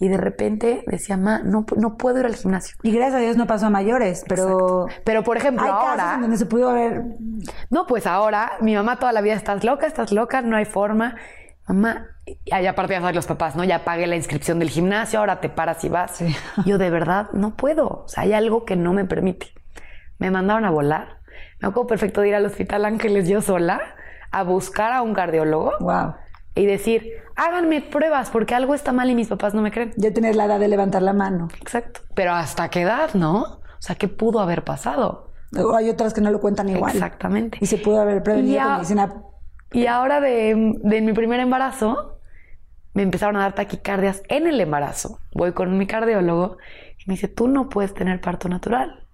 Y 0.00 0.08
de 0.08 0.16
repente 0.16 0.84
decía, 0.86 1.16
ma, 1.16 1.40
no, 1.44 1.66
no 1.76 1.96
puedo 1.96 2.20
ir 2.20 2.26
al 2.26 2.36
gimnasio. 2.36 2.76
Y 2.84 2.92
gracias 2.92 3.16
a 3.16 3.18
Dios 3.18 3.36
no 3.36 3.46
pasó 3.46 3.66
a 3.66 3.70
mayores, 3.70 4.24
pero 4.28 4.86
Pero 5.04 5.24
por 5.24 5.36
ejemplo, 5.36 5.64
hay 5.64 5.72
casos 5.72 5.88
ahora. 5.88 6.14
en 6.14 6.20
donde 6.20 6.36
se 6.36 6.46
pudo 6.46 6.70
haber... 6.70 7.02
No, 7.70 7.86
pues 7.86 8.06
ahora, 8.06 8.52
mi 8.60 8.76
mamá 8.76 8.98
toda 9.00 9.12
la 9.12 9.20
vida, 9.20 9.34
estás 9.34 9.64
loca, 9.64 9.86
estás 9.88 10.12
loca, 10.12 10.40
no 10.40 10.56
hay 10.56 10.66
forma. 10.66 11.16
Mamá, 11.66 12.06
y 12.24 12.66
aparte 12.66 12.94
ya 12.94 13.00
sabes 13.00 13.16
los 13.16 13.26
papás, 13.26 13.56
¿no? 13.56 13.64
Ya 13.64 13.84
pagué 13.84 14.06
la 14.06 14.14
inscripción 14.16 14.60
del 14.60 14.70
gimnasio, 14.70 15.18
ahora 15.18 15.40
te 15.40 15.48
paras 15.48 15.82
y 15.84 15.88
vas. 15.88 16.12
Sí. 16.12 16.34
Yo 16.64 16.78
de 16.78 16.90
verdad 16.90 17.28
no 17.32 17.56
puedo. 17.56 18.04
O 18.04 18.08
sea, 18.08 18.22
hay 18.22 18.32
algo 18.34 18.64
que 18.64 18.76
no 18.76 18.92
me 18.92 19.04
permite. 19.04 19.48
Me 20.18 20.30
mandaron 20.30 20.64
a 20.64 20.70
volar. 20.70 21.17
Me 21.60 21.68
acuerdo 21.68 21.86
perfecto 21.88 22.20
de 22.20 22.28
ir 22.28 22.34
al 22.34 22.46
Hospital 22.46 22.84
Ángeles 22.84 23.28
yo 23.28 23.40
sola 23.42 23.80
a 24.30 24.42
buscar 24.42 24.92
a 24.92 25.02
un 25.02 25.14
cardiólogo 25.14 25.72
Wow. 25.80 26.14
y 26.54 26.66
decir, 26.66 27.10
háganme 27.36 27.80
pruebas 27.80 28.30
porque 28.30 28.54
algo 28.54 28.74
está 28.74 28.92
mal 28.92 29.08
y 29.10 29.14
mis 29.14 29.28
papás 29.28 29.54
no 29.54 29.62
me 29.62 29.70
creen. 29.70 29.92
Ya 29.96 30.12
tienes 30.12 30.36
la 30.36 30.44
edad 30.44 30.60
de 30.60 30.68
levantar 30.68 31.02
la 31.02 31.12
mano. 31.12 31.48
Exacto. 31.60 32.00
Pero 32.14 32.32
hasta 32.32 32.68
qué 32.68 32.82
edad, 32.82 33.14
¿no? 33.14 33.42
O 33.42 33.80
sea, 33.80 33.96
¿qué 33.96 34.08
pudo 34.08 34.40
haber 34.40 34.64
pasado? 34.64 35.32
O 35.56 35.74
hay 35.74 35.88
otras 35.88 36.12
que 36.14 36.20
no 36.20 36.30
lo 36.30 36.40
cuentan 36.40 36.68
igual. 36.68 36.92
Exactamente. 36.92 37.58
Y 37.60 37.66
se 37.66 37.78
pudo 37.78 38.00
haber 38.00 38.22
prevenido 38.22 38.54
Y 38.54 38.58
a- 38.58 38.64
con 38.64 38.72
medicina. 38.74 39.14
Y 39.72 39.86
ahora 39.86 40.20
de, 40.20 40.74
de 40.82 41.00
mi 41.00 41.12
primer 41.12 41.40
embarazo, 41.40 42.20
me 42.94 43.02
empezaron 43.02 43.36
a 43.36 43.40
dar 43.40 43.54
taquicardias 43.54 44.22
en 44.28 44.46
el 44.46 44.60
embarazo. 44.60 45.20
Voy 45.34 45.52
con 45.52 45.76
mi 45.78 45.86
cardiólogo 45.86 46.56
y 46.98 47.04
me 47.06 47.14
dice, 47.14 47.28
tú 47.28 47.48
no 47.48 47.68
puedes 47.68 47.94
tener 47.94 48.20
parto 48.20 48.48
natural. 48.48 49.04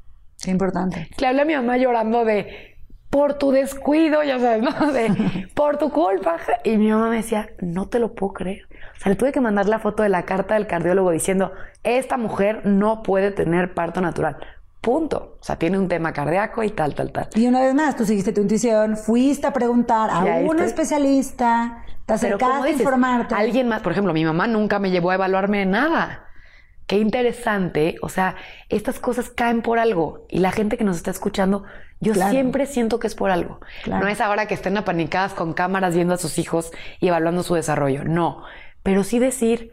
Qué 0.44 0.50
importante. 0.50 1.08
Le 1.18 1.26
hablé 1.26 1.42
a 1.42 1.44
mi 1.44 1.54
mamá 1.54 1.76
llorando 1.76 2.24
de, 2.24 2.76
por 3.10 3.34
tu 3.34 3.50
descuido, 3.52 4.22
ya 4.24 4.38
sabes, 4.38 4.62
¿no? 4.62 4.92
De, 4.92 5.48
por 5.54 5.78
tu 5.78 5.90
culpa. 5.90 6.36
Y 6.64 6.76
mi 6.76 6.90
mamá 6.90 7.08
me 7.08 7.16
decía, 7.16 7.48
no 7.60 7.88
te 7.88 7.98
lo 7.98 8.14
puedo 8.14 8.32
creer. 8.32 8.66
O 8.96 9.00
sea, 9.00 9.10
le 9.10 9.16
tuve 9.16 9.32
que 9.32 9.40
mandar 9.40 9.66
la 9.66 9.78
foto 9.78 10.02
de 10.02 10.08
la 10.08 10.24
carta 10.24 10.54
del 10.54 10.66
cardiólogo 10.66 11.10
diciendo, 11.12 11.52
esta 11.82 12.16
mujer 12.16 12.66
no 12.66 13.02
puede 13.02 13.30
tener 13.30 13.72
parto 13.72 14.00
natural. 14.00 14.36
Punto. 14.80 15.38
O 15.40 15.44
sea, 15.44 15.56
tiene 15.56 15.78
un 15.78 15.88
tema 15.88 16.12
cardíaco 16.12 16.62
y 16.62 16.70
tal, 16.70 16.94
tal, 16.94 17.12
tal. 17.12 17.28
Y 17.34 17.46
una 17.46 17.62
vez 17.62 17.72
más, 17.74 17.96
tú 17.96 18.04
seguiste 18.04 18.32
tu 18.32 18.42
intuición, 18.42 18.96
fuiste 18.96 19.46
a 19.46 19.52
preguntar 19.52 20.10
a 20.10 20.24
un 20.40 20.60
especialista, 20.60 21.84
te 22.06 22.14
acercaste 22.14 22.68
a 22.68 22.70
informarte. 22.70 23.34
alguien 23.34 23.68
más, 23.68 23.80
por 23.80 23.92
ejemplo, 23.92 24.12
mi 24.12 24.24
mamá 24.24 24.46
nunca 24.46 24.78
me 24.78 24.90
llevó 24.90 25.10
a 25.10 25.14
evaluarme 25.14 25.58
de 25.58 25.66
nada. 25.66 26.23
Qué 26.86 26.98
interesante, 26.98 27.96
o 28.02 28.08
sea, 28.08 28.36
estas 28.68 28.98
cosas 29.00 29.30
caen 29.30 29.62
por 29.62 29.78
algo 29.78 30.26
y 30.28 30.38
la 30.40 30.52
gente 30.52 30.76
que 30.76 30.84
nos 30.84 30.96
está 30.96 31.10
escuchando, 31.10 31.64
yo 32.00 32.12
Claro. 32.12 32.30
siempre 32.32 32.66
siento 32.66 32.98
que 32.98 33.06
es 33.06 33.14
por 33.14 33.30
algo. 33.30 33.60
Claro. 33.84 34.04
No 34.04 34.10
es 34.10 34.20
ahora 34.20 34.46
que 34.46 34.54
estén 34.54 34.76
apanicadas 34.76 35.32
con 35.32 35.54
cámaras 35.54 35.94
viendo 35.94 36.12
a 36.14 36.18
sus 36.18 36.38
hijos 36.38 36.72
y 37.00 37.08
evaluando 37.08 37.42
su 37.42 37.54
desarrollo, 37.54 38.04
no, 38.04 38.42
pero 38.82 39.02
sí 39.04 39.18
decir 39.18 39.70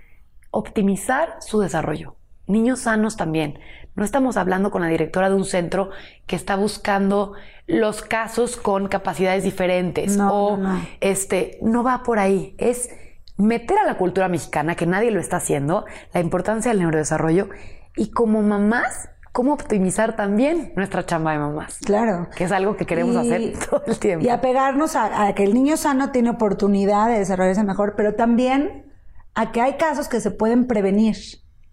optimizar 0.52 1.36
su 1.42 1.60
desarrollo. 1.60 2.16
Niños 2.48 2.82
sanos 2.82 3.16
también. 3.18 3.60
No 3.96 4.04
estamos 4.04 4.38
hablando 4.38 4.72
con 4.72 4.82
la 4.82 4.88
directora 4.88 5.30
de 5.30 5.36
un 5.36 5.46
centro 5.46 5.90
que 6.28 6.36
está 6.36 6.56
buscando 6.56 7.34
los 7.68 8.02
casos 8.02 8.58
con 8.58 8.88
capacidades 8.88 9.44
diferentes 9.44 10.18
No, 10.18 10.34
o 10.34 10.58
no, 10.58 10.74
no. 10.74 10.88
este, 11.02 11.58
no 11.62 11.84
va 11.84 12.04
por 12.04 12.20
ahí. 12.20 12.56
Es 12.58 12.90
meter 13.42 13.78
a 13.80 13.86
la 13.86 13.98
cultura 13.98 14.28
mexicana, 14.28 14.76
que 14.76 14.86
nadie 14.86 15.12
lo 15.12 15.20
está 15.20 15.38
haciendo, 15.38 15.86
la 16.14 16.20
importancia 16.22 16.72
del 16.72 16.80
neurodesarrollo 16.80 17.50
y 17.96 18.12
como 18.12 18.42
mamás, 18.42 19.10
cómo 19.32 19.54
optimizar 19.54 20.16
también 20.16 20.74
nuestra 20.76 21.06
chamba 21.06 21.32
de 21.34 21.40
mamás. 21.40 21.80
Claro. 21.80 22.28
Que 22.36 22.44
es 22.46 22.52
algo 22.52 22.76
que 22.76 22.86
queremos 22.86 23.16
Y- 23.16 23.18
hacer 23.20 23.54
todo 23.70 23.84
el 23.88 23.98
tiempo. 24.00 24.26
Y 24.26 24.30
apegarnos 24.30 24.96
a, 24.96 25.26
a 25.28 25.34
que 25.36 25.44
el 25.44 25.54
niño 25.54 25.78
sano 25.78 26.12
tiene 26.12 26.30
oportunidad 26.30 27.08
de 27.10 27.20
desarrollarse 27.20 27.64
mejor, 27.64 27.94
pero 27.96 28.16
también 28.16 28.92
a 29.34 29.52
que 29.52 29.62
hay 29.62 29.74
casos 29.78 30.08
que 30.10 30.20
se 30.20 30.32
pueden 30.32 30.68
prevenir, 30.68 31.16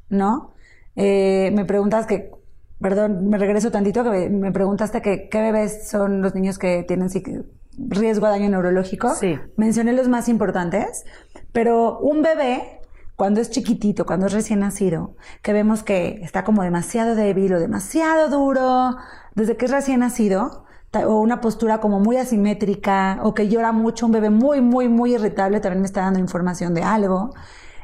¿no? 0.08 0.52
Eh, 0.94 1.50
me 1.54 1.64
preguntas 1.64 2.06
que, 2.06 2.30
perdón, 2.80 3.28
me 3.28 3.38
regreso 3.38 3.70
tantito, 3.70 4.04
que 4.04 4.28
me, 4.28 4.52
preguntaste 4.52 5.02
que 5.02 5.28
qué 5.28 5.40
bebés 5.40 5.88
son 5.88 6.22
los 6.22 6.34
niños 6.34 6.58
que 6.58 6.84
tienen 6.86 7.08
riesgo 7.78 8.26
a 8.26 8.30
daño 8.30 8.48
neurológico. 8.48 9.14
Sí. 9.14 9.38
Mencioné 9.56 9.92
los 9.92 10.08
más 10.08 10.28
importantes, 10.28 11.04
pero 11.58 11.98
un 11.98 12.22
bebé, 12.22 12.82
cuando 13.16 13.40
es 13.40 13.50
chiquitito, 13.50 14.06
cuando 14.06 14.26
es 14.26 14.32
recién 14.32 14.60
nacido, 14.60 15.16
que 15.42 15.52
vemos 15.52 15.82
que 15.82 16.20
está 16.22 16.44
como 16.44 16.62
demasiado 16.62 17.16
débil 17.16 17.52
o 17.52 17.58
demasiado 17.58 18.28
duro, 18.28 18.96
desde 19.34 19.56
que 19.56 19.64
es 19.64 19.72
recién 19.72 19.98
nacido, 19.98 20.66
o 20.94 21.18
una 21.18 21.40
postura 21.40 21.80
como 21.80 21.98
muy 21.98 22.16
asimétrica, 22.16 23.18
o 23.24 23.34
que 23.34 23.48
llora 23.48 23.72
mucho, 23.72 24.06
un 24.06 24.12
bebé 24.12 24.30
muy, 24.30 24.60
muy, 24.60 24.88
muy 24.88 25.16
irritable, 25.16 25.58
también 25.58 25.80
me 25.80 25.86
está 25.86 26.02
dando 26.02 26.20
información 26.20 26.74
de 26.74 26.84
algo. 26.84 27.34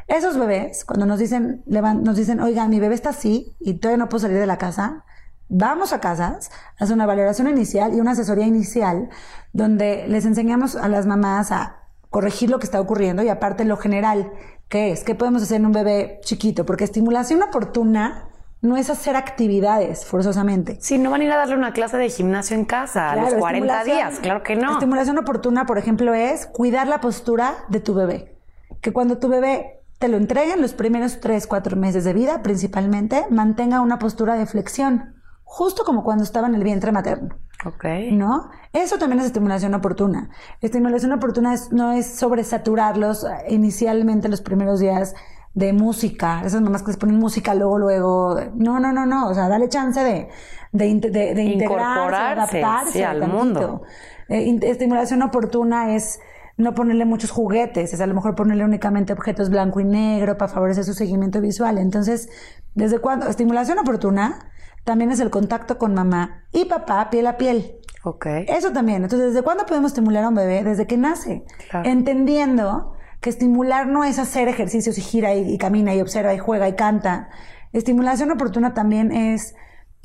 Esos 0.06 0.38
bebés, 0.38 0.84
cuando 0.84 1.04
nos 1.04 1.18
dicen, 1.18 1.64
nos 1.66 2.14
dicen, 2.14 2.38
oiga, 2.38 2.68
mi 2.68 2.78
bebé 2.78 2.94
está 2.94 3.08
así 3.08 3.56
y 3.58 3.80
todavía 3.80 4.04
no 4.04 4.08
puedo 4.08 4.22
salir 4.22 4.38
de 4.38 4.46
la 4.46 4.58
casa, 4.58 5.04
vamos 5.48 5.92
a 5.92 5.98
casas, 5.98 6.52
hace 6.78 6.92
una 6.92 7.06
valoración 7.06 7.48
inicial 7.48 7.92
y 7.92 7.98
una 7.98 8.12
asesoría 8.12 8.46
inicial 8.46 9.08
donde 9.52 10.06
les 10.06 10.26
enseñamos 10.26 10.76
a 10.76 10.86
las 10.86 11.06
mamás 11.06 11.50
a 11.50 11.83
corregir 12.14 12.48
lo 12.48 12.60
que 12.60 12.64
está 12.66 12.80
ocurriendo 12.80 13.24
y 13.24 13.28
aparte 13.28 13.64
lo 13.64 13.76
general, 13.76 14.30
que 14.68 14.92
es, 14.92 15.02
¿qué 15.02 15.16
podemos 15.16 15.42
hacer 15.42 15.56
en 15.56 15.66
un 15.66 15.72
bebé 15.72 16.20
chiquito? 16.22 16.64
Porque 16.64 16.84
estimulación 16.84 17.42
oportuna 17.42 18.28
no 18.62 18.76
es 18.76 18.88
hacer 18.88 19.16
actividades 19.16 20.04
forzosamente. 20.06 20.78
Sí, 20.80 20.96
no 20.96 21.10
van 21.10 21.22
a 21.22 21.24
ir 21.24 21.32
a 21.32 21.36
darle 21.38 21.56
una 21.56 21.72
clase 21.72 21.96
de 21.96 22.08
gimnasio 22.08 22.56
en 22.56 22.66
casa 22.66 23.10
a 23.10 23.16
los 23.16 23.24
Claro, 23.30 23.40
40 23.40 23.80
estimulación- 23.80 23.96
días, 24.10 24.20
claro 24.20 24.42
que 24.44 24.54
no. 24.54 24.70
Estimulación 24.74 25.18
oportuna, 25.18 25.66
por 25.66 25.76
ejemplo, 25.76 26.14
es 26.14 26.46
cuidar 26.46 26.86
la 26.86 27.00
postura 27.00 27.56
de 27.68 27.80
tu 27.80 27.94
bebé. 27.94 28.38
Que 28.80 28.92
cuando 28.92 29.18
tu 29.18 29.26
bebé 29.28 29.80
te 29.98 30.06
lo 30.06 30.16
entreguen 30.16 30.62
los 30.62 30.72
primeros 30.72 31.18
3, 31.18 31.48
4 31.48 31.76
meses 31.76 32.04
de 32.04 32.12
vida, 32.12 32.42
principalmente, 32.44 33.26
mantenga 33.28 33.80
una 33.80 33.98
postura 33.98 34.34
de 34.36 34.46
flexión, 34.46 35.13
justo 35.56 35.84
como 35.84 36.02
cuando 36.02 36.24
estaba 36.24 36.48
en 36.48 36.56
el 36.56 36.64
vientre 36.64 36.90
materno. 36.90 37.36
Ok. 37.64 37.84
¿No? 38.10 38.50
Eso 38.72 38.98
también 38.98 39.20
es 39.20 39.26
estimulación 39.26 39.72
oportuna. 39.74 40.30
Estimulación 40.60 41.12
oportuna 41.12 41.54
es- 41.54 41.70
no 41.72 41.92
es 41.92 42.06
sobresaturarlos 42.16 43.22
eh, 43.24 43.28
inicialmente 43.54 44.28
los 44.28 44.40
primeros 44.40 44.80
días 44.80 45.14
de 45.54 45.72
música. 45.72 46.42
Esas 46.44 46.60
mamás 46.60 46.82
que 46.82 46.88
les 46.88 46.96
ponen 46.96 47.18
música 47.20 47.54
luego, 47.54 47.78
luego. 47.78 48.36
No, 48.56 48.80
no, 48.80 48.92
no, 48.92 49.06
no. 49.06 49.28
O 49.28 49.34
sea, 49.34 49.48
dale 49.48 49.68
chance 49.68 50.00
de, 50.02 50.28
de, 50.72 50.92
de- 51.10 51.34
de 51.34 51.42
integrarse, 51.44 52.16
adaptarse 52.16 52.92
sí, 52.92 53.02
al 53.04 53.20
tantito. 53.20 53.38
mundo. 53.38 53.82
Eh, 54.28 54.58
estimulación 54.62 55.22
oportuna 55.22 55.94
es 55.94 56.18
no 56.56 56.74
ponerle 56.74 57.04
muchos 57.04 57.30
juguetes, 57.30 57.94
es 57.94 58.00
a 58.00 58.06
lo 58.06 58.14
mejor 58.14 58.34
ponerle 58.34 58.64
únicamente 58.64 59.12
objetos 59.12 59.50
blanco 59.50 59.78
y 59.80 59.84
negro 59.84 60.36
para 60.36 60.52
favorecer 60.52 60.82
su 60.84 60.94
seguimiento 60.94 61.40
visual. 61.40 61.78
Entonces, 61.78 62.28
¿desde 62.74 62.98
cuándo? 62.98 63.28
Estimulación 63.28 63.78
oportuna 63.78 64.50
también 64.84 65.10
es 65.10 65.20
el 65.20 65.30
contacto 65.30 65.78
con 65.78 65.94
mamá 65.94 66.44
y 66.52 66.66
papá 66.66 67.10
piel 67.10 67.26
a 67.26 67.36
piel. 67.36 67.80
Ok. 68.04 68.26
Eso 68.48 68.72
también. 68.72 69.02
Entonces, 69.02 69.28
¿desde 69.32 69.42
cuándo 69.42 69.64
podemos 69.64 69.92
estimular 69.92 70.24
a 70.24 70.28
un 70.28 70.34
bebé? 70.34 70.62
Desde 70.62 70.86
que 70.86 70.96
nace. 70.96 71.44
Claro. 71.70 71.88
Entendiendo 71.88 72.92
que 73.20 73.30
estimular 73.30 73.86
no 73.86 74.04
es 74.04 74.18
hacer 74.18 74.48
ejercicios 74.48 74.98
y 74.98 75.00
gira 75.00 75.34
y, 75.34 75.54
y 75.54 75.58
camina 75.58 75.94
y 75.94 76.00
observa 76.02 76.34
y 76.34 76.38
juega 76.38 76.68
y 76.68 76.74
canta. 76.74 77.30
Estimulación 77.72 78.30
oportuna 78.30 78.74
también 78.74 79.10
es 79.10 79.54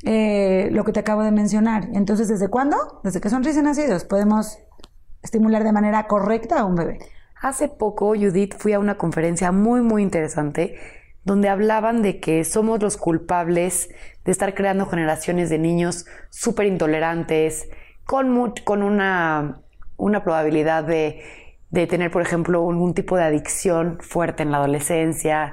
eh, 0.02 0.70
lo 0.72 0.84
que 0.84 0.92
te 0.92 1.00
acabo 1.00 1.22
de 1.22 1.30
mencionar. 1.30 1.88
Entonces, 1.92 2.28
¿desde 2.28 2.48
cuándo? 2.48 3.00
Desde 3.04 3.20
que 3.20 3.28
son 3.28 3.44
recién 3.44 3.66
nacidos 3.66 4.04
podemos 4.04 4.58
estimular 5.22 5.62
de 5.62 5.72
manera 5.72 6.06
correcta 6.06 6.60
a 6.60 6.64
un 6.64 6.74
bebé. 6.74 6.98
Hace 7.42 7.68
poco, 7.68 8.08
Judith, 8.08 8.54
fui 8.58 8.72
a 8.72 8.78
una 8.78 8.96
conferencia 8.96 9.52
muy, 9.52 9.82
muy 9.82 10.02
interesante 10.02 10.74
donde 11.24 11.48
hablaban 11.48 12.02
de 12.02 12.20
que 12.20 12.44
somos 12.44 12.82
los 12.82 12.96
culpables 12.96 13.90
de 14.24 14.32
estar 14.32 14.54
creando 14.54 14.86
generaciones 14.86 15.50
de 15.50 15.58
niños 15.58 16.06
súper 16.30 16.66
intolerantes, 16.66 17.68
con, 18.04 18.54
con 18.64 18.82
una, 18.82 19.60
una 19.96 20.24
probabilidad 20.24 20.84
de 20.84 21.22
de 21.70 21.86
tener, 21.86 22.10
por 22.10 22.22
ejemplo, 22.22 22.62
un 22.62 22.94
tipo 22.94 23.16
de 23.16 23.22
adicción 23.22 23.98
fuerte 24.00 24.42
en 24.42 24.50
la 24.50 24.58
adolescencia, 24.58 25.52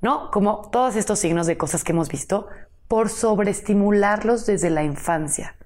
¿no? 0.00 0.30
Como 0.30 0.70
todos 0.70 0.96
estos 0.96 1.18
signos 1.18 1.46
de 1.46 1.58
cosas 1.58 1.84
que 1.84 1.92
hemos 1.92 2.08
visto 2.08 2.46
por 2.88 3.08
sobreestimularlos 3.08 4.46
desde 4.46 4.70
la 4.70 4.82
infancia. 4.82 5.56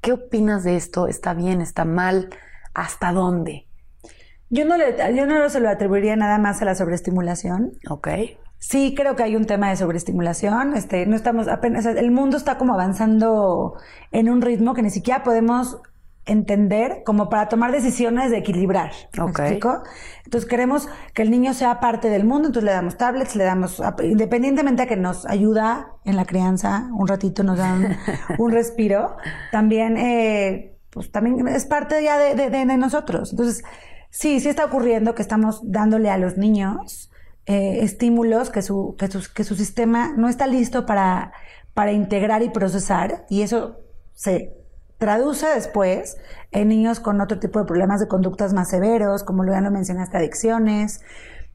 ¿Qué 0.00 0.12
opinas 0.12 0.62
de 0.62 0.76
esto? 0.76 1.08
¿Está 1.08 1.32
bien? 1.32 1.62
¿Está 1.62 1.86
mal? 1.86 2.28
¿Hasta 2.74 3.12
dónde? 3.12 3.66
Yo 4.50 4.66
no, 4.66 4.76
le, 4.76 4.94
yo 5.16 5.26
no 5.26 5.48
se 5.48 5.60
lo 5.60 5.70
atribuiría 5.70 6.14
nada 6.16 6.38
más 6.38 6.60
a 6.60 6.66
la 6.66 6.74
sobreestimulación. 6.74 7.72
Ok. 7.88 8.08
Sí, 8.66 8.94
creo 8.96 9.14
que 9.14 9.22
hay 9.22 9.36
un 9.36 9.44
tema 9.44 9.68
de 9.68 9.76
sobreestimulación. 9.76 10.74
Este, 10.74 11.04
no 11.04 11.16
estamos 11.16 11.48
apenas, 11.48 11.84
el 11.84 12.10
mundo 12.10 12.38
está 12.38 12.56
como 12.56 12.72
avanzando 12.72 13.76
en 14.10 14.30
un 14.30 14.40
ritmo 14.40 14.72
que 14.72 14.80
ni 14.80 14.88
siquiera 14.88 15.22
podemos 15.22 15.82
entender 16.24 17.02
como 17.04 17.28
para 17.28 17.50
tomar 17.50 17.72
decisiones 17.72 18.30
de 18.30 18.38
equilibrar. 18.38 18.90
¿Me 19.18 19.24
explico? 19.26 19.82
Entonces 20.24 20.48
queremos 20.48 20.88
que 21.12 21.20
el 21.20 21.30
niño 21.30 21.52
sea 21.52 21.78
parte 21.78 22.08
del 22.08 22.24
mundo, 22.24 22.48
entonces 22.48 22.64
le 22.64 22.72
damos 22.72 22.96
tablets, 22.96 23.36
le 23.36 23.44
damos, 23.44 23.82
independientemente 24.02 24.84
de 24.84 24.88
que 24.88 24.96
nos 24.96 25.26
ayuda 25.26 25.90
en 26.06 26.16
la 26.16 26.24
crianza, 26.24 26.88
un 26.94 27.06
ratito 27.06 27.42
nos 27.42 27.58
dan 27.58 27.98
un, 28.38 28.50
respiro, 28.50 29.14
también, 29.52 29.98
eh, 29.98 30.74
pues 30.88 31.12
también 31.12 31.46
es 31.48 31.66
parte 31.66 32.02
ya 32.02 32.16
de, 32.16 32.48
de, 32.48 32.64
nosotros. 32.78 33.32
Entonces, 33.32 33.62
sí, 34.08 34.40
sí 34.40 34.48
está 34.48 34.64
ocurriendo 34.64 35.14
que 35.14 35.20
estamos 35.20 35.60
dándole 35.70 36.08
a 36.08 36.16
los 36.16 36.38
niños 36.38 37.10
eh, 37.46 37.80
estímulos 37.82 38.50
que 38.50 38.62
su, 38.62 38.96
que, 38.98 39.08
que 39.34 39.44
su 39.44 39.54
sistema 39.54 40.12
no 40.16 40.28
está 40.28 40.46
listo 40.46 40.86
para, 40.86 41.32
para 41.74 41.92
integrar 41.92 42.42
y 42.42 42.50
procesar, 42.50 43.26
y 43.28 43.42
eso 43.42 43.80
se 44.14 44.54
traduce 44.98 45.46
después 45.46 46.16
en 46.50 46.68
niños 46.68 47.00
con 47.00 47.20
otro 47.20 47.38
tipo 47.38 47.58
de 47.58 47.66
problemas 47.66 48.00
de 48.00 48.08
conductas 48.08 48.54
más 48.54 48.70
severos, 48.70 49.24
como 49.24 49.44
ya 49.44 49.60
lo 49.60 49.70
mencionaste, 49.70 50.16
adicciones. 50.16 51.02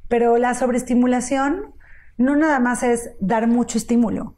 Pero 0.08 0.38
la 0.38 0.54
sobreestimulación 0.54 1.74
no 2.18 2.36
nada 2.36 2.60
más 2.60 2.84
es 2.84 3.12
dar 3.20 3.48
mucho 3.48 3.78
estímulo. 3.78 4.36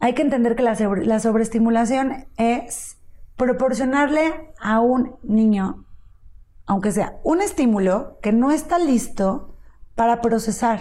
Hay 0.00 0.14
que 0.14 0.22
entender 0.22 0.56
que 0.56 0.62
la, 0.62 0.74
la 0.74 1.20
sobreestimulación 1.20 2.26
es 2.36 2.96
proporcionarle 3.36 4.52
a 4.60 4.80
un 4.80 5.16
niño, 5.22 5.84
aunque 6.66 6.92
sea 6.92 7.18
un 7.22 7.40
estímulo 7.40 8.18
que 8.22 8.32
no 8.32 8.50
está 8.50 8.78
listo 8.78 9.53
para 9.94 10.20
procesar. 10.20 10.80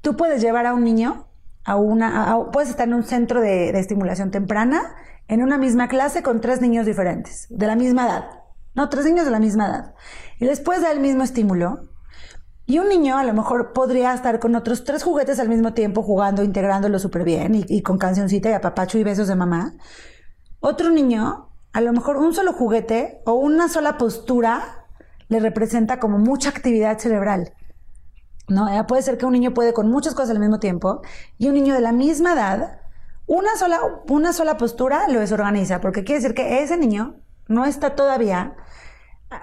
Tú 0.00 0.16
puedes 0.16 0.40
llevar 0.40 0.66
a 0.66 0.74
un 0.74 0.84
niño 0.84 1.28
a 1.64 1.76
una, 1.76 2.46
puedes 2.50 2.70
estar 2.70 2.88
en 2.88 2.94
un 2.94 3.04
centro 3.04 3.40
de, 3.42 3.70
estimulación 3.78 4.30
temprana 4.30 4.94
en 5.28 5.42
una 5.42 5.58
misma 5.58 5.88
clase 5.88 6.22
con 6.22 6.40
tres 6.40 6.62
niños 6.62 6.86
diferentes, 6.86 7.46
de 7.50 7.66
la 7.66 7.76
misma 7.76 8.06
edad. 8.06 8.24
No, 8.74 8.88
tres 8.88 9.04
niños 9.04 9.26
de 9.26 9.30
la 9.30 9.38
misma 9.38 9.66
edad. 9.66 9.94
Y 10.38 10.46
les 10.46 10.60
puedes 10.60 10.82
dar 10.82 10.92
el 10.92 11.00
mismo 11.00 11.22
estímulo. 11.22 11.90
Y 12.64 12.78
un 12.78 12.88
niño 12.88 13.18
a 13.18 13.24
lo 13.24 13.34
mejor 13.34 13.72
podría 13.72 14.14
estar 14.14 14.38
con 14.38 14.54
otros 14.54 14.84
tres 14.84 15.02
juguetes 15.02 15.40
al 15.40 15.48
mismo 15.48 15.74
tiempo 15.74 16.02
jugando, 16.02 16.42
integrándolo 16.42 16.98
súper 16.98 17.24
bien 17.24 17.54
y, 17.54 17.82
con 17.82 17.98
cancioncita 17.98 18.48
y 18.48 18.52
apapacho 18.52 18.98
y 18.98 19.04
besos 19.04 19.28
de 19.28 19.34
mamá. 19.34 19.74
Otro 20.60 20.90
niño, 20.90 21.50
a 21.72 21.80
lo 21.80 21.92
mejor 21.92 22.16
un 22.16 22.34
solo 22.34 22.52
juguete 22.52 23.20
o 23.26 23.34
una 23.34 23.68
sola 23.68 23.98
postura 23.98 24.86
le 25.28 25.40
representa 25.40 25.98
como 25.98 26.18
mucha 26.18 26.48
actividad 26.48 26.98
cerebral. 26.98 27.52
¿No? 28.48 28.66
puede 28.86 29.02
ser 29.02 29.18
que 29.18 29.26
un 29.26 29.32
niño 29.32 29.52
puede 29.52 29.74
con 29.74 29.90
muchas 29.90 30.14
cosas 30.14 30.30
al 30.30 30.40
mismo 30.40 30.58
tiempo 30.58 31.02
y 31.36 31.48
un 31.48 31.54
niño 31.54 31.74
de 31.74 31.80
la 31.80 31.92
misma 31.92 32.32
edad 32.32 32.78
una 33.28 33.56
sola, 33.56 33.78
una 34.08 34.32
sola 34.32 34.56
postura 34.56 35.06
lo 35.08 35.20
desorganiza, 35.20 35.82
porque 35.82 36.02
quiere 36.02 36.22
decir 36.22 36.34
que 36.34 36.62
ese 36.62 36.78
niño 36.78 37.16
no 37.46 37.66
está 37.66 37.94
todavía 37.94 38.56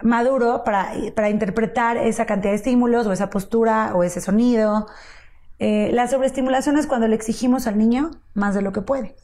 maduro 0.01 0.63
para, 0.63 0.91
para 1.15 1.29
interpretar 1.29 1.97
esa 1.97 2.25
cantidad 2.25 2.51
de 2.51 2.57
estímulos 2.57 3.05
o 3.05 3.13
esa 3.13 3.29
postura 3.29 3.93
o 3.95 4.03
ese 4.03 4.21
sonido. 4.21 4.87
Eh, 5.59 5.91
la 5.93 6.07
sobreestimulación 6.07 6.77
es 6.77 6.87
cuando 6.87 7.07
le 7.07 7.15
exigimos 7.15 7.67
al 7.67 7.77
niño 7.77 8.11
más 8.33 8.55
de 8.55 8.63
lo 8.63 8.73
que 8.73 8.81
puede. 8.81 9.15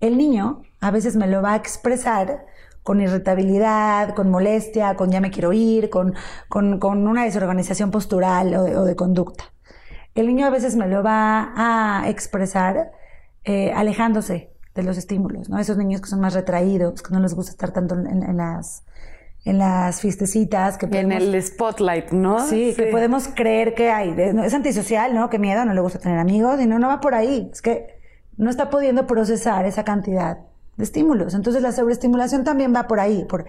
El 0.00 0.16
niño 0.16 0.62
a 0.80 0.92
veces 0.92 1.16
me 1.16 1.26
lo 1.26 1.42
va 1.42 1.54
a 1.54 1.56
expresar 1.56 2.46
con 2.88 3.02
irritabilidad, 3.02 4.14
con 4.14 4.30
molestia, 4.30 4.94
con 4.94 5.10
ya 5.10 5.20
me 5.20 5.30
quiero 5.30 5.52
ir, 5.52 5.90
con, 5.90 6.14
con, 6.48 7.06
una 7.06 7.24
desorganización 7.24 7.90
postural 7.90 8.54
o 8.54 8.62
de, 8.62 8.76
o 8.78 8.84
de, 8.86 8.96
conducta. 8.96 9.52
El 10.14 10.26
niño 10.26 10.46
a 10.46 10.50
veces 10.50 10.74
me 10.74 10.88
lo 10.88 11.02
va 11.02 11.52
a 11.54 12.08
expresar 12.08 12.92
eh, 13.44 13.72
alejándose 13.72 14.54
de 14.74 14.82
los 14.84 14.96
estímulos, 14.96 15.50
¿no? 15.50 15.58
Esos 15.58 15.76
niños 15.76 16.00
que 16.00 16.08
son 16.08 16.20
más 16.20 16.32
retraídos, 16.32 17.02
que 17.02 17.12
no 17.12 17.20
les 17.20 17.34
gusta 17.34 17.50
estar 17.50 17.72
tanto 17.72 17.94
en, 17.94 18.36
las 18.38 18.84
en 19.44 19.58
las 19.58 20.00
fiestecitas 20.00 20.78
que 20.78 20.86
en 20.86 21.12
el 21.12 21.42
spotlight, 21.42 22.12
¿no? 22.12 22.40
Sí, 22.40 22.72
que 22.74 22.86
podemos 22.86 23.28
creer 23.28 23.74
que 23.74 23.90
hay. 23.90 24.14
Es 24.18 24.54
antisocial, 24.54 25.14
¿no? 25.14 25.28
Qué 25.28 25.38
miedo, 25.38 25.62
no 25.66 25.74
le 25.74 25.82
gusta 25.82 25.98
tener 25.98 26.18
amigos 26.18 26.58
y 26.58 26.66
no, 26.66 26.78
no 26.78 26.88
va 26.88 27.00
por 27.00 27.14
ahí. 27.14 27.50
Es 27.52 27.60
que 27.60 28.00
no 28.38 28.48
está 28.48 28.70
pudiendo 28.70 29.06
procesar 29.06 29.66
esa 29.66 29.84
cantidad 29.84 30.47
de 30.78 30.84
estímulos. 30.84 31.34
Entonces 31.34 31.60
la 31.60 31.72
sobreestimulación 31.72 32.44
también 32.44 32.74
va 32.74 32.86
por 32.86 33.00
ahí, 33.00 33.26
por 33.26 33.44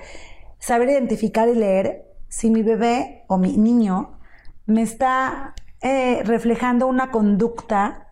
saber 0.58 0.90
identificar 0.90 1.48
y 1.48 1.56
leer 1.56 2.06
si 2.28 2.50
mi 2.50 2.64
bebé 2.64 3.24
o 3.28 3.38
mi 3.38 3.56
niño 3.56 4.20
me 4.66 4.82
está 4.82 5.54
eh, 5.82 6.22
reflejando 6.26 6.88
una 6.88 7.12
conducta 7.12 8.12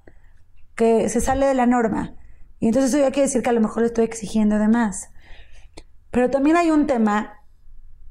que 0.76 1.10
se 1.10 1.20
sale 1.20 1.48
de 1.48 1.56
la 1.56 1.66
norma. 1.66 2.16
Y 2.60 2.68
entonces 2.68 2.94
eso 2.94 3.04
ya 3.04 3.12
quiere 3.12 3.28
decir 3.28 3.42
que 3.42 3.50
a 3.50 3.54
lo 3.54 3.62
mejor 3.62 3.82
le 3.82 3.88
estoy 3.88 4.06
exigiendo 4.06 4.58
de 4.58 4.68
más. 4.68 5.10
Pero 6.12 6.30
también 6.30 6.56
hay 6.56 6.72
un 6.72 6.88
tema, 6.88 7.42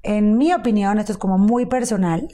en 0.03 0.37
mi 0.37 0.53
opinión, 0.53 0.99
esto 0.99 1.13
es 1.13 1.19
como 1.19 1.39
muy 1.39 1.67
personal, 1.67 2.29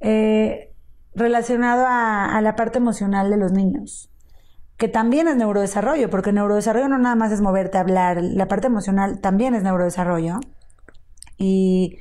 eh, 0.00 0.74
relacionado 1.14 1.86
a, 1.86 2.36
a, 2.36 2.40
la 2.40 2.56
parte 2.56 2.78
emocional 2.78 3.30
de 3.30 3.36
los 3.36 3.52
niños, 3.52 4.11
que 4.76 4.88
también 4.88 5.28
es 5.28 5.36
neurodesarrollo, 5.36 6.10
porque 6.10 6.32
neurodesarrollo 6.32 6.88
no 6.88 6.98
nada 6.98 7.14
más 7.14 7.32
es 7.32 7.40
moverte 7.40 7.78
hablar, 7.78 8.18
la 8.20 8.48
parte 8.48 8.66
emocional 8.66 9.20
también 9.20 9.54
es 9.54 9.62
neurodesarrollo. 9.62 10.40
Y 11.38 11.98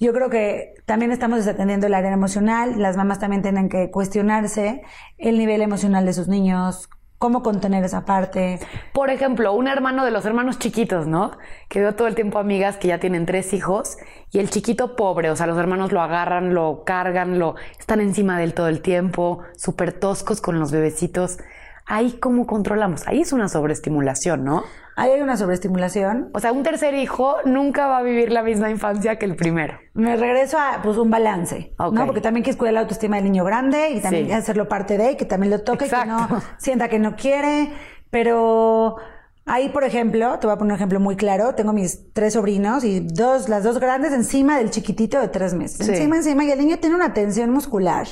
yo 0.00 0.12
creo 0.12 0.30
que 0.30 0.74
también 0.86 1.12
estamos 1.12 1.38
desatendiendo 1.38 1.86
el 1.86 1.94
área 1.94 2.12
emocional. 2.12 2.80
Las 2.80 2.96
mamás 2.96 3.18
también 3.18 3.42
tienen 3.42 3.68
que 3.68 3.90
cuestionarse 3.90 4.82
el 5.18 5.38
nivel 5.38 5.60
emocional 5.60 6.06
de 6.06 6.14
sus 6.14 6.26
niños, 6.26 6.88
cómo 7.18 7.42
contener 7.42 7.84
esa 7.84 8.06
parte. 8.06 8.58
Por 8.94 9.10
ejemplo, 9.10 9.52
un 9.52 9.68
hermano 9.68 10.06
de 10.06 10.10
los 10.10 10.24
hermanos 10.24 10.58
chiquitos, 10.58 11.06
¿no? 11.06 11.32
Que 11.68 11.80
veo 11.80 11.94
todo 11.94 12.08
el 12.08 12.14
tiempo 12.14 12.38
amigas 12.38 12.78
que 12.78 12.88
ya 12.88 12.98
tienen 12.98 13.26
tres 13.26 13.52
hijos 13.52 13.98
y 14.32 14.38
el 14.38 14.48
chiquito 14.48 14.96
pobre, 14.96 15.30
o 15.30 15.36
sea, 15.36 15.46
los 15.46 15.58
hermanos 15.58 15.92
lo 15.92 16.00
agarran, 16.00 16.54
lo 16.54 16.82
cargan, 16.84 17.38
lo 17.38 17.56
están 17.78 18.00
encima 18.00 18.38
de 18.38 18.44
él 18.44 18.54
todo 18.54 18.68
el 18.68 18.80
tiempo, 18.80 19.40
súper 19.54 19.92
toscos 19.92 20.40
con 20.40 20.58
los 20.58 20.72
bebecitos. 20.72 21.36
Ahí 21.90 22.12
cómo 22.20 22.46
controlamos. 22.46 23.02
Ahí 23.08 23.20
es 23.20 23.32
una 23.32 23.48
sobreestimulación, 23.48 24.44
¿no? 24.44 24.62
Ahí 24.94 25.10
hay 25.10 25.22
una 25.22 25.36
sobreestimulación. 25.36 26.30
O 26.32 26.38
sea, 26.38 26.52
un 26.52 26.62
tercer 26.62 26.94
hijo 26.94 27.38
nunca 27.44 27.88
va 27.88 27.98
a 27.98 28.02
vivir 28.02 28.30
la 28.30 28.44
misma 28.44 28.70
infancia 28.70 29.18
que 29.18 29.26
el 29.26 29.34
primero. 29.34 29.74
Me 29.94 30.16
regreso 30.16 30.56
a 30.56 30.82
pues 30.84 30.98
un 30.98 31.10
balance, 31.10 31.74
¿no? 31.80 32.06
Porque 32.06 32.20
también 32.20 32.44
quieres 32.44 32.56
cuidar 32.56 32.74
la 32.74 32.80
autoestima 32.82 33.16
del 33.16 33.24
niño 33.24 33.44
grande 33.44 33.90
y 33.90 34.00
también 34.00 34.30
hacerlo 34.30 34.68
parte 34.68 34.98
de, 34.98 35.16
que 35.16 35.24
también 35.24 35.50
lo 35.50 35.62
toque, 35.62 35.88
que 35.88 36.06
no 36.06 36.28
sienta 36.58 36.88
que 36.88 37.00
no 37.00 37.16
quiere, 37.16 37.70
pero 38.10 38.94
ahí, 39.44 39.68
por 39.70 39.82
ejemplo, 39.82 40.38
te 40.38 40.46
voy 40.46 40.54
a 40.54 40.58
poner 40.58 40.74
un 40.74 40.76
ejemplo 40.76 41.00
muy 41.00 41.16
claro, 41.16 41.56
tengo 41.56 41.72
mis 41.72 42.12
tres 42.12 42.34
sobrinos 42.34 42.84
y 42.84 43.00
dos, 43.00 43.48
las 43.48 43.64
dos 43.64 43.80
grandes 43.80 44.12
encima 44.12 44.58
del 44.58 44.70
chiquitito 44.70 45.20
de 45.20 45.26
tres 45.26 45.54
meses. 45.54 45.88
Encima, 45.88 46.18
encima, 46.18 46.44
y 46.44 46.52
el 46.52 46.58
niño 46.60 46.78
tiene 46.78 46.94
una 46.94 47.12
tensión 47.14 47.50
muscular. 47.50 48.06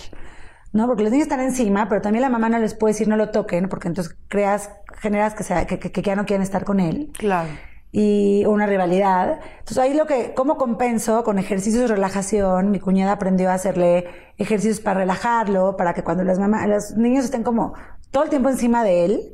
¿No? 0.72 0.86
Porque 0.86 1.02
los 1.02 1.12
niños 1.12 1.26
están 1.26 1.40
encima, 1.40 1.88
pero 1.88 2.00
también 2.00 2.22
la 2.22 2.28
mamá 2.28 2.48
no 2.48 2.58
les 2.58 2.74
puede 2.74 2.92
decir 2.92 3.08
no 3.08 3.16
lo 3.16 3.30
toquen, 3.30 3.68
porque 3.68 3.88
entonces 3.88 4.16
creas, 4.28 4.70
generas 4.98 5.34
que, 5.34 5.42
sea, 5.42 5.66
que, 5.66 5.78
que, 5.78 6.02
ya 6.02 6.16
no 6.16 6.26
quieren 6.26 6.42
estar 6.42 6.64
con 6.64 6.80
él. 6.80 7.10
Claro. 7.16 7.48
Y 7.90 8.44
una 8.46 8.66
rivalidad. 8.66 9.40
Entonces 9.60 9.78
ahí 9.78 9.94
lo 9.94 10.06
que, 10.06 10.34
¿cómo 10.34 10.56
compenso? 10.58 11.24
Con 11.24 11.38
ejercicios 11.38 11.82
de 11.82 11.94
relajación. 11.94 12.70
Mi 12.70 12.80
cuñada 12.80 13.12
aprendió 13.12 13.50
a 13.50 13.54
hacerle 13.54 14.06
ejercicios 14.36 14.80
para 14.80 15.00
relajarlo, 15.00 15.76
para 15.76 15.94
que 15.94 16.04
cuando 16.04 16.22
las 16.24 16.38
mamás, 16.38 16.68
los 16.68 16.96
niños 16.96 17.24
estén 17.24 17.42
como 17.42 17.74
todo 18.10 18.24
el 18.24 18.30
tiempo 18.30 18.50
encima 18.50 18.84
de 18.84 19.04
él, 19.06 19.32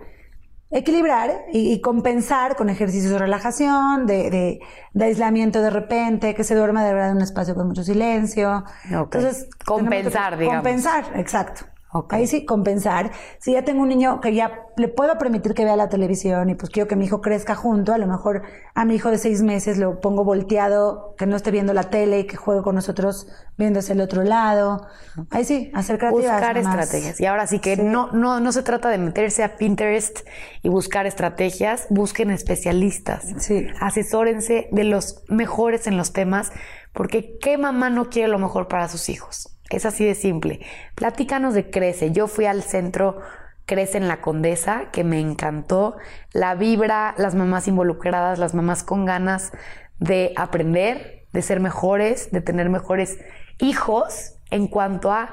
equilibrar 0.70 1.30
y, 1.52 1.80
compensar 1.80 2.56
con 2.56 2.68
ejercicios 2.68 3.12
de 3.12 3.18
relajación, 3.18 4.06
de, 4.06 4.60
aislamiento 4.98 5.60
de 5.62 5.70
repente, 5.70 6.34
que 6.34 6.44
se 6.44 6.54
duerma 6.54 6.84
de 6.84 6.92
verdad 6.92 7.10
en 7.10 7.16
un 7.16 7.22
espacio 7.22 7.54
con 7.54 7.66
mucho 7.68 7.84
silencio. 7.84 8.64
Entonces, 8.90 9.48
compensar, 9.64 10.36
digamos. 10.38 10.62
Compensar, 10.62 11.04
exacto. 11.16 11.66
Ahí 12.10 12.26
sí, 12.26 12.44
compensar. 12.44 13.12
Si 13.38 13.52
ya 13.52 13.62
tengo 13.62 13.82
un 13.82 13.88
niño 13.88 14.20
que 14.20 14.34
ya 14.34 14.66
le 14.76 14.88
puedo 14.88 15.16
permitir 15.18 15.54
que 15.54 15.64
vea 15.64 15.76
la 15.76 15.88
televisión 15.88 16.50
y 16.50 16.54
pues 16.54 16.70
quiero 16.70 16.88
que 16.88 16.96
mi 16.96 17.04
hijo 17.04 17.20
crezca 17.20 17.54
junto, 17.54 17.92
a 17.92 17.98
lo 17.98 18.06
mejor 18.06 18.42
a 18.74 18.84
mi 18.84 18.96
hijo 18.96 19.10
de 19.10 19.18
seis 19.18 19.42
meses 19.42 19.78
lo 19.78 20.00
pongo 20.00 20.24
volteado, 20.24 21.14
que 21.16 21.26
no 21.26 21.36
esté 21.36 21.50
viendo 21.52 21.72
la 21.72 21.90
tele 21.90 22.20
y 22.20 22.26
que 22.26 22.36
juegue 22.36 22.62
con 22.62 22.74
nosotros 22.74 23.28
viéndose 23.56 23.92
el 23.92 24.00
otro 24.00 24.24
lado. 24.24 24.86
Ahí 25.30 25.44
sí, 25.44 25.70
hacer 25.74 25.98
creativas. 25.98 26.32
Buscar 26.32 26.58
estrategias. 26.58 27.20
Y 27.20 27.26
ahora 27.26 27.46
sí 27.46 27.60
que 27.60 27.76
No, 27.76 28.10
no, 28.12 28.40
no 28.40 28.52
se 28.52 28.62
trata 28.62 28.88
de 28.88 28.98
meterse 28.98 29.44
a 29.44 29.56
Pinterest 29.56 30.20
y 30.62 30.68
buscar 30.68 31.06
estrategias, 31.06 31.86
busquen 31.90 32.30
especialistas. 32.30 33.24
Sí. 33.38 33.66
Asesórense 33.80 34.68
de 34.72 34.84
los 34.84 35.22
mejores 35.28 35.86
en 35.86 35.96
los 35.96 36.12
temas 36.12 36.50
Porque 36.92 37.38
¿qué 37.40 37.58
mamá 37.58 37.90
no 37.90 38.08
quiere 38.08 38.28
lo 38.28 38.38
mejor 38.38 38.68
para 38.68 38.88
sus 38.88 39.08
hijos? 39.08 39.53
Es 39.74 39.86
así 39.86 40.04
de 40.04 40.14
simple. 40.14 40.60
Platícanos 40.94 41.54
de 41.54 41.70
Crece. 41.70 42.12
Yo 42.12 42.26
fui 42.26 42.46
al 42.46 42.62
centro 42.62 43.20
Crece 43.66 43.98
en 43.98 44.08
la 44.08 44.20
Condesa, 44.20 44.90
que 44.92 45.04
me 45.04 45.20
encantó. 45.20 45.96
La 46.32 46.54
vibra, 46.54 47.14
las 47.18 47.34
mamás 47.34 47.66
involucradas, 47.66 48.38
las 48.38 48.54
mamás 48.54 48.82
con 48.82 49.04
ganas 49.04 49.52
de 49.98 50.32
aprender, 50.36 51.26
de 51.32 51.42
ser 51.42 51.60
mejores, 51.60 52.30
de 52.30 52.40
tener 52.40 52.68
mejores 52.68 53.18
hijos 53.58 54.34
en 54.50 54.68
cuanto 54.68 55.12
a 55.12 55.30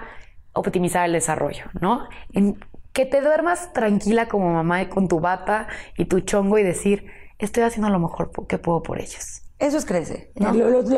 optimizar 0.54 1.06
el 1.06 1.14
desarrollo, 1.14 1.66
¿no? 1.80 2.08
En 2.34 2.58
que 2.94 3.06
te 3.06 3.22
duermas 3.22 3.72
tranquila 3.74 4.28
como 4.28 4.54
mamá 4.54 4.90
con 4.90 5.08
tu 5.08 5.20
bata 5.20 5.68
y 5.98 6.06
tu 6.06 6.20
chongo 6.22 6.58
y 6.58 6.64
decir, 6.64 7.06
estoy 7.40 7.64
haciendo 7.64 7.90
lo 7.90 8.00
mejor 8.00 8.32
que 8.48 8.58
puedo 8.58 8.84
por 8.84 9.00
ellos. 9.00 9.41
Eso 9.62 9.78
es 9.78 9.86
Crece. 9.86 10.34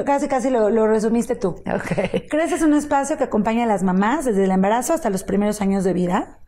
casi, 0.05 0.29
casi 0.29 0.49
lo, 0.49 0.69
lo, 0.69 0.87
resumiste 0.87 1.35
tú. 1.35 1.61
Okay. 1.67 2.27
Crece 2.29 2.55
es 2.55 2.61
un 2.61 2.73
espacio 2.73 3.17
que 3.17 3.25
acompaña 3.25 3.65
a 3.65 3.67
las 3.67 3.83
mamás 3.83 4.23
desde 4.23 4.45
el 4.45 4.51
embarazo 4.51 4.93
hasta 4.93 5.09
los 5.09 5.23
primeros 5.25 5.59
años 5.59 5.83
de 5.83 5.91
vida. 5.91 6.39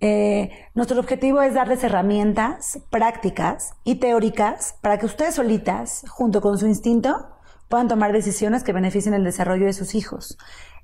Eh, 0.00 0.50
nuestro 0.74 0.98
objetivo 0.98 1.40
es 1.40 1.54
darles 1.54 1.84
herramientas 1.84 2.80
prácticas 2.90 3.74
y 3.84 4.00
teóricas 4.00 4.74
para 4.82 4.98
que 4.98 5.06
ustedes 5.06 5.36
solitas, 5.36 6.04
junto 6.08 6.40
con 6.40 6.58
su 6.58 6.66
instinto, 6.66 7.28
puedan 7.68 7.86
tomar 7.86 8.12
decisiones 8.12 8.64
que 8.64 8.72
beneficien 8.72 9.14
el 9.14 9.22
desarrollo 9.22 9.66
de 9.66 9.72
sus 9.72 9.94
hijos. 9.94 10.38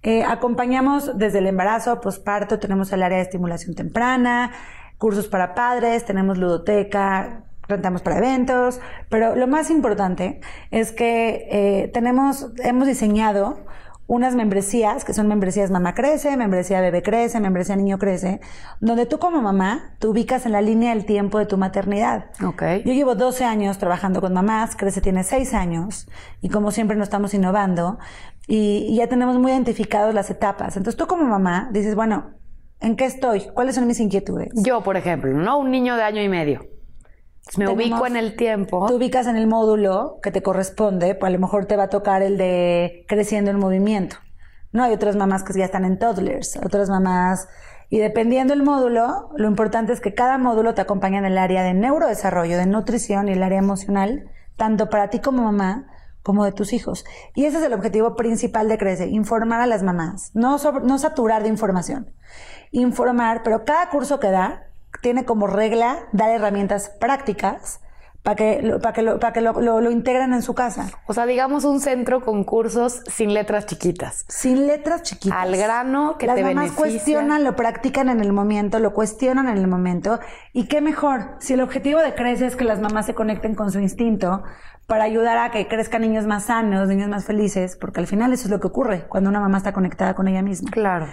Eh, 0.04 0.22
acompañamos 0.22 1.18
desde 1.18 1.38
el 1.38 1.48
embarazo, 1.48 2.00
posparto, 2.00 2.60
tenemos 2.60 2.92
el 2.92 3.02
área 3.02 3.18
de 3.18 3.24
estimulación 3.24 3.74
temprana, 3.74 4.52
cursos 4.96 5.26
para 5.26 5.56
padres, 5.56 6.04
tenemos 6.04 6.38
ludoteca, 6.38 7.42
rentamos 7.68 8.02
para 8.02 8.18
eventos, 8.18 8.80
pero 9.08 9.36
lo 9.36 9.46
más 9.46 9.70
importante 9.70 10.40
es 10.70 10.92
que 10.92 11.46
eh, 11.50 11.90
tenemos, 11.92 12.48
hemos 12.64 12.88
diseñado 12.88 13.66
unas 14.08 14.34
membresías, 14.34 15.04
que 15.04 15.12
son 15.12 15.28
membresías 15.28 15.70
Mamá 15.70 15.94
Crece, 15.94 16.34
membresía 16.38 16.80
Bebé 16.80 17.02
Crece, 17.02 17.40
membresía 17.40 17.76
Niño 17.76 17.98
Crece, 17.98 18.40
donde 18.80 19.04
tú 19.04 19.18
como 19.18 19.42
mamá 19.42 19.96
te 19.98 20.06
ubicas 20.06 20.46
en 20.46 20.52
la 20.52 20.62
línea 20.62 20.94
del 20.94 21.04
tiempo 21.04 21.38
de 21.38 21.44
tu 21.44 21.58
maternidad. 21.58 22.30
Okay. 22.42 22.82
Yo 22.84 22.94
llevo 22.94 23.14
12 23.14 23.44
años 23.44 23.76
trabajando 23.76 24.22
con 24.22 24.32
mamás, 24.32 24.76
Crece 24.76 25.02
tiene 25.02 25.24
6 25.24 25.52
años, 25.52 26.08
y 26.40 26.48
como 26.48 26.70
siempre 26.70 26.96
nos 26.96 27.08
estamos 27.08 27.34
innovando, 27.34 27.98
y, 28.46 28.86
y 28.88 28.96
ya 28.96 29.08
tenemos 29.08 29.38
muy 29.38 29.52
identificados 29.52 30.14
las 30.14 30.30
etapas. 30.30 30.78
Entonces 30.78 30.96
tú 30.96 31.06
como 31.06 31.24
mamá 31.24 31.68
dices, 31.70 31.94
bueno, 31.94 32.30
¿en 32.80 32.96
qué 32.96 33.04
estoy? 33.04 33.42
¿Cuáles 33.52 33.74
son 33.74 33.86
mis 33.86 34.00
inquietudes? 34.00 34.48
Yo, 34.54 34.82
por 34.82 34.96
ejemplo, 34.96 35.34
¿no? 35.34 35.58
Un 35.58 35.70
niño 35.70 35.96
de 35.96 36.02
año 36.04 36.22
y 36.22 36.30
medio 36.30 36.77
me 37.56 37.68
ubico 37.68 38.06
en 38.06 38.16
el 38.16 38.36
tiempo. 38.36 38.86
Te 38.86 38.94
ubicas 38.94 39.26
en 39.26 39.36
el 39.36 39.46
módulo 39.46 40.18
que 40.22 40.30
te 40.30 40.42
corresponde, 40.42 41.14
pues 41.14 41.30
a 41.30 41.32
lo 41.32 41.38
mejor 41.38 41.66
te 41.66 41.76
va 41.76 41.84
a 41.84 41.88
tocar 41.88 42.22
el 42.22 42.36
de 42.36 43.04
creciendo 43.08 43.50
en 43.50 43.58
movimiento. 43.58 44.16
No 44.72 44.82
hay 44.84 44.92
otras 44.92 45.16
mamás 45.16 45.44
que 45.44 45.58
ya 45.58 45.64
están 45.64 45.84
en 45.84 45.98
toddlers, 45.98 46.58
otras 46.64 46.90
mamás. 46.90 47.48
Y 47.88 47.98
dependiendo 47.98 48.52
del 48.54 48.62
módulo, 48.62 49.30
lo 49.36 49.48
importante 49.48 49.94
es 49.94 50.00
que 50.00 50.14
cada 50.14 50.36
módulo 50.36 50.74
te 50.74 50.82
acompaña 50.82 51.18
en 51.18 51.24
el 51.24 51.38
área 51.38 51.62
de 51.62 51.72
neurodesarrollo, 51.72 52.58
de 52.58 52.66
nutrición 52.66 53.28
y 53.28 53.32
el 53.32 53.42
área 53.42 53.58
emocional, 53.58 54.30
tanto 54.56 54.90
para 54.90 55.08
ti 55.08 55.20
como 55.20 55.42
mamá, 55.42 55.86
como 56.22 56.44
de 56.44 56.52
tus 56.52 56.74
hijos. 56.74 57.06
Y 57.34 57.46
ese 57.46 57.56
es 57.56 57.64
el 57.64 57.72
objetivo 57.72 58.14
principal 58.14 58.68
de 58.68 58.76
Crece, 58.76 59.06
informar 59.06 59.62
a 59.62 59.66
las 59.66 59.82
mamás, 59.82 60.30
no, 60.34 60.58
no 60.82 60.98
saturar 60.98 61.42
de 61.42 61.48
información. 61.48 62.12
Informar, 62.70 63.42
pero 63.42 63.64
cada 63.64 63.88
curso 63.88 64.20
que 64.20 64.30
da 64.30 64.67
tiene 65.02 65.24
como 65.24 65.46
regla 65.46 65.98
dar 66.12 66.30
herramientas 66.30 66.90
prácticas 67.00 67.80
para 68.22 68.36
que, 68.36 68.78
para 68.82 68.92
que, 68.92 69.02
lo, 69.02 69.18
para 69.20 69.32
que 69.32 69.40
lo, 69.40 69.90
integren 69.90 70.34
en 70.34 70.42
su 70.42 70.54
casa. 70.54 70.90
O 71.06 71.14
sea, 71.14 71.24
digamos 71.24 71.64
un 71.64 71.80
centro 71.80 72.20
con 72.20 72.44
cursos 72.44 73.02
sin 73.06 73.32
letras 73.32 73.66
chiquitas. 73.66 74.24
Sin 74.28 74.66
letras 74.66 75.02
chiquitas. 75.02 75.38
Al 75.38 75.56
grano 75.56 76.18
que 76.18 76.26
Las 76.26 76.36
te 76.36 76.42
mamás 76.42 76.72
cuestionan, 76.72 77.44
lo 77.44 77.56
practican 77.56 78.08
en 78.08 78.20
el 78.20 78.32
momento, 78.32 78.80
lo 78.80 78.92
cuestionan 78.92 79.48
en 79.48 79.56
el 79.56 79.66
momento. 79.66 80.20
Y 80.52 80.66
qué 80.66 80.80
mejor, 80.80 81.36
si 81.38 81.54
el 81.54 81.60
objetivo 81.60 82.00
de 82.00 82.14
Crece 82.14 82.46
es 82.46 82.56
que 82.56 82.64
las 82.64 82.80
mamás 82.80 83.06
se 83.06 83.14
conecten 83.14 83.54
con 83.54 83.70
su 83.70 83.78
instinto 83.78 84.42
para 84.86 85.04
ayudar 85.04 85.38
a 85.38 85.50
que 85.50 85.68
crezcan 85.68 86.02
niños 86.02 86.26
más 86.26 86.46
sanos, 86.46 86.88
niños 86.88 87.08
más 87.08 87.24
felices, 87.24 87.76
porque 87.76 88.00
al 88.00 88.06
final 88.06 88.32
eso 88.32 88.44
es 88.44 88.50
lo 88.50 88.58
que 88.58 88.66
ocurre 88.66 89.06
cuando 89.08 89.30
una 89.30 89.40
mamá 89.40 89.58
está 89.58 89.72
conectada 89.72 90.14
con 90.14 90.28
ella 90.28 90.42
misma. 90.42 90.70
Claro. 90.70 91.06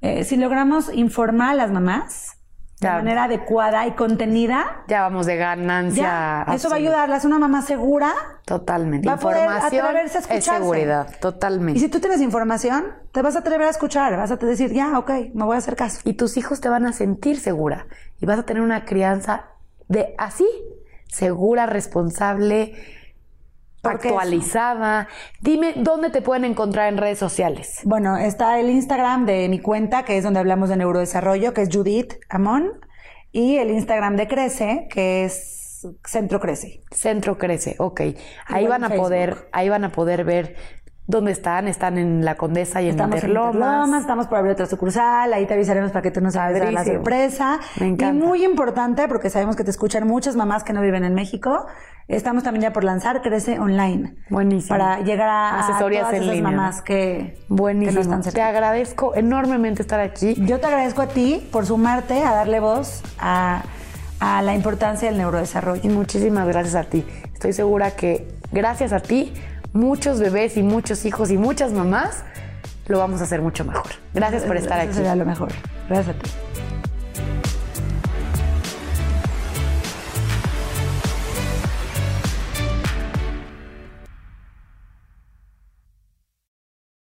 Eh, 0.00 0.24
si 0.24 0.36
logramos 0.36 0.92
informar 0.94 1.50
a 1.50 1.54
las 1.54 1.70
mamás, 1.70 2.39
de 2.80 2.88
manera 2.88 3.24
adecuada 3.24 3.86
y 3.86 3.92
contenida. 3.92 4.84
Ya 4.88 5.02
vamos 5.02 5.26
de 5.26 5.36
ganancia. 5.36 6.46
eso 6.52 6.70
va 6.70 6.76
a 6.76 6.78
ayudarlas. 6.78 7.24
Una 7.26 7.38
mamá 7.38 7.60
segura. 7.60 8.12
Totalmente. 8.46 9.06
Va 9.06 9.14
a 9.14 9.18
poder 9.18 9.48
atreverse 9.48 10.18
a 10.18 10.20
escucharse. 10.22 10.62
seguridad, 10.62 11.14
totalmente. 11.20 11.78
Y 11.78 11.82
si 11.82 11.88
tú 11.88 12.00
tienes 12.00 12.22
información, 12.22 12.86
te 13.12 13.20
vas 13.20 13.36
a 13.36 13.40
atrever 13.40 13.66
a 13.66 13.70
escuchar. 13.70 14.16
Vas 14.16 14.30
a 14.30 14.36
decir, 14.36 14.72
ya, 14.72 14.98
ok, 14.98 15.10
me 15.34 15.44
voy 15.44 15.56
a 15.56 15.58
hacer 15.58 15.76
caso. 15.76 16.00
Y 16.04 16.14
tus 16.14 16.38
hijos 16.38 16.60
te 16.60 16.70
van 16.70 16.86
a 16.86 16.92
sentir 16.92 17.38
segura. 17.38 17.86
Y 18.18 18.26
vas 18.26 18.38
a 18.38 18.44
tener 18.44 18.62
una 18.62 18.86
crianza 18.86 19.44
de 19.88 20.14
así, 20.16 20.48
segura, 21.06 21.66
responsable, 21.66 22.74
actualizada. 23.82 25.08
Dime 25.40 25.74
dónde 25.76 26.10
te 26.10 26.22
pueden 26.22 26.44
encontrar 26.44 26.88
en 26.88 26.98
redes 26.98 27.18
sociales. 27.18 27.80
Bueno, 27.84 28.16
está 28.16 28.58
el 28.60 28.70
Instagram 28.70 29.26
de 29.26 29.48
mi 29.48 29.60
cuenta, 29.60 30.04
que 30.04 30.16
es 30.16 30.24
donde 30.24 30.40
hablamos 30.40 30.68
de 30.68 30.76
neurodesarrollo, 30.76 31.54
que 31.54 31.62
es 31.62 31.68
Judith 31.72 32.14
Amon, 32.28 32.80
y 33.32 33.56
el 33.56 33.70
Instagram 33.70 34.16
de 34.16 34.28
Crece, 34.28 34.88
que 34.90 35.24
es 35.24 35.86
Centro 36.04 36.40
Crece. 36.40 36.82
Centro 36.90 37.38
Crece, 37.38 37.76
ok. 37.78 38.00
Ahí 38.46 38.66
van 38.66 38.84
a 38.84 38.90
poder, 38.90 39.48
ahí 39.52 39.68
van 39.68 39.84
a 39.84 39.92
poder 39.92 40.24
ver 40.24 40.56
¿Dónde 41.10 41.32
están? 41.32 41.66
Están 41.66 41.98
en 41.98 42.24
La 42.24 42.36
Condesa 42.36 42.80
y 42.80 42.84
en 42.84 42.92
estamos 42.92 43.16
Interlomas. 43.16 44.00
estamos 44.00 44.28
por 44.28 44.38
abrir 44.38 44.52
otra 44.52 44.66
sucursal, 44.66 45.32
ahí 45.32 45.44
te 45.44 45.54
avisaremos 45.54 45.90
para 45.90 46.02
que 46.02 46.12
tú 46.12 46.20
nos 46.20 46.36
hagas 46.36 46.72
la 46.72 46.84
sorpresa. 46.84 47.58
Me 47.80 47.88
encanta. 47.88 48.14
Y 48.14 48.28
muy 48.28 48.44
importante, 48.44 49.08
porque 49.08 49.28
sabemos 49.28 49.56
que 49.56 49.64
te 49.64 49.72
escuchan 49.72 50.06
muchas 50.06 50.36
mamás 50.36 50.62
que 50.62 50.72
no 50.72 50.80
viven 50.80 51.02
en 51.02 51.14
México, 51.14 51.66
estamos 52.06 52.44
también 52.44 52.62
ya 52.62 52.72
por 52.72 52.84
lanzar 52.84 53.22
Crece 53.22 53.58
Online. 53.58 54.14
Buenísimo. 54.28 54.68
Para 54.68 55.00
llegar 55.00 55.28
a, 55.28 55.58
Asesorías 55.58 56.02
todas 56.02 56.14
en 56.14 56.22
esas 56.22 56.34
línea, 56.36 56.50
mamás 56.52 56.80
que, 56.80 57.36
Buenísimo. 57.48 57.90
que 57.90 57.94
no 57.96 58.00
están 58.02 58.22
cerca. 58.22 58.36
Te 58.36 58.42
agradezco 58.42 59.16
enormemente 59.16 59.82
estar 59.82 59.98
aquí. 59.98 60.36
Yo 60.46 60.60
te 60.60 60.66
agradezco 60.68 61.02
a 61.02 61.08
ti 61.08 61.44
por 61.50 61.66
sumarte 61.66 62.22
a 62.22 62.30
darle 62.34 62.60
voz 62.60 63.02
a, 63.18 63.64
a 64.20 64.42
la 64.42 64.54
importancia 64.54 65.08
del 65.08 65.18
neurodesarrollo. 65.18 65.80
Y 65.82 65.88
muchísimas 65.88 66.46
gracias 66.46 66.76
a 66.76 66.84
ti. 66.84 67.04
Estoy 67.32 67.52
segura 67.52 67.90
que 67.96 68.28
gracias 68.52 68.92
a 68.92 69.00
ti 69.00 69.32
muchos 69.72 70.20
bebés 70.20 70.56
y 70.56 70.62
muchos 70.62 71.04
hijos 71.04 71.30
y 71.30 71.36
muchas 71.36 71.72
mamás, 71.72 72.24
lo 72.86 72.98
vamos 72.98 73.20
a 73.20 73.24
hacer 73.24 73.40
mucho 73.42 73.64
mejor. 73.64 73.90
Gracias 74.14 74.42
por 74.44 74.56
estar 74.56 74.78
Eso 74.78 74.88
aquí. 74.88 74.96
Sería 74.96 75.14
lo 75.14 75.24
mejor. 75.24 75.50
Gracias 75.88 76.16
a 76.16 76.18
ti. 76.18 76.30